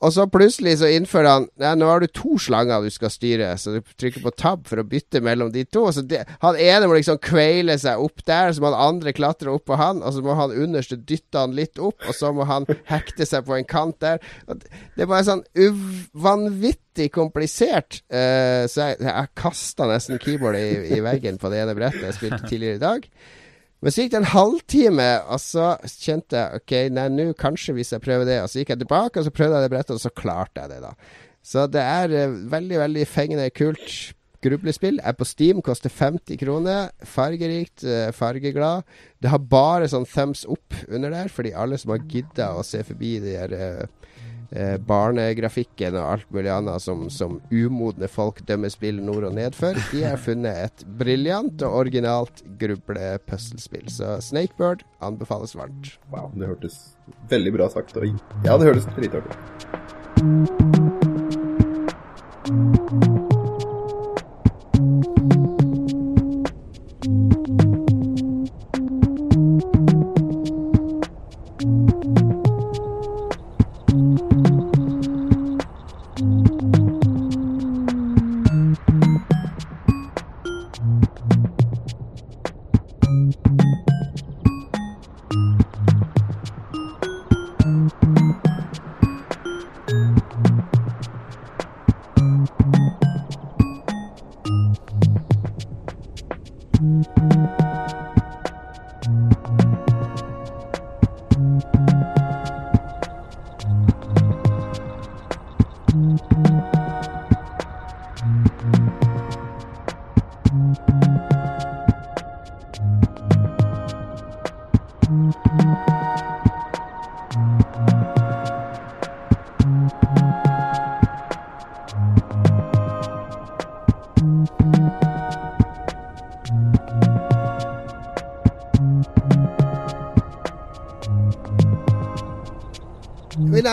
[0.05, 3.49] Og så plutselig så innfører han Nei, nå har du to slanger du skal styre,
[3.61, 5.87] så du trykker på tab for å bytte mellom de to.
[5.95, 9.55] Så det, han ene må liksom kveile seg opp der, så må han andre klatre
[9.55, 12.45] opp på han, og så må han underste dytte han litt opp, og så må
[12.49, 14.21] han hekte seg på en kant der.
[14.47, 15.45] Det er bare sånn
[16.13, 18.03] vanvittig komplisert.
[18.13, 22.21] Uh, så jeg, jeg kasta nesten keyboardet i, i veggen på det ene brettet jeg
[22.21, 23.11] spilte tidligere i dag.
[23.85, 27.93] Men så gikk det en halvtime, og så kjente jeg ok, nei, nå kanskje hvis
[27.93, 28.41] jeg prøver det.
[28.43, 30.73] Og så gikk jeg tilbake, og så prøvde jeg det brettet, og så klarte jeg
[30.73, 31.25] det, da.
[31.47, 34.15] Så det er uh, veldig, veldig fengende kult
[34.47, 34.99] grublespill.
[35.05, 36.89] Er på Steam, koster 50 kroner.
[37.07, 38.89] Fargerikt, uh, fargeglad.
[39.23, 42.83] Det har bare sånn thumbs up under der, fordi alle som har gidda å se
[42.87, 44.11] forbi de her uh,
[44.51, 49.57] eh, barnegrafikken og alt mulig annet som, som umodne folk dømmer spill nord og ned
[49.59, 49.79] for.
[49.93, 53.89] De har funnet et briljant og originalt gruble-puslespill.
[53.93, 55.97] Så Snakebird anbefales varmt.
[56.13, 56.77] Wow, det hørtes
[57.31, 57.97] veldig bra sagt.
[57.97, 58.05] Og
[58.45, 59.33] ja, det hørtes dritartig
[63.07, 63.16] ut.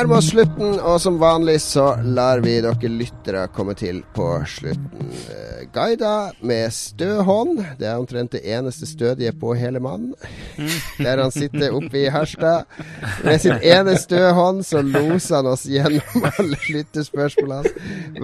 [0.03, 5.13] Nærmer oss slutten, og som vanlig så lar vi dere lyttere komme til på slutten.
[5.73, 7.61] Guida med stø hånd.
[7.79, 10.11] Det er omtrent det eneste stødige på hele mannen.
[10.99, 12.67] Der han sitter oppe i Harstad.
[13.23, 17.71] Med sin ene stø hånd så loser han oss gjennom alle lyttespørsmålene.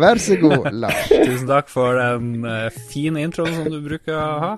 [0.04, 1.08] Vær så god, Lars.
[1.16, 4.54] Tusen takk for den eh, fine introen som du bruker å ha.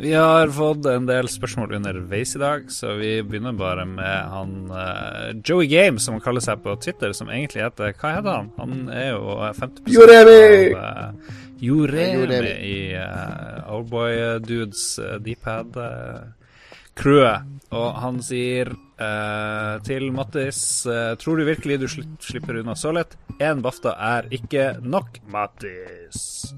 [0.00, 4.72] Vi har fått en del spørsmål underveis i dag, så vi begynner bare med han
[4.72, 8.48] uh, Joey Game, som han kaller seg på Twitter, som egentlig heter Hva heter han?
[8.56, 10.72] Han er jo 50 Joremi!
[10.72, 11.12] av uh,
[11.60, 12.24] Joremi
[12.64, 17.44] i uh, Oldboy Dudes uh, Dpad-crewet.
[17.76, 20.86] og han sier eh, til Mattis
[21.22, 23.16] Tror du virkelig du sli slipper unna så lett?
[23.38, 26.50] Én BAFTA er ikke nok, Mattis.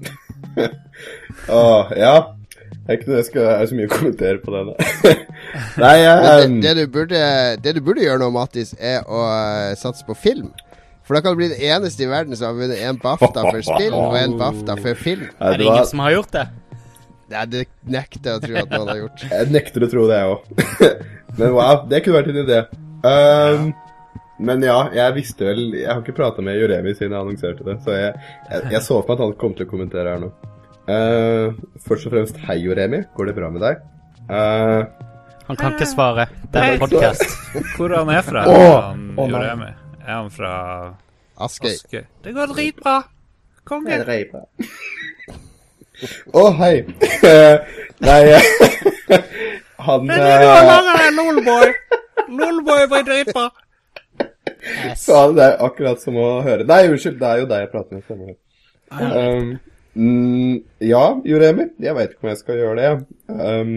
[1.61, 2.33] Åh, ja.
[2.83, 4.61] Det er ikke jeg skal er så mye å kommentere på det.
[4.67, 5.13] da.
[5.83, 7.21] Nei, jeg Men det, det, du burde,
[7.63, 10.49] det du burde gjøre nå, Mattis, er å eh, satse på film.
[11.07, 13.63] For da kan du bli den eneste i verden som har vunnet en BAFTA for
[13.67, 15.25] spill og en BAFTA for film.
[15.29, 16.45] Nei, Er det det var- ingen som har gjort det?
[17.33, 17.63] Nei, det
[17.95, 19.23] nekter jeg å tro at noen har gjort.
[19.31, 20.39] Jeg nekter å tro det, jeg òg.
[21.39, 22.59] Men wow, det kunne vært en idé.
[23.03, 23.73] Um,
[24.43, 27.75] men ja, jeg visste vel Jeg har ikke prata med Joremi siden jeg annonserte det,
[27.83, 28.13] så jeg,
[28.47, 30.29] jeg, jeg så for meg at han kom til å kommentere her nå.
[30.83, 31.55] Uh,
[31.87, 32.99] først og fremst, hei, Joremi.
[33.15, 33.79] Går det bra med deg?
[34.27, 34.83] Uh,
[35.47, 36.25] Han kan ikke svare.
[36.51, 37.23] Det er en podkast.
[37.77, 38.43] Hvor han er fra?
[38.51, 39.05] Åh, han.
[39.17, 39.71] Joremi?
[40.03, 40.51] Er han fra
[41.39, 41.71] Askøy.
[41.71, 42.03] Aske.
[42.23, 42.97] Det går dritbra.
[43.63, 44.01] Konge.
[46.35, 46.75] Å, hei.
[48.03, 48.21] Nei
[49.83, 51.73] Han Det er laga deg, Lolboy.
[52.27, 53.49] Lolboy var dritbra.
[54.63, 55.05] Yes.
[55.05, 58.17] Så det, er akkurat som å høre Nei, unnskyld, det er jo deg jeg prater
[58.19, 58.35] med.
[58.93, 59.53] Um,
[59.95, 60.55] mm,
[60.85, 61.67] ja, Joremi.
[61.83, 62.91] Jeg veit ikke om jeg skal gjøre det.
[63.29, 63.73] Um,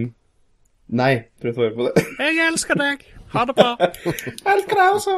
[0.89, 1.13] nei,
[1.43, 2.05] prøv å svare på det.
[2.27, 3.05] Jeg elsker deg.
[3.35, 3.73] Ha det bra.
[3.83, 5.17] Elsker deg også.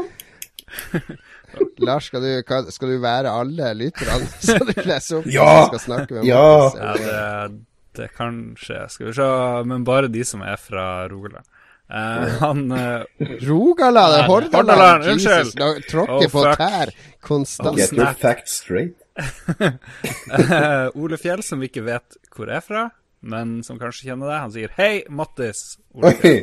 [1.88, 2.32] Lars, skal du,
[2.74, 5.28] skal du være alle lytterne som du leser opp?
[5.32, 5.50] Ja!
[5.70, 6.48] Skal snakke med Ja!
[6.76, 7.60] Ja, det,
[7.98, 8.82] det kan skje.
[8.92, 9.28] Skal vi se.
[9.70, 11.46] Men bare de som er fra Rogaland.
[11.88, 13.06] Uh, han uh,
[13.48, 14.54] Rogaland, Hordaland.
[14.58, 15.86] Hordaland, Jesus, unnskyld.
[15.88, 16.92] Tråkker Oh, på tær
[17.24, 17.78] konstant.
[17.80, 18.92] Get your facts straight.
[19.18, 22.86] Eh, Ole Fjell, som vi ikke vet hvor er fra,
[23.28, 25.62] men som kanskje kjenner deg, han sier hei, Mattis.
[25.96, 26.36] Ole Oi.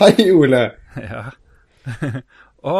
[0.00, 0.64] Hei, Ole.
[1.08, 1.28] Ja.
[2.68, 2.72] Å,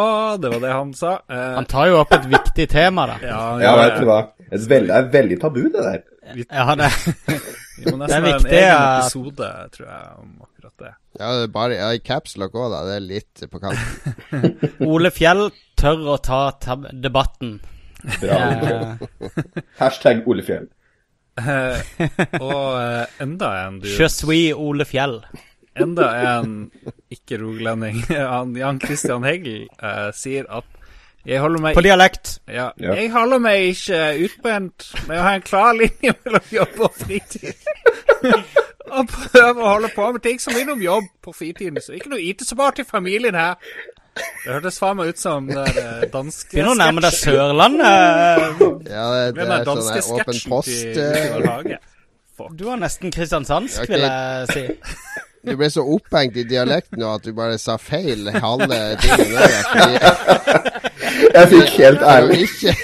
[0.43, 1.13] det var det han sa.
[1.31, 3.15] Eh, Han tar jo opp et viktig tema, da.
[3.23, 4.17] ja, Ja, vet du hva.
[4.51, 6.01] Det er veldig tabu, det der.
[6.51, 6.89] Ja, det,
[7.79, 10.91] Vi må Det er viktig, ha en egen episode, tror jeg, om akkurat det.
[11.21, 12.83] Ja, det er bare ja, i capslock òg, da.
[12.91, 14.59] Det er litt på kanten.
[14.91, 15.47] Ole Fjell
[15.79, 17.61] tør å ta tab debatten.
[18.21, 18.39] Bra.
[18.39, 18.95] Eh,
[19.81, 20.69] Hashtag Ole Fjell.
[21.39, 22.01] Eh,
[22.41, 25.21] og uh, enda en du Je suis Ole Fjell.
[25.79, 26.57] Enda en
[27.15, 28.01] ikke-rogalending,
[28.59, 30.67] Jan Christian Heggel, uh, sier at
[31.29, 32.39] jeg holder meg På dialekt.
[32.49, 32.95] ja, Ja.
[32.95, 37.53] Jeg holder meg ikke utbrent med å ha en klar linje mellom jobb og fritid.
[38.97, 41.83] og prøver å holde på med ting som minner om jobb på fritiden.
[41.85, 43.59] Så ikke noe IT-support i familien her.
[44.19, 47.17] Det hørtes faen meg ut som det der eh, danske Begynner å nærme deg.
[47.19, 48.63] Sørlandet.
[48.89, 51.01] Ja, det, det er sånn der åpen post.
[51.05, 51.79] eh.
[52.55, 53.97] Du var nesten kristiansandsk, okay.
[53.97, 55.25] vil jeg si.
[55.49, 59.33] Du ble så opphengt i dialekten nå at du bare sa feil halve tingen.
[59.35, 60.79] der, Fordi,
[61.35, 62.75] Jeg fikk helt for, å ærlig ikke,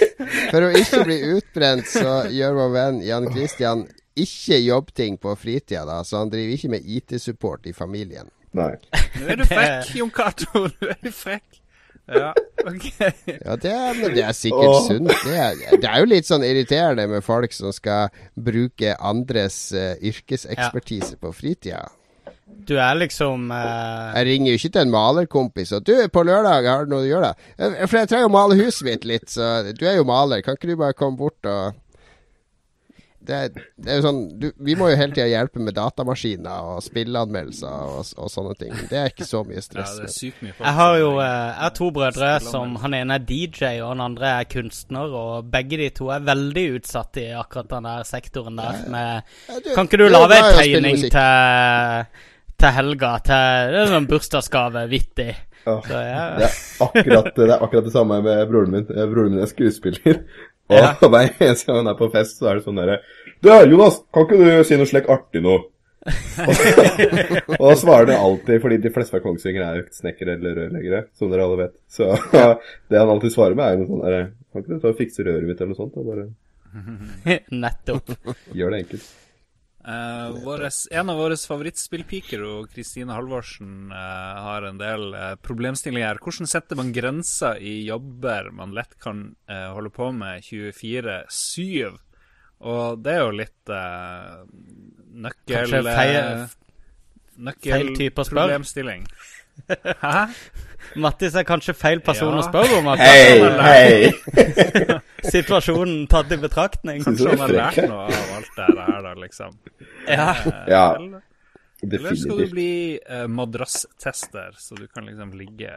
[0.50, 3.84] for å ikke bli utbrent, så gjør vår venn Jan Christian
[4.14, 6.00] ikke jobbting på fritida, da.
[6.06, 8.30] Så han driver ikke med IT-support i familien.
[8.54, 8.72] Nei.
[9.18, 10.66] Nå er du frekk, Jon Cato.
[10.68, 11.60] Nå er du frekk.
[12.04, 12.34] Ja,
[12.68, 12.86] OK.
[13.00, 14.80] Ja, det er, men det er sikkert oh.
[14.84, 15.08] sunt.
[15.24, 19.94] Det er, det er jo litt sånn irriterende med folk som skal bruke andres uh,
[20.04, 21.86] yrkesekspertise på fritida.
[22.44, 24.12] Du er liksom uh...
[24.18, 27.08] Jeg ringer jo ikke til en malerkompis og 'Du, på lørdag har du noe å
[27.08, 27.48] gjøre?' da?
[27.56, 30.44] «Eh, 'For jeg trenger å male huset mitt litt, så du er jo maler.
[30.44, 31.80] Kan ikke du bare komme bort og
[33.24, 33.36] Det,
[33.80, 37.86] det er jo sånn du, Vi må jo hele tida hjelpe med datamaskiner og spilleanmeldelser
[37.94, 38.74] og, og sånne ting.
[38.90, 39.94] Det er ikke så mye Ja, stress.
[39.96, 43.16] det er sykt mye Jeg har jo eh, jeg har to brødre som Han ene
[43.16, 45.14] er DJ, og han andre er kunstner.
[45.22, 48.82] Og begge de to er veldig utsatt i akkurat den der sektoren der.
[48.92, 52.06] Med, Ja, du- kan ikke du lage en tegning til,
[52.60, 53.14] til helga?
[53.24, 54.84] Til er sånn bursdagsgave.
[54.92, 55.30] Vittig.
[55.64, 55.78] Ja.
[55.80, 56.24] Så ja.
[56.36, 58.84] Det er, akkurat, det er akkurat det samme med broren min.
[58.84, 60.20] Broren min er skuespiller.
[60.70, 60.94] Og Ja.
[61.00, 63.00] hver eneste gang han er på fest, så er det sånn derre
[63.44, 65.58] Du, Jonas, kan ikke du si noe slik artig nå?
[66.04, 66.58] og,
[67.58, 71.02] og da svarer det alltid, fordi de fleste fra Kongsvinger er jo snekkere eller rørleggere,
[71.16, 71.74] som dere alle vet.
[71.88, 72.10] Så
[72.90, 74.22] det han alltid svarer med, er jo noe sånn derre
[74.52, 75.96] Kan ikke du ta og fikse røret mitt, eller noe sånt?
[75.96, 76.26] Og bare
[77.64, 78.14] Nettopp.
[78.52, 79.08] gjør det enkelt.
[79.84, 82.40] Eh, våres, en av våre favorittspillpiker,
[82.72, 86.16] Kristine Halvorsen, uh, har en del uh, problemstillinger.
[86.24, 91.98] Hvordan setter man grenser i jobber man lett kan holde på med 24-7?
[92.64, 93.72] Og det er jo litt
[95.12, 95.52] nøkkel...
[95.52, 96.46] Kanskje feil-
[97.60, 98.24] feil type.
[98.24, 99.04] Nøkkelproblemstilling.
[100.02, 100.26] Hæ?
[101.00, 102.40] Mattis er kanskje feil person Ja.
[102.42, 102.88] å spørre om.
[103.00, 104.98] Hei, hei!
[105.34, 107.00] Situasjonen tatt i betraktning.
[107.06, 109.56] Kanskje han har lært noe av alt det her, da, liksom.
[110.08, 110.28] Ja.
[110.34, 110.84] Eh, Ja.
[110.96, 111.22] eller-
[111.84, 115.70] Eller skal du bli eh, madrasstester, så du kan liksom ligge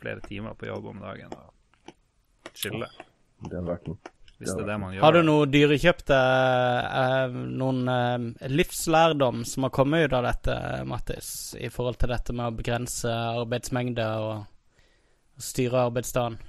[0.00, 1.92] flere timer på jobb om dagen og
[2.54, 2.88] chille?
[3.48, 3.96] Det har vært noe.
[4.42, 5.02] Hvis det er det man gjør.
[5.06, 6.20] Har du noe dyrekjøpte
[7.00, 10.56] eh, Noen eh, livslærdom som har kommet ut av dette,
[10.90, 11.28] Mattis?
[11.62, 13.12] I forhold til dette med å begrense
[13.42, 14.46] arbeidsmengde og,
[15.38, 16.40] og styre arbeidsdagen?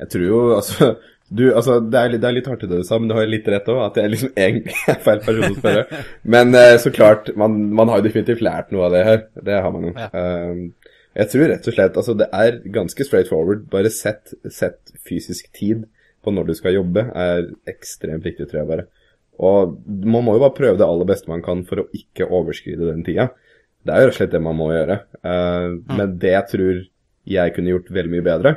[0.00, 0.94] Jeg tror jo, altså
[1.30, 3.28] du, altså, det, er, litt- det er litt hardt det du sa, men du har
[3.30, 3.82] litt rett òg.
[3.84, 6.00] At jeg liksom egentlig er feil person å spørre.
[6.34, 9.20] Men eh, så klart, man, man har jo definitivt lært noe av det her.
[9.50, 9.92] Det har man jo.
[9.94, 10.08] Ja.
[10.10, 10.64] Um,
[11.20, 13.62] jeg tror rett og slett altså det er ganske straight forward.
[13.70, 15.86] Bare sett, sett fysisk tid
[16.24, 18.86] på når du skal jobbe, er ekstremt viktig, tror jeg bare.
[19.40, 22.90] Og man må jo bare prøve det aller beste man kan for å ikke overskride
[22.90, 23.30] den tida.
[23.80, 24.98] Det er jo rett og slett det man må gjøre.
[25.24, 26.82] Uh, Men det jeg tror
[27.30, 28.52] jeg kunne gjort veldig mye bedre,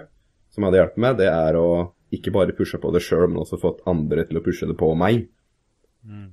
[0.51, 1.67] som hadde hjulpet meg, det er å
[2.13, 4.91] ikke bare pushe på det sjøl, men også fått andre til å pushe det på
[4.97, 5.27] meg.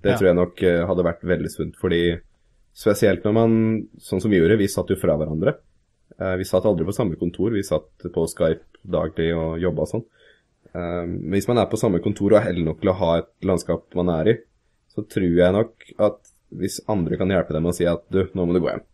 [0.03, 0.17] Det Ja.
[0.19, 2.19] tror jeg nok eh, hadde vært veldig sunt, fordi
[2.75, 3.53] spesielt når man,
[4.03, 5.55] sånn som vi gjorde, vi satt jo fra hverandre.
[6.19, 10.05] Uh, vi satt aldri på samme kontor, vi satt på Skype daglig og jobba sånn.
[10.75, 13.31] Eh, hvis man er på samme kontor og er heldig nok til å ha et
[13.49, 14.37] landskap man er i,
[14.91, 16.21] så tror jeg nok at
[16.61, 18.87] hvis andre kan hjelpe dem å si at du, nå må du gå hjem.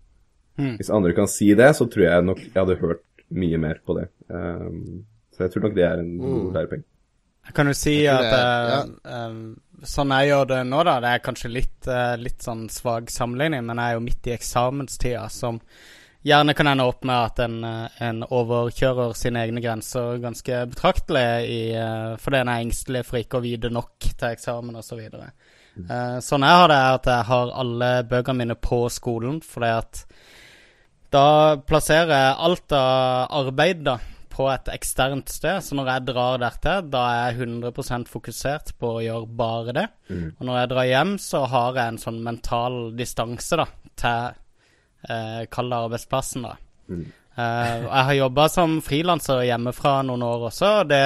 [0.56, 0.74] Mm.
[0.80, 3.04] Hvis andre kan si det, så tror jeg nok jeg hadde hørt
[3.36, 4.06] mye mer på det.
[4.28, 5.04] Um,
[5.34, 6.86] så jeg tror nok det er en god lærepenge.
[7.46, 8.40] Jeg kan jo si Jeg at det-
[8.72, 9.28] ja.
[9.28, 13.12] uh, sånn jeg gjør det nå, da Det er kanskje litt, uh, litt sånn svak
[13.12, 15.60] sammenligning, men jeg er jo midt i eksamenstida, som
[16.26, 21.26] gjerne kan ende opp med at en, eh, en overkjører sine egne grenser ganske betraktelig
[21.46, 25.04] i, eh, fordi en er engstelig for ikke å vite nok til eksamen osv.
[25.76, 29.72] Uh, sånn jeg har det, er at jeg har alle bøkene mine på skolen, fordi
[29.76, 30.04] at
[31.12, 33.98] da plasserer jeg alt av arbeid da,
[34.32, 35.60] på et eksternt sted.
[35.64, 39.86] Så når jeg drar dertil, da er jeg 100% fokusert på å gjøre bare det.
[40.40, 44.40] Og når jeg drar hjem, så har jeg en sånn mental distanse da, til
[45.08, 46.54] eh, Kall det arbeidsplassen, da.
[47.36, 50.72] Eh, jeg har jobba som frilanser hjemmefra noen år også.
[50.80, 51.02] og Det,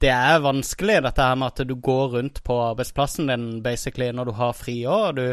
[0.00, 4.30] det er vanskelig, dette her med at du går rundt på arbeidsplassen din basically når
[4.30, 5.16] du har fri òg.
[5.18, 5.26] Du,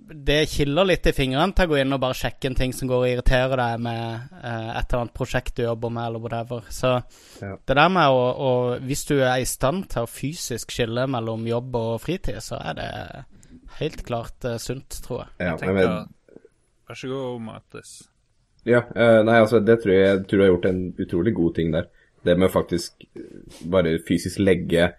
[0.00, 2.88] det kiler litt i fingrene til å gå inn og bare sjekke en ting som
[2.88, 6.62] går og irriterer deg med eh, et eller annet prosjekt du jobber med, eller whatever.
[6.72, 6.94] Så
[7.42, 7.56] Ja.
[7.66, 11.44] det der med å, å Hvis du er i stand til å fysisk skille mellom
[11.48, 12.88] jobb og fritid, så er det
[13.80, 15.28] helt klart eh, sunt, tror jeg.
[15.38, 16.08] Ja, Jeg jeg tenker,
[16.90, 17.90] Vær så god, Mattis.
[18.66, 21.70] Ja, uh, nei, altså det tror jeg, tror jeg har gjort en utrolig god ting
[21.72, 21.86] der.
[22.26, 23.28] Det med faktisk eh,
[23.72, 24.90] bare fysisk legge,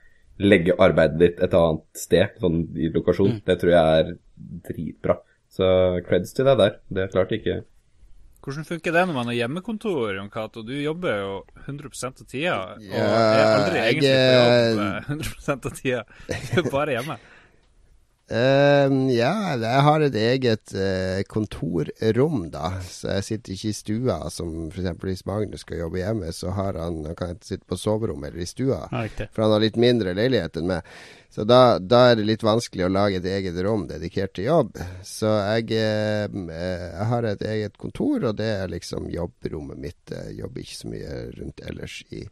[0.42, 4.14] legge arbeidet ditt et annet sted, sånn i lokasjon, det tror jeg er
[4.70, 5.18] dritbra.
[5.52, 5.68] Så
[6.08, 6.80] creds til deg der.
[6.88, 7.60] Det er klart ikke
[8.42, 10.64] Hvordan funker det når man har hjemmekontor, Jon Cato?
[10.66, 11.34] Du jobber jo
[11.68, 16.02] 100 av tida, og er aldri egentlig på jobb er- eh, 100 av tida.
[16.56, 17.20] Du er bare hjemme.
[18.32, 22.78] Ehm, ja, jeg har et eget uh, kontorrom, da.
[22.88, 24.92] Så jeg sitter ikke i stua, som f.eks.
[25.04, 28.48] hvis Magnus skal jobbe hjemme, så har han, han kan sitte på soverommet eller i
[28.50, 28.86] stua.
[28.92, 29.28] Ja.
[29.34, 30.96] For han har litt mindre leilighet enn meg.
[31.32, 34.82] Så da, da er det litt vanskelig å lage et eget rom dedikert til jobb.
[35.08, 40.12] Så jeg, eh, jeg har et eget kontor, og det er liksom jobbrommet mitt.
[40.12, 42.26] Jeg jobber ikke så mye rundt ellers i,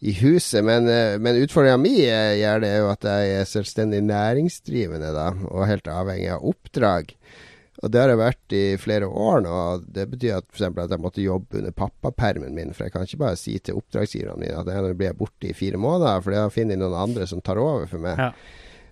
[0.00, 0.64] i huset.
[0.64, 5.68] Men, eh, men utfordringa mi eh, er jo at jeg er selvstendig næringsdrivende, da, og
[5.68, 7.12] helt avhengig av oppdrag.
[7.84, 9.56] Og det har jeg vært i flere år nå.
[9.92, 12.72] Det betyr at, eksempel at jeg måtte jobbe under pappapermen min.
[12.76, 15.56] For jeg kan ikke bare si til oppdragsgiverne mine at nå blir jeg borte i
[15.56, 18.22] fire måneder, for da finner jeg noen andre som tar over for meg.
[18.22, 18.30] Ja.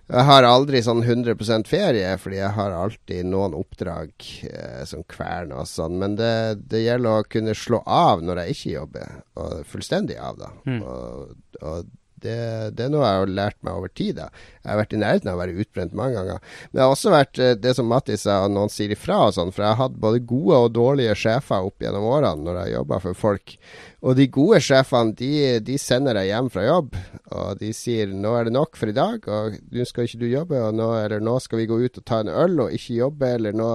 [0.05, 4.11] Jeg har aldri sånn 100% ferie, fordi jeg har alltid noen oppdrag
[4.45, 5.97] eh, som kverner og sånn.
[6.01, 10.37] Men det, det gjelder å kunne slå av når jeg ikke jobber, og fullstendig av,
[10.43, 10.51] da.
[10.69, 10.83] Mm.
[10.85, 11.33] Og,
[11.65, 11.89] og
[12.25, 12.37] det,
[12.75, 14.19] det, er noe jeg har lært meg over tid.
[14.19, 14.27] da.
[14.63, 16.53] Jeg har vært i nærheten av å være utbrent mange ganger.
[16.71, 19.53] Men jeg har også vært eh, det som Mattis sa, noen sier ifra og sånn.
[19.55, 23.01] For jeg har hatt både gode og dårlige sjefer opp gjennom årene når jeg jobba
[23.03, 23.57] for folk.
[24.05, 25.33] Og de gode sjefene, de,
[25.65, 26.97] de, sender deg hjem fra jobb.
[27.33, 30.27] Og de sier 'nå er det nok for i dag', og 'nå skal ikke du
[30.29, 32.99] jobbe', og nå, eller 'nå skal vi gå ut og ta en øl og ikke
[33.01, 33.69] jobbe', eller 'nå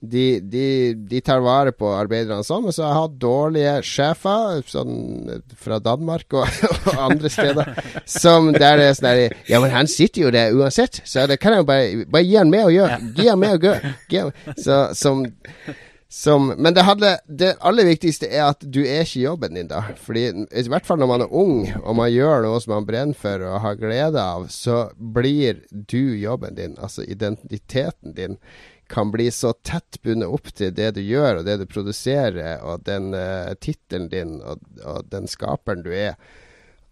[0.00, 2.64] de, de, de, tar vare på arbeiderne sånn.
[2.66, 7.74] Men så har jeg hatt dårlige sjefer sånn fra Danmark og, og andre steder.
[8.08, 11.56] Som der det er sånn Ja, men han sitter jo der uansett, så det kan
[11.56, 12.98] jeg jo bare, bare gi han med å gjøre.
[13.18, 13.76] Gi han med å
[14.16, 14.32] gjøre.
[14.56, 15.22] Så, som,
[16.08, 19.84] som, men det, hadde, det, aller viktigste er at du er ikke jobben din, da.
[20.00, 21.54] Fordi I hvert fall når man er ung
[21.84, 26.16] og man gjør noe som man brenner for og har glede av, så blir du
[26.18, 28.40] jobben din, altså identiteten din
[28.90, 32.82] kan bli så tett bundet opp til det du gjør og det du produserer, og
[32.88, 36.16] den uh, tittelen din og, og, den skaperen du er,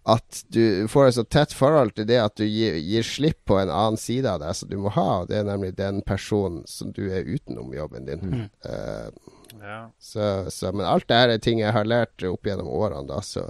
[0.09, 3.59] at du får et så tett forhold til det at du gir, gir, slipp på
[3.59, 6.63] en annen side av deg som du må ha, og det er nemlig den personen
[6.71, 8.23] som du er utenom jobben din.
[8.23, 8.47] Mm.
[8.63, 9.81] Uh, ja.
[9.99, 13.19] så, så, men alt det her er ting jeg har lært opp gjennom årene, da,
[13.25, 13.49] så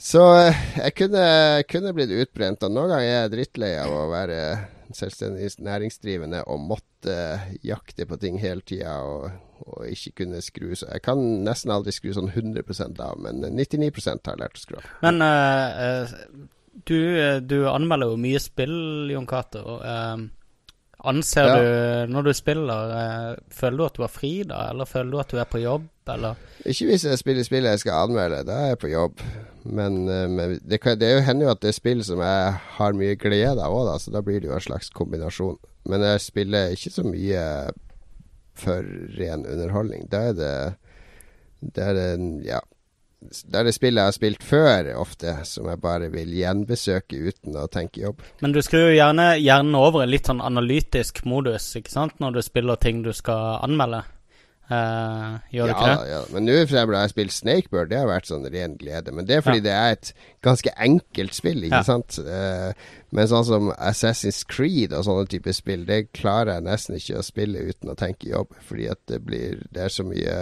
[0.00, 1.24] så eh, jeg kunne,
[1.68, 4.38] kunne blitt utbrent, og noen ganger er jeg drittlei av å være
[4.96, 7.16] selvstendig næringsdrivende og måtte
[7.62, 9.28] jakte på ting hele tida og,
[9.62, 10.72] og, ikke kunne skru.
[10.74, 12.64] Så jeg kan nesten aldri skru sånn 100
[13.04, 14.88] av, men 99 har jeg lært å skru av.
[15.04, 16.16] Men uh,
[16.88, 16.98] du,
[17.44, 18.76] du, anmelder jo mye spill,
[19.12, 19.78] Jon Cato.
[19.84, 20.26] Uh,
[21.10, 21.54] anser ja.
[21.60, 25.22] du, når du spiller, uh, føler du at du har fri da, eller føler du
[25.22, 25.86] at du er på jobb,
[26.16, 26.40] eller?
[26.64, 29.24] Ikke hvis jeg spiller spillet jeg skal anmelde, da er jeg på jobb.
[29.64, 32.96] Men, eh, men det, kan, det hender jo at det er spill som jeg har
[32.96, 35.58] mye glede av òg, så da blir det jo en slags kombinasjon.
[35.90, 37.44] Men jeg spiller ikke så mye
[38.60, 38.84] for
[39.16, 40.08] ren underholdning.
[40.12, 40.54] Da er det
[41.60, 42.60] Det er det, ja
[43.20, 47.58] det er det spillet jeg har spilt før, ofte, som jeg bare vil gjenbesøke uten
[47.60, 48.22] å tenke jobb.
[48.40, 52.38] Men du skrur jo gjerne, hjernen over en litt sånn analytisk modus, ikke sant, når
[52.38, 54.02] du spiller ting du skal anmelde?
[54.70, 56.10] Uh, gjør ja, ikke det?
[56.12, 59.14] Ja, men nå for eksempel har jeg spilt Snakebird, det har vært sånn ren glede.
[59.16, 59.66] Men det er fordi ja.
[59.66, 60.10] det er et
[60.46, 61.86] ganske enkelt spill, ikke ja.
[61.88, 62.20] sant.
[62.22, 67.18] Uh, men sånn som Assassin's Creed og sånne typer spill, det klarer jeg nesten ikke
[67.18, 68.54] å spille uten å tenke jobb.
[68.68, 70.36] Fordi at det blir Det er så mye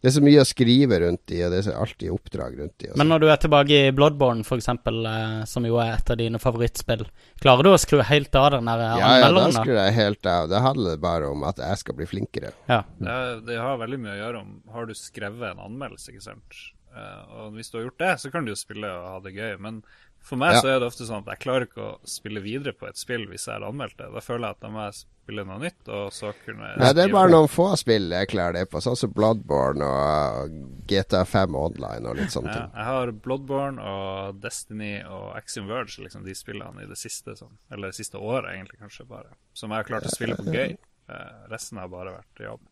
[0.00, 2.90] det er så mye å skrive rundt i, og det er alltid oppdrag rundt i.
[3.00, 6.40] Men når du er tilbake i Bloodborne, f.eks., eh, som jo er et av dine
[6.42, 7.06] favorittspill,
[7.42, 9.52] klarer du å skru helt av den der ja, anmelderen?
[9.52, 10.48] Ja, da skrur jeg helt av.
[10.52, 12.52] Det handler bare om at jeg skal bli flinkere.
[12.70, 12.82] Ja.
[13.00, 13.18] Det,
[13.48, 16.64] det, har veldig mye å gjøre om Har du skrevet en anmeldelse, ikke sant?
[16.96, 19.34] Uh, og hvis du har gjort det, så kan du jo spille og ha det
[19.36, 19.56] gøy.
[19.60, 19.82] Men
[20.26, 20.62] for meg ja.
[20.64, 23.28] så er det ofte sånn at jeg klarer ikke å spille videre på et spill
[23.30, 24.08] hvis jeg har anmeldt det.
[24.10, 24.96] Da føler jeg at da må jeg
[25.26, 28.30] spille noe nytt, og så kunne jeg Nei, det er bare noen få spill jeg
[28.30, 30.56] klarer det på, sånn som Bloodborne og
[30.90, 32.76] GTA5 Online og litt sånne ja, ting.
[32.78, 37.54] Jeg har Bloodborne og Destiny og Axiom Verge, liksom de spillene i det siste, sånn,
[37.74, 40.78] eller det siste året egentlig, kanskje bare, som jeg har klart å spille på gøy.
[41.06, 42.62] Uh, resten har bare vært jobb.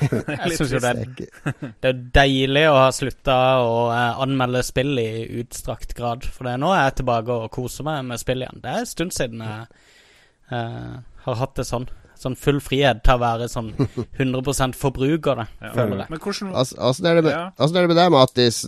[0.42, 4.98] jeg syns jo det er, det er deilig å ha slutta å uh, anmelde spill
[5.00, 6.26] i utstrakt grad.
[6.28, 8.62] For det, nå er jeg tilbake og koser meg med spill igjen.
[8.62, 9.66] Det er en stund siden jeg
[10.52, 11.88] uh, har hatt det sånn.
[12.22, 13.72] Sånn full frihet til å være sånn
[14.20, 15.72] 100 forbruker, det, ja.
[15.74, 16.10] føler jeg.
[16.12, 17.46] Men hvordan altså, altså er, det med, ja.
[17.56, 18.60] altså er det med deg, Mattis,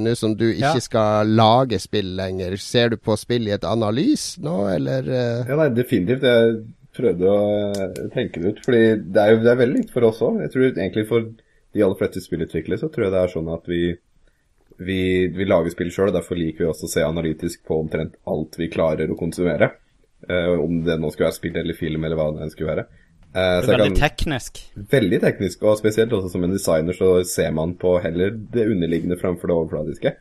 [0.00, 0.86] nå som du ikke ja.
[0.86, 2.56] skal lage spill lenger?
[2.62, 5.10] Ser du på spill i et annet nå, eller?
[5.10, 5.44] Uh...
[5.50, 6.24] Ja, nei, definitivt.
[6.24, 6.64] Jeg
[6.96, 8.64] prøvde å eh, tenke det ut.
[8.64, 10.40] Fordi det er jo det er veldig likt for oss òg.
[10.44, 11.28] Jeg tror egentlig for
[11.74, 13.82] de aller fleste spillutviklere så tror jeg det er sånn at vi,
[14.78, 15.00] vi,
[15.34, 18.60] vi lager spill sjøl, og derfor liker vi også å se analytisk på omtrent alt
[18.60, 19.72] vi klarer å konsumere.
[20.24, 22.84] Uh, om det nå skulle være spill eller film eller hva det skulle være.
[23.34, 24.60] Uh, det er veldig kan, teknisk.
[24.94, 29.18] Veldig teknisk, og spesielt også som en designer så ser man på heller det underliggende
[29.20, 30.14] framfor det overfladiske.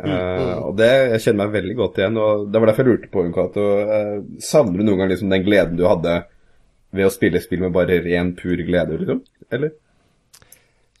[0.00, 2.18] Uh, og det, Jeg kjenner meg veldig godt igjen.
[2.20, 5.44] og Det var derfor jeg lurte på Unkato, Uh, savner du noen gang liksom den
[5.46, 6.22] gleden du hadde
[6.96, 9.22] ved å spille spill med bare ren, pur glede, liksom?
[9.54, 9.76] Eller?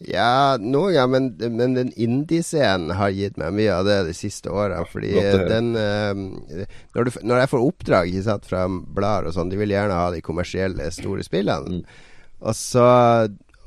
[0.00, 4.52] Ja, noen ganger, men, men den indie-scenen har gitt meg mye av det de siste
[4.52, 4.80] åra.
[4.88, 5.12] Fordi
[5.50, 6.14] den uh,
[6.94, 9.98] når, du, når, jeg får oppdrag ikke sant, fra blader og sånn, de vil gjerne
[9.98, 11.80] ha de kommersielle, store spillene.
[11.82, 12.08] Mm.
[12.40, 12.86] Og så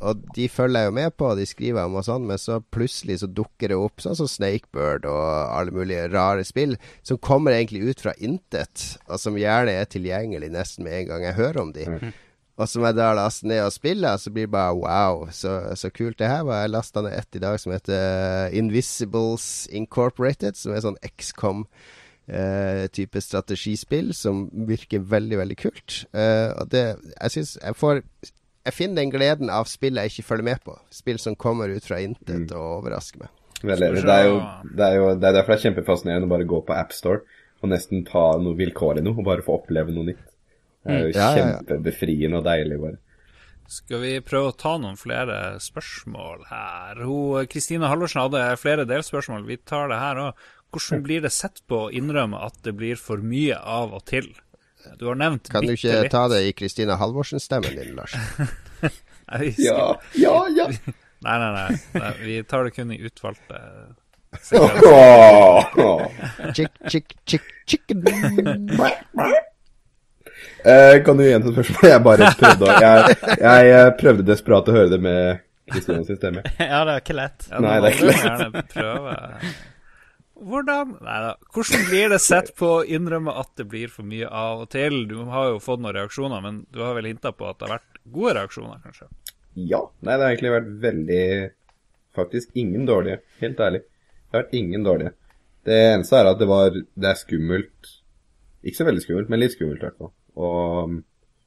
[0.03, 3.21] og de følger jeg jo med på, de skriver om og sånn, men så plutselig
[3.21, 6.75] så dukker det opp sånn som Snakebird og alle mulige rare spill
[7.05, 11.27] som kommer egentlig ut fra intet, og som gjerne er tilgjengelig nesten med en gang
[11.29, 11.87] jeg hører om de.
[11.87, 12.13] Mm.
[12.53, 15.89] Og som jeg da laster ned og spiller, så blir det bare wow, så, så
[15.89, 16.61] kult det her var.
[16.61, 21.65] Jeg lasta ned ett i dag som heter Invisibles Incorporated, som er sånn XCOM.
[22.23, 25.97] Uh, type strategispill som virker veldig, veldig kult.
[26.15, 27.99] Uh, og det Jeg syns jeg får
[28.63, 30.75] jeg finner den gleden av spill jeg ikke følger med på.
[30.93, 32.51] Spill som kommer ut fra intet mm.
[32.55, 33.31] og overrasker meg.
[33.63, 34.37] Det er jo,
[34.75, 37.23] det er jo det er derfor det er kjempefascinerende å bare gå på AppStore
[37.63, 40.25] og nesten ta noe vilkårlig noe, og bare få oppleve noe nytt.
[40.83, 41.15] Det er jo Mm.
[41.15, 42.97] Ja, kjempebefriende og deilig, bare.
[43.71, 46.99] Skal vi prøve å ta noen flere spørsmål her?
[47.47, 49.47] Kristine Halvorsen hadde flere delspørsmål.
[49.47, 50.33] Vi tar det her òg.
[50.73, 54.27] Hvordan blir det sett på å innrømme at det blir for mye av og til?
[54.99, 56.11] Du har nevnt Kan du ikke litt.
[56.11, 58.15] ta det i Kristina Halvorsen-stemmen din, Lars?
[59.31, 60.67] Nei, Ja, ja, ja.
[61.23, 62.13] Nei, nei, nei, nei.
[62.19, 63.59] Vi tar det kun i utvalgte.
[66.53, 68.03] Chick, chick, chick, chicken.
[70.65, 71.89] Eh, kan du gjenta spørsmålet?
[71.93, 76.43] Jeg bare prøvde å Jeg, jeg eh, prøvde desperat å høre det med Kristinas stemme.
[76.59, 77.47] ja, det er ikke lett.
[77.49, 79.15] Ja, Nei, det er ikke gjerne prøve.
[80.43, 81.33] Hvordan Nei da.
[81.55, 85.03] Hvordan blir det sett på å innrømme at det blir for mye av og til?
[85.09, 87.77] Du har jo fått noen reaksjoner, men du har vel hinta på at det har
[87.77, 89.09] vært gode reaksjoner, kanskje?
[89.53, 89.81] Ja.
[90.01, 91.25] Nei, det har egentlig vært veldig
[92.13, 93.23] Faktisk ingen dårlige.
[93.41, 93.79] Helt ærlig.
[93.81, 95.15] Det har vært ingen dårlige.
[95.65, 97.93] Det eneste er at det var Det er skummelt
[98.61, 100.11] Ikke så veldig skummelt, men litt skummelt i hvert fall.
[100.37, 100.49] Å
[100.85, 100.99] um,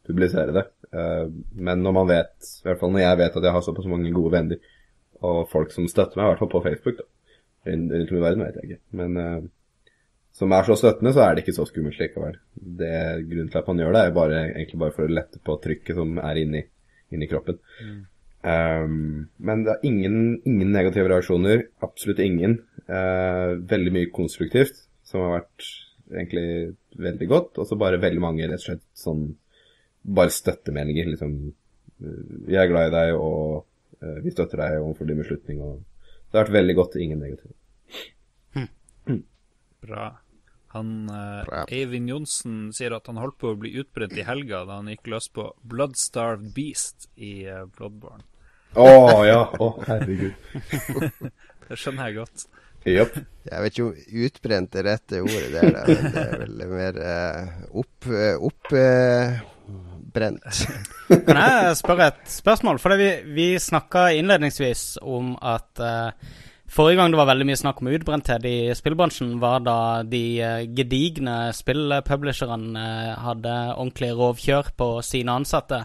[0.07, 0.65] publisere det.
[0.93, 1.29] Eh,
[1.67, 4.13] men når man vet, i hvert fall når jeg vet at jeg har såpass mange
[4.15, 4.75] gode venner,
[5.25, 7.26] og folk som støtter meg, i hvert fall på Facebook, da.
[7.67, 8.83] Rundt om i verden vet jeg ikke.
[9.01, 9.47] Men uh,
[10.37, 12.37] som er så støttende, så er det ikke så skummelt likevel.
[12.55, 12.93] Det
[13.31, 15.97] Grunnen til at man gjør det, er bare, egentlig bare for å lette på trykket
[15.97, 16.63] som er inni,
[17.15, 17.59] inni kroppen.
[18.47, 21.65] Um, men det er ingen, ingen negative reaksjoner.
[21.83, 22.61] Absolutt ingen.
[22.87, 25.71] Uh, veldig mye konstruktivt, som har vært
[26.13, 27.59] egentlig veldig godt.
[27.59, 29.27] Og så bare veldig mange rett og slett sånn
[30.07, 31.09] bare støttemeninger.
[31.15, 33.67] Liksom eh, Vi er glad i deg, og
[34.03, 35.63] eh, vi støtter deg overfor din beslutning.
[35.67, 35.81] Og
[36.31, 36.97] det har vært veldig godt.
[37.01, 37.55] Ingen negative.
[39.87, 40.07] Bra.
[40.75, 44.81] Han eh, Eivind Johnsen sier at han holdt på å bli utbrent i helga da
[44.81, 48.27] han gikk løs på Bloodstarved Beast i eh, Bloodborne.
[48.77, 49.41] Å ja.
[49.57, 50.35] Å, herregud.
[51.67, 52.47] Det skjønner jeg godt.
[52.87, 53.17] Japp.
[53.49, 56.99] Jeg vet ikke om utbrent er rette ordet der, da, men det er vel mer
[57.03, 58.07] eh, opp...
[58.07, 59.41] eh, opp eh,
[60.17, 60.43] brent.
[61.29, 62.81] Kan jeg spørre et spørsmål?
[62.83, 66.11] For vi, vi snakka innledningsvis om at uh,
[66.67, 69.79] forrige gang det var veldig mye snakk om utbrenthet i spillbransjen, var da
[70.09, 75.85] de uh, gedigne spillpublisherne eh, hadde ordentlig rovkjør på sine ansatte.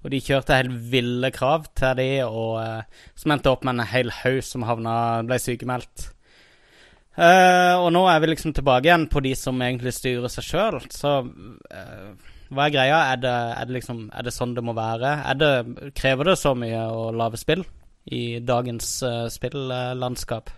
[0.00, 3.92] Og de kjørte helt ville krav til de, og uh, som endte opp med en
[3.92, 4.94] hel haug som havna,
[5.28, 6.08] ble sykemeldt.
[7.20, 10.78] Uh, og nå er vi liksom tilbake igjen på de som egentlig styrer seg sjøl.
[10.94, 11.10] Så
[11.74, 12.12] eh,
[12.50, 13.00] hva er greia?
[13.12, 15.12] Er det, er, det liksom, er det sånn det må være?
[15.30, 15.50] Er det,
[15.98, 17.62] krever det så mye å lage spill
[18.10, 20.50] i dagens uh, spillandskap?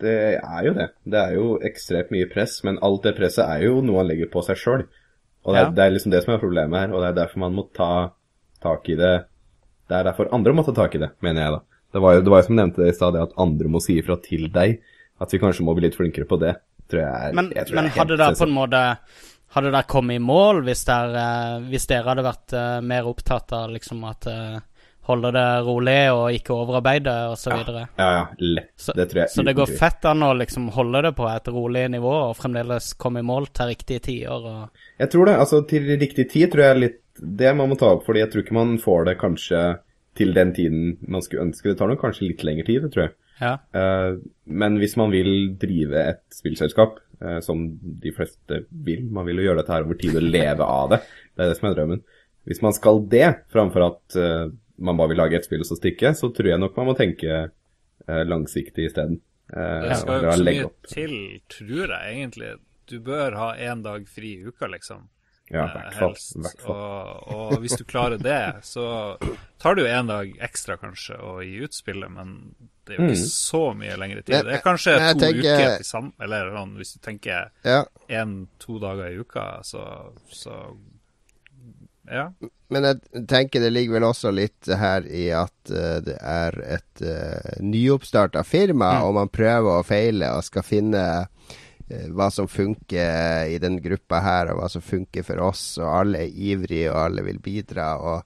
[0.00, 0.88] Det er jo det.
[1.04, 4.30] Det er jo ekstremt mye press, men alt det presset er jo noe han legger
[4.32, 4.86] på seg sjøl.
[5.44, 5.72] Og det er, Ja.
[5.76, 8.12] det er liksom det som er problemet her, og det er derfor man må ta
[8.60, 9.26] tak i det
[9.90, 11.60] Det er derfor andre må ta tak i det, mener jeg da.
[11.90, 13.96] Det var jo, det var jo som nevnte i stad, det at andre må si
[13.98, 14.76] ifra til deg.
[15.20, 16.52] At vi kanskje må bli litt flinkere på det,
[16.88, 18.82] tror jeg er Men, jeg tror men jeg hadde det på en måte
[19.50, 23.54] Hadde dere kommet i mål hvis dere, eh, hvis dere hadde vært eh, mer opptatt
[23.56, 24.58] av liksom at eh,
[25.10, 27.56] holde det rolig og ikke overarbeide osv.?
[27.58, 28.70] videre Ja, ja, lett.
[28.78, 29.32] Så, det tror jeg.
[29.34, 32.92] så det går fett an å liksom holde det på et rolig nivå og fremdeles
[33.00, 35.36] komme i mål til riktige tider og Jeg tror det.
[35.42, 38.44] Altså, til riktig tid tror jeg litt Det man må ta opp, fordi jeg tror
[38.44, 39.64] ikke man får det kanskje
[40.16, 41.68] til den tiden man skulle ønske.
[41.68, 43.12] Det tar nok kanskje litt lengre tid, det tror jeg.
[43.40, 43.52] Ja.
[43.74, 46.98] Uh, men hvis man vil drive et spillselskap,
[47.44, 47.66] som
[48.00, 50.98] de fleste vil, man vil jo gjøre dette her over tid og leve av det,
[51.36, 52.00] det er det som er drømmen.
[52.48, 54.46] Hvis man skal det, framfor at eh,
[54.80, 56.96] man bare vil lage et spill og så stikke, så tror jeg nok man må
[56.98, 59.20] tenke eh, langsiktig isteden.
[59.50, 61.14] Det skal jo ikke så mye til,
[61.50, 62.50] tror jeg egentlig.
[62.90, 65.08] Du bør ha én dag fri i uka, liksom.
[65.50, 66.36] Ja, eh, helst.
[66.64, 69.18] Og, og hvis du klarer det, så
[69.58, 72.54] tar du én en dag ekstra kanskje å gi ut spillet, men
[72.90, 73.30] det er jo ikke Mm.
[73.30, 74.44] så mye lengre tid.
[74.50, 77.50] Det er kanskje jeg, jeg to tenker- uker til sammen, eller sånn, hvis du tenker
[77.64, 77.80] Ja,
[78.20, 79.84] én-to dager i uka, så,
[80.34, 80.58] så
[82.10, 82.32] Ja.
[82.70, 87.02] men jeg tenker det ligger vel også litt her i at uh, det er et
[87.06, 91.04] uh, nyoppstarta firma, og man prøver og feiler og skal finne
[91.90, 95.90] eh, hva som funker i den gruppa her, og hva som funker for oss, og
[96.00, 97.92] alle er ivrige, og alle vil bidra.
[97.98, 98.24] og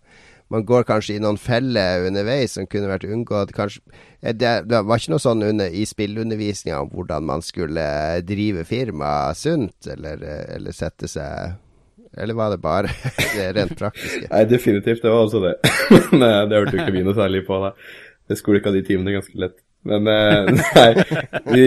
[0.53, 3.55] man går kanskje i noen feller underveis som kunne vært unngått.
[3.57, 3.83] Kanskje,
[4.21, 7.87] eh, det, det var ikke noe sånn under, i spillundervisninga om hvordan man skulle
[8.27, 11.61] drive firma sunt, eller, eh, eller sette seg
[12.15, 12.93] Eller var det bare
[13.35, 14.29] det rent praktiske?
[14.31, 15.55] Nei, definitivt, det var også det.
[16.13, 17.73] Men eh, det hørte jo ikke vi noe særlig på, da.
[18.29, 19.59] Det skolka de timene ganske lett.
[19.85, 21.05] Men eh, nei,
[21.51, 21.65] vi,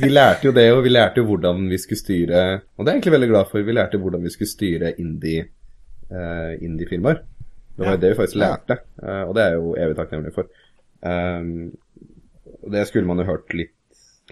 [0.00, 2.44] vi lærte jo det, og vi lærte jo hvordan vi skulle styre
[2.76, 3.66] Og det er jeg egentlig veldig glad for.
[3.66, 5.48] Vi lærte hvordan vi skulle styre indie,
[6.12, 7.20] uh, indie-firmaer.
[7.76, 10.48] Det var det vi faktisk lærte, eh, og det er jeg jo evig takknemlig for.
[11.04, 11.74] Um,
[12.66, 13.74] Og det skulle man jo hørt litt,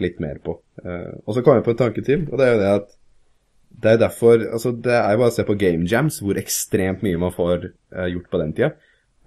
[0.03, 0.57] litt mer på.
[0.83, 2.95] Eh, og så kom jeg på en tanke til, og det er jo det at
[3.85, 7.03] det er derfor Altså, det er jo bare å se på game jams, hvor ekstremt
[7.07, 8.73] mye man får eh, gjort på den tida.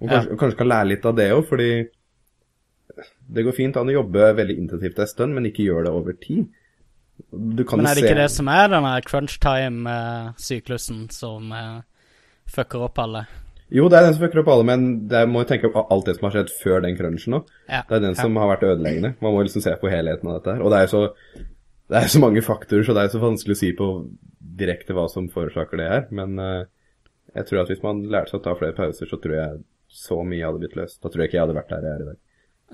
[0.00, 0.38] Og kanskje, ja.
[0.42, 1.70] kanskje kan lære litt av det òg, fordi
[3.28, 6.16] det går fint an å jobbe veldig intensivt en stund, men ikke gjøre det over
[6.20, 6.46] tid.
[7.32, 11.52] Du kan Men er det se ikke det som er denne crunch time-syklusen som
[12.48, 13.26] fucker opp alle?
[13.74, 16.06] Jo, det er den som fucker opp alle, men det må jo tenke på alt
[16.08, 17.50] det som har skjedd før den crunchen òg.
[17.68, 17.82] Ja.
[17.88, 19.12] Det er den som har vært ødeleggende.
[19.20, 20.64] Man må liksom se på helheten av dette her.
[20.64, 21.02] Og det er jo så,
[21.92, 23.90] det er så mange faktorer, så det er jo så vanskelig å si på
[24.58, 26.06] direkte hva som forårsaker det her.
[26.16, 26.64] Men uh,
[27.34, 29.60] jeg tror at hvis man lærte seg å ta flere pauser, så tror jeg
[29.98, 31.02] så mye hadde blitt løst.
[31.02, 32.18] Da tror jeg ikke jeg hadde vært der jeg er i dag.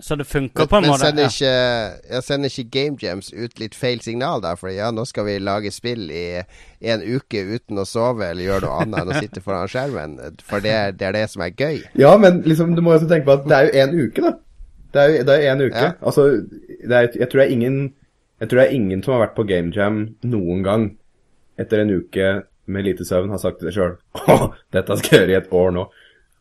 [0.02, 1.06] Så det funker Men, på en men måte?
[1.06, 1.28] sender Ja.
[1.30, 4.56] ikke, ja, sender ikke Game Jams ut litt feil signal der?
[4.58, 6.42] For ja, nå skal vi lage spill i
[6.82, 10.16] en uke uten å sove eller gjøre noe annet enn å sitte foran skjermen.
[10.42, 11.82] For det, er- det er det som er gøy.
[11.94, 14.32] Ja, men liksom, du må også tenke på at det er jo en uke, da.
[14.94, 15.84] Det er jo det er en uke.
[15.86, 15.92] Ja.
[16.02, 16.26] Altså,
[16.88, 17.78] det er, jeg, tror det er ingen,
[18.40, 20.88] jeg tror det er ingen som har vært på Game Jam noen gang
[21.58, 22.32] etter en uke
[22.66, 23.94] med lite søvn har sagt til seg sjøl
[24.32, 25.86] Å, dette skal jeg gjøre i et år nå.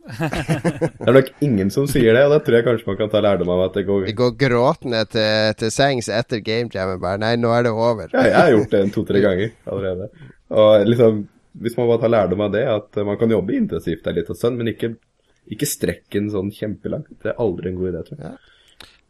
[0.03, 3.21] Det er nok ingen som sier det, og da tror jeg kanskje man kan ta
[3.23, 7.21] lærdom av at det går Vi går gråtende til, til sengs etter Game Jam bare
[7.21, 8.11] Nei, nå er det over.
[8.11, 10.09] Ja, jeg har gjort det en to-tre ganger allerede.
[10.53, 11.21] Og liksom,
[11.63, 14.39] hvis man bare tar lærdom av det, at man kan jobbe intensivt der litt og
[14.39, 14.91] sånn, men ikke,
[15.55, 17.13] ikke strekke den sånn kjempelangt.
[17.23, 18.41] Det er aldri en god idé, tror jeg.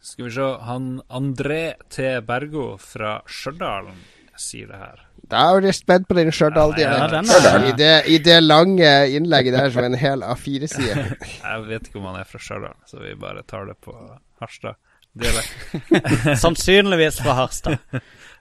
[0.03, 2.09] Skal vi se, han André T.
[2.27, 3.89] Bergo fra Stjørdal
[4.37, 5.02] sier det her.
[5.31, 7.29] Da er jeg spent på din Stjørdal-dialekt.
[7.31, 11.05] Ja, er- I, det- I det lange innlegget der som en hel A4-side.
[11.43, 13.95] Jeg vet ikke om han er fra Stjørdal, så vi bare tar det på
[14.43, 15.55] Harstad-dialekt.
[16.43, 17.79] Sannsynligvis fra Harstad.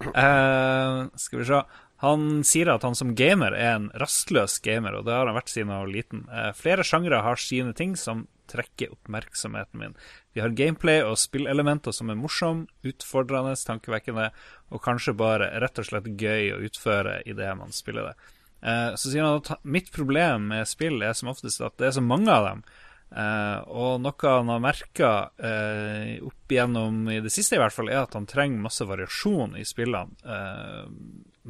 [0.03, 1.63] Uh, skal vi se.
[2.03, 5.53] Han sier at han som gamer er en rastløs gamer, og det har han vært
[5.53, 6.25] siden han var liten.
[6.33, 9.95] Uh, flere sjangre har sine ting som trekker oppmerksomheten min.
[10.35, 14.27] Vi har gameplay og spillelementer som er morsom, utfordrende, tankevekkende,
[14.73, 18.31] og kanskje bare rett og slett gøy å utføre idet man spiller det.
[18.63, 21.99] Eh, så sier han at mitt problem med spill er som oftest at det er
[21.99, 22.65] så mange av dem.
[23.13, 27.91] Eh, og noe han har merka eh, opp igjennom i det siste, i hvert fall,
[27.93, 30.87] er at han trenger masse variasjon i spillene eh,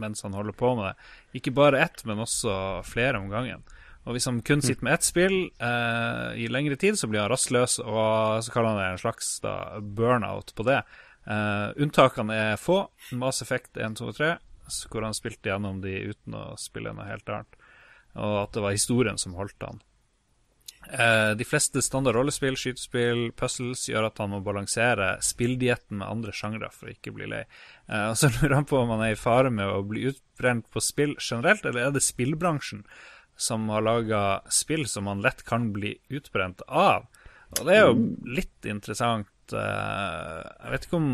[0.02, 1.12] mens han holder på med det.
[1.38, 3.62] Ikke bare ett, men også flere om gangen.
[4.02, 7.30] Og hvis han kun sitter med ett spill eh, i lengre tid, så blir han
[7.30, 10.80] rastløs, og så kaller han det en slags da, burnout på det.
[11.26, 12.84] Eh, unntakene er få.
[13.18, 14.32] Mass Effect 1, 2 og 3,
[14.90, 17.58] hvor han spilte gjennom de uten å spille noe helt annet.
[18.18, 19.80] Og at det var historien som holdt han.
[20.82, 26.34] Uh, de fleste standard rollespill, skytespill, puzzles gjør at han må balansere spilldietten med andre
[26.34, 27.44] sjangre for å ikke bli lei.
[27.86, 30.66] Uh, og så lurer han på om han er i fare med å bli utbrent
[30.74, 32.82] på spill generelt, eller er det spillbransjen
[33.38, 34.22] som har laga
[34.52, 37.06] spill som han lett kan bli utbrent av?
[37.60, 39.30] Og det er jo litt interessant.
[39.58, 41.12] Eh, jeg vet ikke om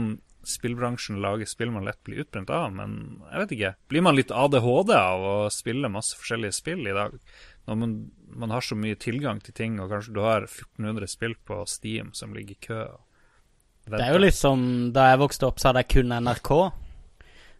[0.49, 2.95] spillbransjen lager spill man lett blir utbrent av, men
[3.27, 3.73] jeg vet ikke.
[3.93, 7.19] Blir man litt ADHD av å spille masse forskjellige spill i dag?
[7.69, 7.95] Når man,
[8.45, 12.15] man har så mye tilgang til ting, og kanskje du har 1400 spill på Steam
[12.17, 12.83] som ligger i kø.
[13.89, 14.67] Det er jo litt sånn
[14.97, 16.53] da jeg vokste opp, så hadde jeg kun NRK.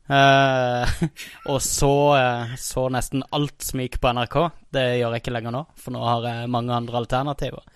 [0.09, 0.93] Eh,
[1.53, 4.39] og så, uh, så nesten alt som gikk på NRK.
[4.75, 7.67] Det gjør jeg ikke lenger nå, for nå har jeg mange andre alternativer.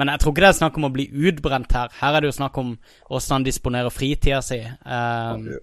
[0.00, 1.92] Men jeg tror ikke det er snakk om å bli utbrent her.
[2.00, 2.72] Her er det jo snakk om
[3.10, 4.62] hvordan han disponerer fritida si.
[4.64, 5.60] Uh,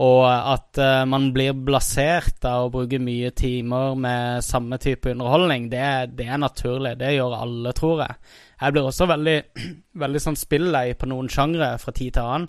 [0.00, 0.78] og at
[1.10, 5.82] man blir blasert av å bruke mye timer med samme type underholdning, det,
[6.14, 6.92] det er naturlig.
[7.00, 8.14] Det gjør alle, tror jeg.
[8.60, 9.36] Jeg blir også veldig,
[10.04, 12.46] veldig sånn spillei på noen sjangre fra tid til annen.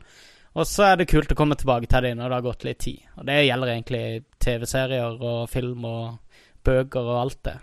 [0.52, 2.82] Og så er det kult å komme tilbake til det når det har gått litt
[2.84, 3.06] tid.
[3.16, 4.04] Og det gjelder egentlig
[4.44, 7.56] TV-serier og film og bøker og alt det.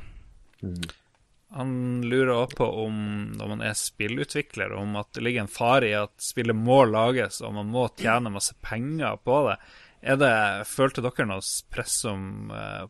[1.56, 1.74] Han
[2.04, 2.96] lurer også på om,
[3.36, 7.40] når man er spillutvikler, om at det ligger en fare i at spillet må lages,
[7.40, 9.58] og man må tjene masse penger på det.
[10.00, 10.32] Er det,
[10.70, 11.42] Følte dere noe
[11.72, 12.84] press som eh,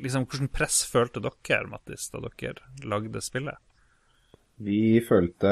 [0.00, 3.60] liksom, Hvordan press følte dere, Mattis, da dere lagde spillet?
[4.64, 5.50] Vi følte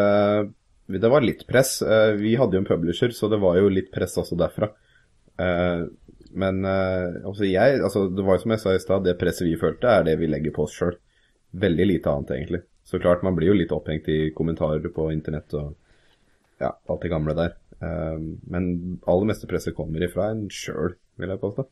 [1.01, 1.81] Det var litt press.
[1.82, 4.70] Eh, Vi hadde jo en publisher, så det var jo litt press også derfra.
[5.39, 5.86] Eh,
[6.35, 9.44] Men eh, altså jeg, altså det var jo som jeg sa i stad, det presset
[9.44, 10.97] vi følte, er det vi legger på oss sjøl.
[11.52, 12.62] Veldig lite annet, egentlig.
[12.89, 15.74] Så klart, man blir jo litt opphengt i kommentarer på internett og
[16.59, 17.52] ja, alt det gamle der.
[18.48, 21.66] Men aller meste presset kommer ifra en sjøl, vil jeg påstå.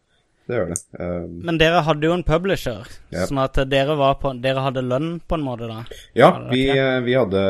[0.50, 0.78] Det gjør det.
[0.98, 3.26] Um, Men dere hadde jo en publisher, Ja.
[3.30, 5.84] sånn at dere, var på, dere hadde lønn på en måte, da.
[6.18, 6.64] Ja, vi,
[7.06, 7.44] vi hadde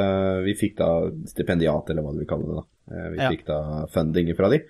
[0.45, 0.91] Vi fikk da
[1.33, 2.61] stipendiat, eller hva du vil kalle det.
[2.61, 2.67] da.
[2.97, 3.31] Eh, Vi Ja.
[3.31, 3.61] fikk da
[3.93, 4.61] funding fra de,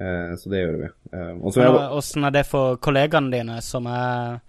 [0.00, 0.90] eh, så det gjorde vi.
[1.12, 4.40] Eh, jeg, Åssen er det for kollegaene dine, som er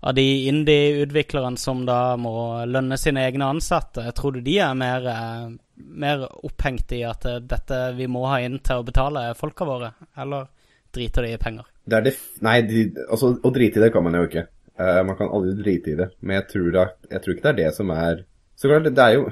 [0.00, 5.06] av de indie-utviklerne som da må lønne sine egne ansatte, tror du de er mer,
[5.06, 9.92] eh, mer opphengt i at dette vi må ha inn til å betale folka våre,
[10.16, 10.46] eller
[10.94, 11.66] driter de i penger?
[11.88, 14.46] Det det Nei, de, altså, å drite i det kan man jo ikke.
[14.78, 16.08] Uh, man kan aldri drite i det.
[16.20, 18.24] Men jeg tror, da, jeg tror, ikke det er det som er
[18.58, 19.24] Så klart, det er jo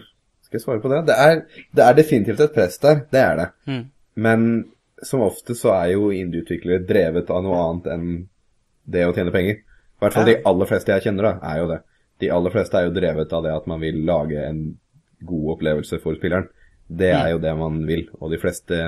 [0.47, 1.03] Skal jeg svare på det?
[1.09, 1.43] Det er,
[1.75, 3.05] det er definitivt et press der.
[3.11, 3.47] Det er det.
[3.67, 3.85] Mm.
[4.27, 4.49] Men
[5.03, 8.07] som ofte så er jo indie-utviklere drevet av noe annet enn
[8.87, 9.59] det å tjene penger.
[9.97, 11.81] I hvert fall de aller fleste jeg kjenner, da, er jo det.
[12.23, 14.61] De aller fleste er jo drevet av det at man vil lage en
[15.27, 16.49] god opplevelse for spilleren.
[16.87, 18.07] Det er jo det man vil.
[18.21, 18.81] Og de fleste,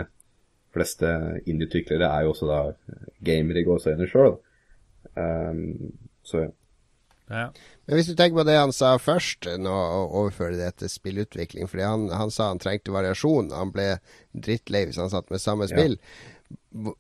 [0.78, 1.10] fleste
[1.44, 2.62] indie-utviklere er jo også da
[3.26, 4.38] gamere i gåseøyne sjøl.
[5.18, 5.92] Um,
[6.26, 6.55] så ja.
[7.28, 7.50] Ja.
[7.84, 11.68] Men hvis du tenker på det han sa først, nå å overføre det til spillutvikling
[11.68, 13.52] fordi han, han sa han trengte variasjon.
[13.56, 13.98] Han ble
[14.32, 15.98] drittlei hvis han satt med samme spill.
[15.98, 16.34] Ja.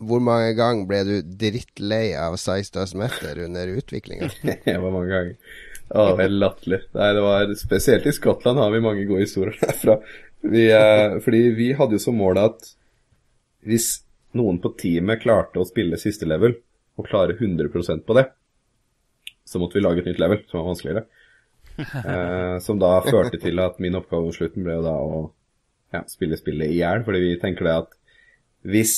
[0.04, 4.30] Hvor mange ganger ble du drittlei av Size Does Matter under utviklinga?
[4.66, 5.58] det var mange ganger.
[5.88, 6.82] Å, helt latterlig.
[6.96, 10.00] Nei, det var Spesielt i Skottland har vi mange gode historier derfra.
[10.44, 12.74] Vi, eh, fordi vi hadde jo som mål at
[13.68, 13.88] hvis
[14.38, 16.56] noen på teamet klarte å spille siste level,
[16.98, 18.26] og klare 100% på det,
[19.46, 21.06] så måtte vi lage et nytt level som var vanskeligere.
[21.78, 25.18] Eh, som da førte til at min oppgave på slutten ble jo da å
[25.94, 27.92] ja, spille spillet i hjel, fordi vi tenker det at
[28.66, 28.94] hvis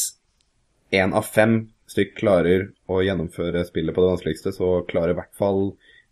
[0.96, 1.58] én av fem
[1.92, 5.60] stykk klarer å gjennomføre spillet på det vanskeligste, så klarer i hvert fall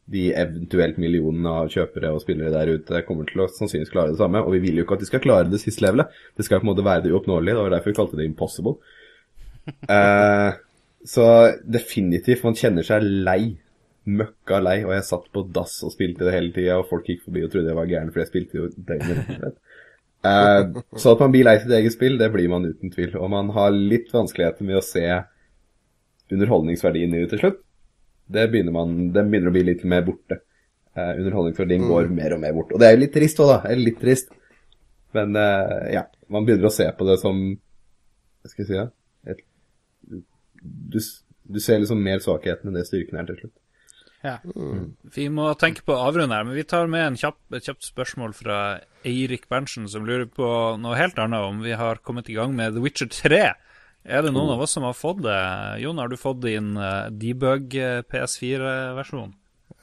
[0.08, 4.20] de eventuelt millionene av kjøpere og spillere der ute kommer til å sannsynligvis klare det
[4.20, 4.40] samme.
[4.40, 6.14] Og vi vil jo ikke at de skal klare det siste levelet.
[6.36, 7.56] Det skal på en måte være det uoppnåelige.
[7.58, 8.78] Det var derfor vi kalte det impossible.
[9.84, 10.56] Uh,
[11.14, 11.26] så
[11.76, 13.42] definitivt, man kjenner seg lei.
[14.08, 14.78] Møkka lei.
[14.88, 17.52] Og jeg satt på dass og spilte det hele tida, og folk gikk forbi og
[17.52, 19.60] trodde jeg var gæren, for jeg spilte jo døgnet.
[20.24, 23.12] Uh, så at man blir lei sitt eget spill, det blir man uten tvil.
[23.20, 25.04] Og man har litt vanskeligheter med å se
[26.32, 27.64] underholdningsverdien i det til slutt.
[28.28, 30.42] Det begynner man, den begynner å bli litt mer borte.
[30.98, 31.88] Uh, underholdningsverdien mm.
[31.88, 32.74] går mer og mer bort.
[32.74, 33.58] Og det er jo litt trist òg, da.
[33.70, 34.34] Eller litt trist.
[35.16, 38.88] Men eh, ja, man begynner å se på det som Hva skal jeg si, da?
[39.32, 39.40] Et,
[40.58, 43.56] du, du, ser liksom mer svakheten enn det styrken er til slutt.
[44.24, 44.36] Ja.
[44.50, 44.96] Mm.
[45.14, 48.34] Vi må tenke på å avrunde her, men vi tar med kjapp, et kjapt spørsmål
[48.36, 48.58] fra
[49.06, 50.48] Eirik Berntsen, som lurer på
[50.82, 53.42] noe helt annet, om vi har kommet i gang med The Witcher 3.
[54.08, 54.54] Er det noen oh.
[54.56, 55.40] av oss som har fått det?
[55.82, 59.34] Jon, har du fått din uh, debug eh, PS4-versjon?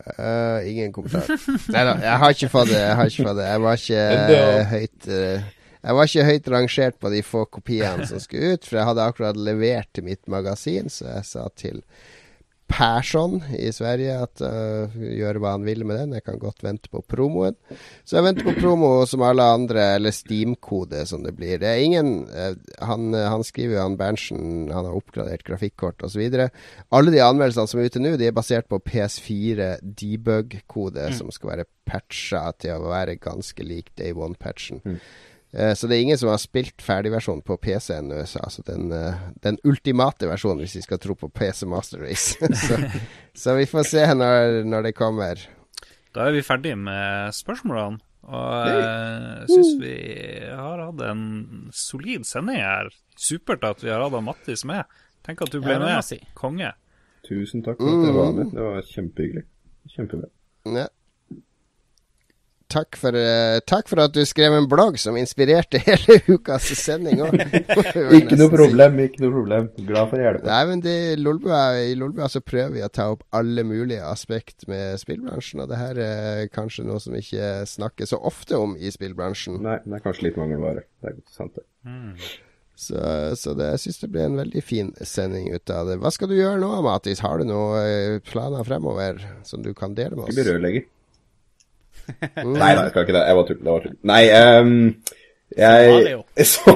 [0.05, 1.29] Uh, ingen kommentar.
[1.73, 2.79] Nei da, jeg har ikke fått det.
[2.81, 3.45] Jeg har ikke fått det.
[3.51, 5.45] Jeg var ikke uh, høyt uh,
[5.85, 9.07] Jeg var ikke høyt rangert på de få kopiene som skulle ut, for jeg hadde
[9.13, 11.83] akkurat levert til mitt magasin, så jeg sa til
[12.67, 16.15] Persson i Sverige at uh, gjøre hva han vil med den.
[16.17, 17.57] Jeg kan godt vente på promoen.
[18.03, 21.59] Så jeg venter på promo som alle andre, eller Steam-kode som det blir.
[21.61, 26.25] Det er ingen uh, han, han, skriver jo, han Berntsen, han har oppgradert grafikkort osv.
[26.25, 31.19] Alle de anmeldelsene som er ute nå, de er basert på PS4 debug-kode, mm.
[31.21, 34.81] som skal være patcha til å være ganske lik Day One-patchen.
[34.85, 34.99] Mm.
[35.53, 38.21] Eh, så det er ingen som har spilt ferdigversjonen på PC ennå.
[38.23, 42.35] Altså den, eh, den, ultimate versjonen, hvis vi skal tro på PC Master Race.
[42.67, 42.79] så,
[43.33, 45.45] så, vi får se når, når, det kommer.
[46.15, 48.01] Da er vi ferdig med spørsmålene.
[48.25, 49.97] Og jeg uh, syns vi
[50.49, 51.19] har hatt en
[51.77, 52.89] solid sending her.
[53.21, 54.89] Supert at vi har hatt Mattis med.
[55.27, 56.25] Tenk at du ble med.
[56.33, 56.71] Konge.
[57.29, 58.49] Tusen takk for at jeg var med.
[58.49, 59.45] Det var kjempehyggelig.
[59.93, 60.31] Kjempebra.
[60.73, 60.89] Ja
[62.75, 67.23] takk for, uh, takk for, at du skrev en blogg som inspirerte hele ukas sending
[67.25, 67.37] òg.
[68.19, 69.69] ikke noe problem, ikke noe problem.
[69.79, 70.49] Glad for å hjelpe.
[70.49, 74.67] Nei, men det, Lolbua, I Lolbua så prøver vi å ta opp alle mulige aspekt
[74.71, 78.91] med spillbransjen, og det her er kanskje noe som ikke snakkes så ofte om i
[78.93, 79.61] spillbransjen.
[79.65, 80.85] Nei, det er kanskje litt mangelvare.
[81.01, 81.65] Det er sant, det.
[81.85, 82.11] Mm.
[82.75, 82.99] Så,
[83.39, 85.95] så det, jeg syns det ble en veldig fin sending ut av det.
[86.03, 87.21] Hva skal du gjøre nå, Matis?
[87.23, 90.33] Har du noen eh, planer fremover som du kan dele med oss?
[90.33, 90.89] Jeg blir rørlegger.
[92.45, 93.21] Nei da, jeg skal ikke det.
[93.25, 93.61] Jeg var tull.
[93.61, 93.95] Det var tull.
[94.11, 94.73] Nei, um,
[95.55, 96.17] jeg
[96.53, 96.73] så,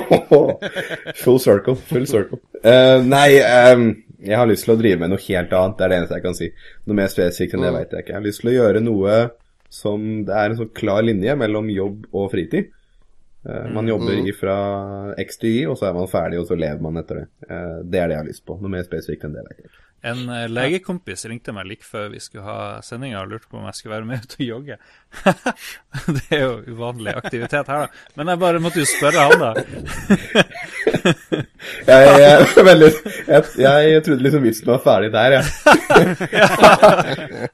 [1.23, 1.75] Full circle.
[1.89, 2.39] Full circle.
[2.63, 3.27] Uh, nei,
[3.73, 3.89] um,
[4.19, 5.77] jeg har lyst til å drive med noe helt annet.
[5.77, 6.49] Det er det eneste jeg kan si.
[6.87, 8.13] Noe mer spesifikt enn det vet jeg ikke.
[8.13, 9.21] Jeg har lyst til å gjøre noe
[9.69, 12.71] som Det er en sånn klar linje mellom jobb og fritid.
[13.45, 14.31] Uh, man jobber mm.
[14.35, 14.55] fra
[15.21, 17.27] X til Y, og så er man ferdig, og så lever man etter det.
[17.45, 18.57] Uh, det er det jeg har lyst på.
[18.57, 19.85] Noe mer spesifikt enn det vet jeg ikke.
[20.01, 23.65] En uh, legekompis ringte meg like før vi skulle ha sendinga og lurte på om
[23.67, 24.75] jeg skulle være med ut og jogge.
[26.15, 27.87] det er jo uvanlig aktivitet her, da.
[28.15, 29.51] Men jeg bare måtte jo spørre han, da.
[31.89, 32.39] jeg, jeg,
[32.69, 32.89] veldig,
[33.27, 35.45] jeg, jeg trodde liksom vitsen var ferdig der, jeg.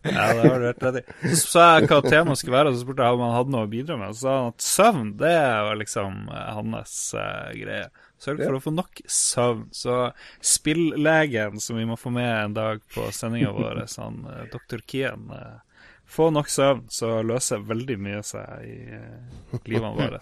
[0.06, 1.34] Ja, det har du helt rett i.
[1.34, 3.66] Så sa jeg hva temaet skulle være, og så spurte jeg om han hadde noe
[3.66, 4.14] å bidra med.
[4.14, 7.88] Og så sa han at søvn, det var liksom eh, hans uh, greie.
[8.26, 9.68] Sørg for å få nok søvn.
[9.76, 10.00] Så
[10.42, 15.30] spilllegen som vi må få med en dag på sendinga vår, han uh, doktor Kien
[15.32, 15.62] uh,
[16.06, 20.20] Få nok søvn, så løser veldig mye seg i uh, livene våre,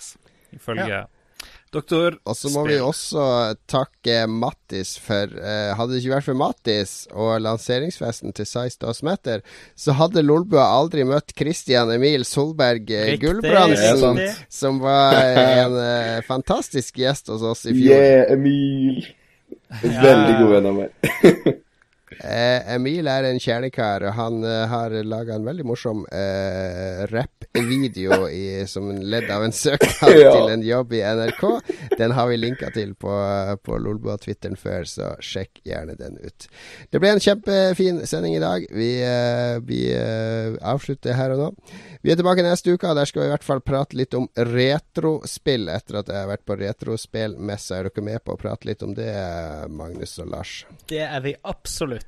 [0.55, 1.01] ifølge ja.
[1.73, 2.75] Doktor Og så må Spill.
[2.75, 3.23] vi også
[3.69, 9.01] takke Mattis for uh, Hadde det ikke vært for Mattis og lanseringsfesten til Size Does
[9.05, 9.41] Matter,
[9.75, 14.21] så hadde Lolbua aldri møtt Christian Emil Solberg uh, Gulbrandsen,
[14.53, 17.97] som var en uh, fantastisk gjest hos oss i fjor.
[17.97, 19.03] Yeah, Emil!
[19.81, 21.53] Veldig god venn av meg.
[22.19, 28.23] Eh, Emil er en kjernekar, og han eh, har laga en veldig morsom eh, rappvideo
[28.69, 30.33] som ledd av en søknad ja.
[30.35, 31.43] til en jobb i NRK.
[31.97, 33.13] Den har vi linka til på,
[33.63, 36.47] på Lolbua-twitteren før, så sjekk gjerne den ut.
[36.89, 38.65] Det ble en kjempefin sending i dag.
[38.71, 41.49] Vi, eh, vi eh, avslutter her og nå.
[42.03, 44.27] Vi er tilbake neste uke, og der skal vi i hvert fall prate litt om
[44.35, 45.69] retrospill.
[45.71, 47.79] Etter at jeg har vært på retrospillmessa.
[47.79, 49.11] Er dere med på å prate litt om det,
[49.71, 50.57] Magnus og Lars?
[50.89, 52.02] Det er vi absolutt.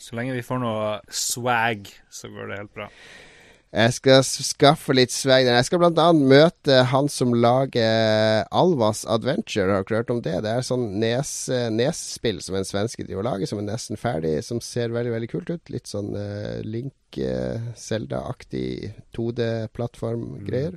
[0.00, 2.88] Så lenge vi får noe swag, så går det helt bra.
[3.70, 5.46] Jeg skal skaffe litt swag.
[5.46, 6.08] Jeg skal bl.a.
[6.10, 9.70] møte han som lager Alvas Adventure.
[9.70, 10.40] Har dere hørt om det?
[10.42, 14.42] Det er sånn nes, nesspill som en svenske driver og lager, som er nesten ferdig.
[14.42, 15.70] Som ser veldig veldig kult ut.
[15.70, 20.74] Litt sånn uh, Link-Selda-aktig 2D-plattform-greier.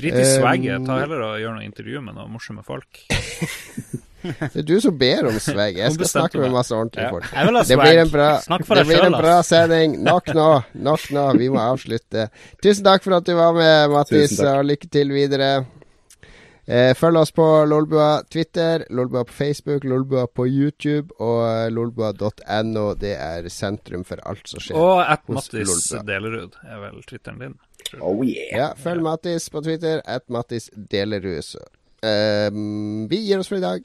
[0.00, 0.88] Drit i swagget.
[0.88, 3.04] Ta heller og gjør noe intervju med noen morsomme folk.
[4.24, 5.78] det er du som ber om swag.
[5.78, 7.28] Jeg skal snakke med masse ordentlige folk.
[7.30, 7.64] Jeg vil ha.
[7.68, 8.30] Det blir en bra,
[8.80, 9.96] det blir en bra sending.
[10.06, 10.48] Nok nå.
[10.88, 11.28] Nok nå.
[11.40, 12.28] Vi må avslutte.
[12.64, 15.54] Tusen takk for at du var med, Mattis, og lykke til videre.
[16.64, 22.86] Eh, følg oss på Lolbua Twitter, Lolbua på Facebook, Lolbua på YouTube og lolbua.no.
[22.96, 27.58] Det er sentrum for alt som skjer og at Mattis Delerud er vel Twitteren din.
[28.00, 28.48] Oh yeah.
[28.56, 31.52] Ja, følg Mattis på Twitter, at Mattis Delerud.
[32.00, 32.48] Eh,
[33.12, 33.84] vi gir oss for i dag.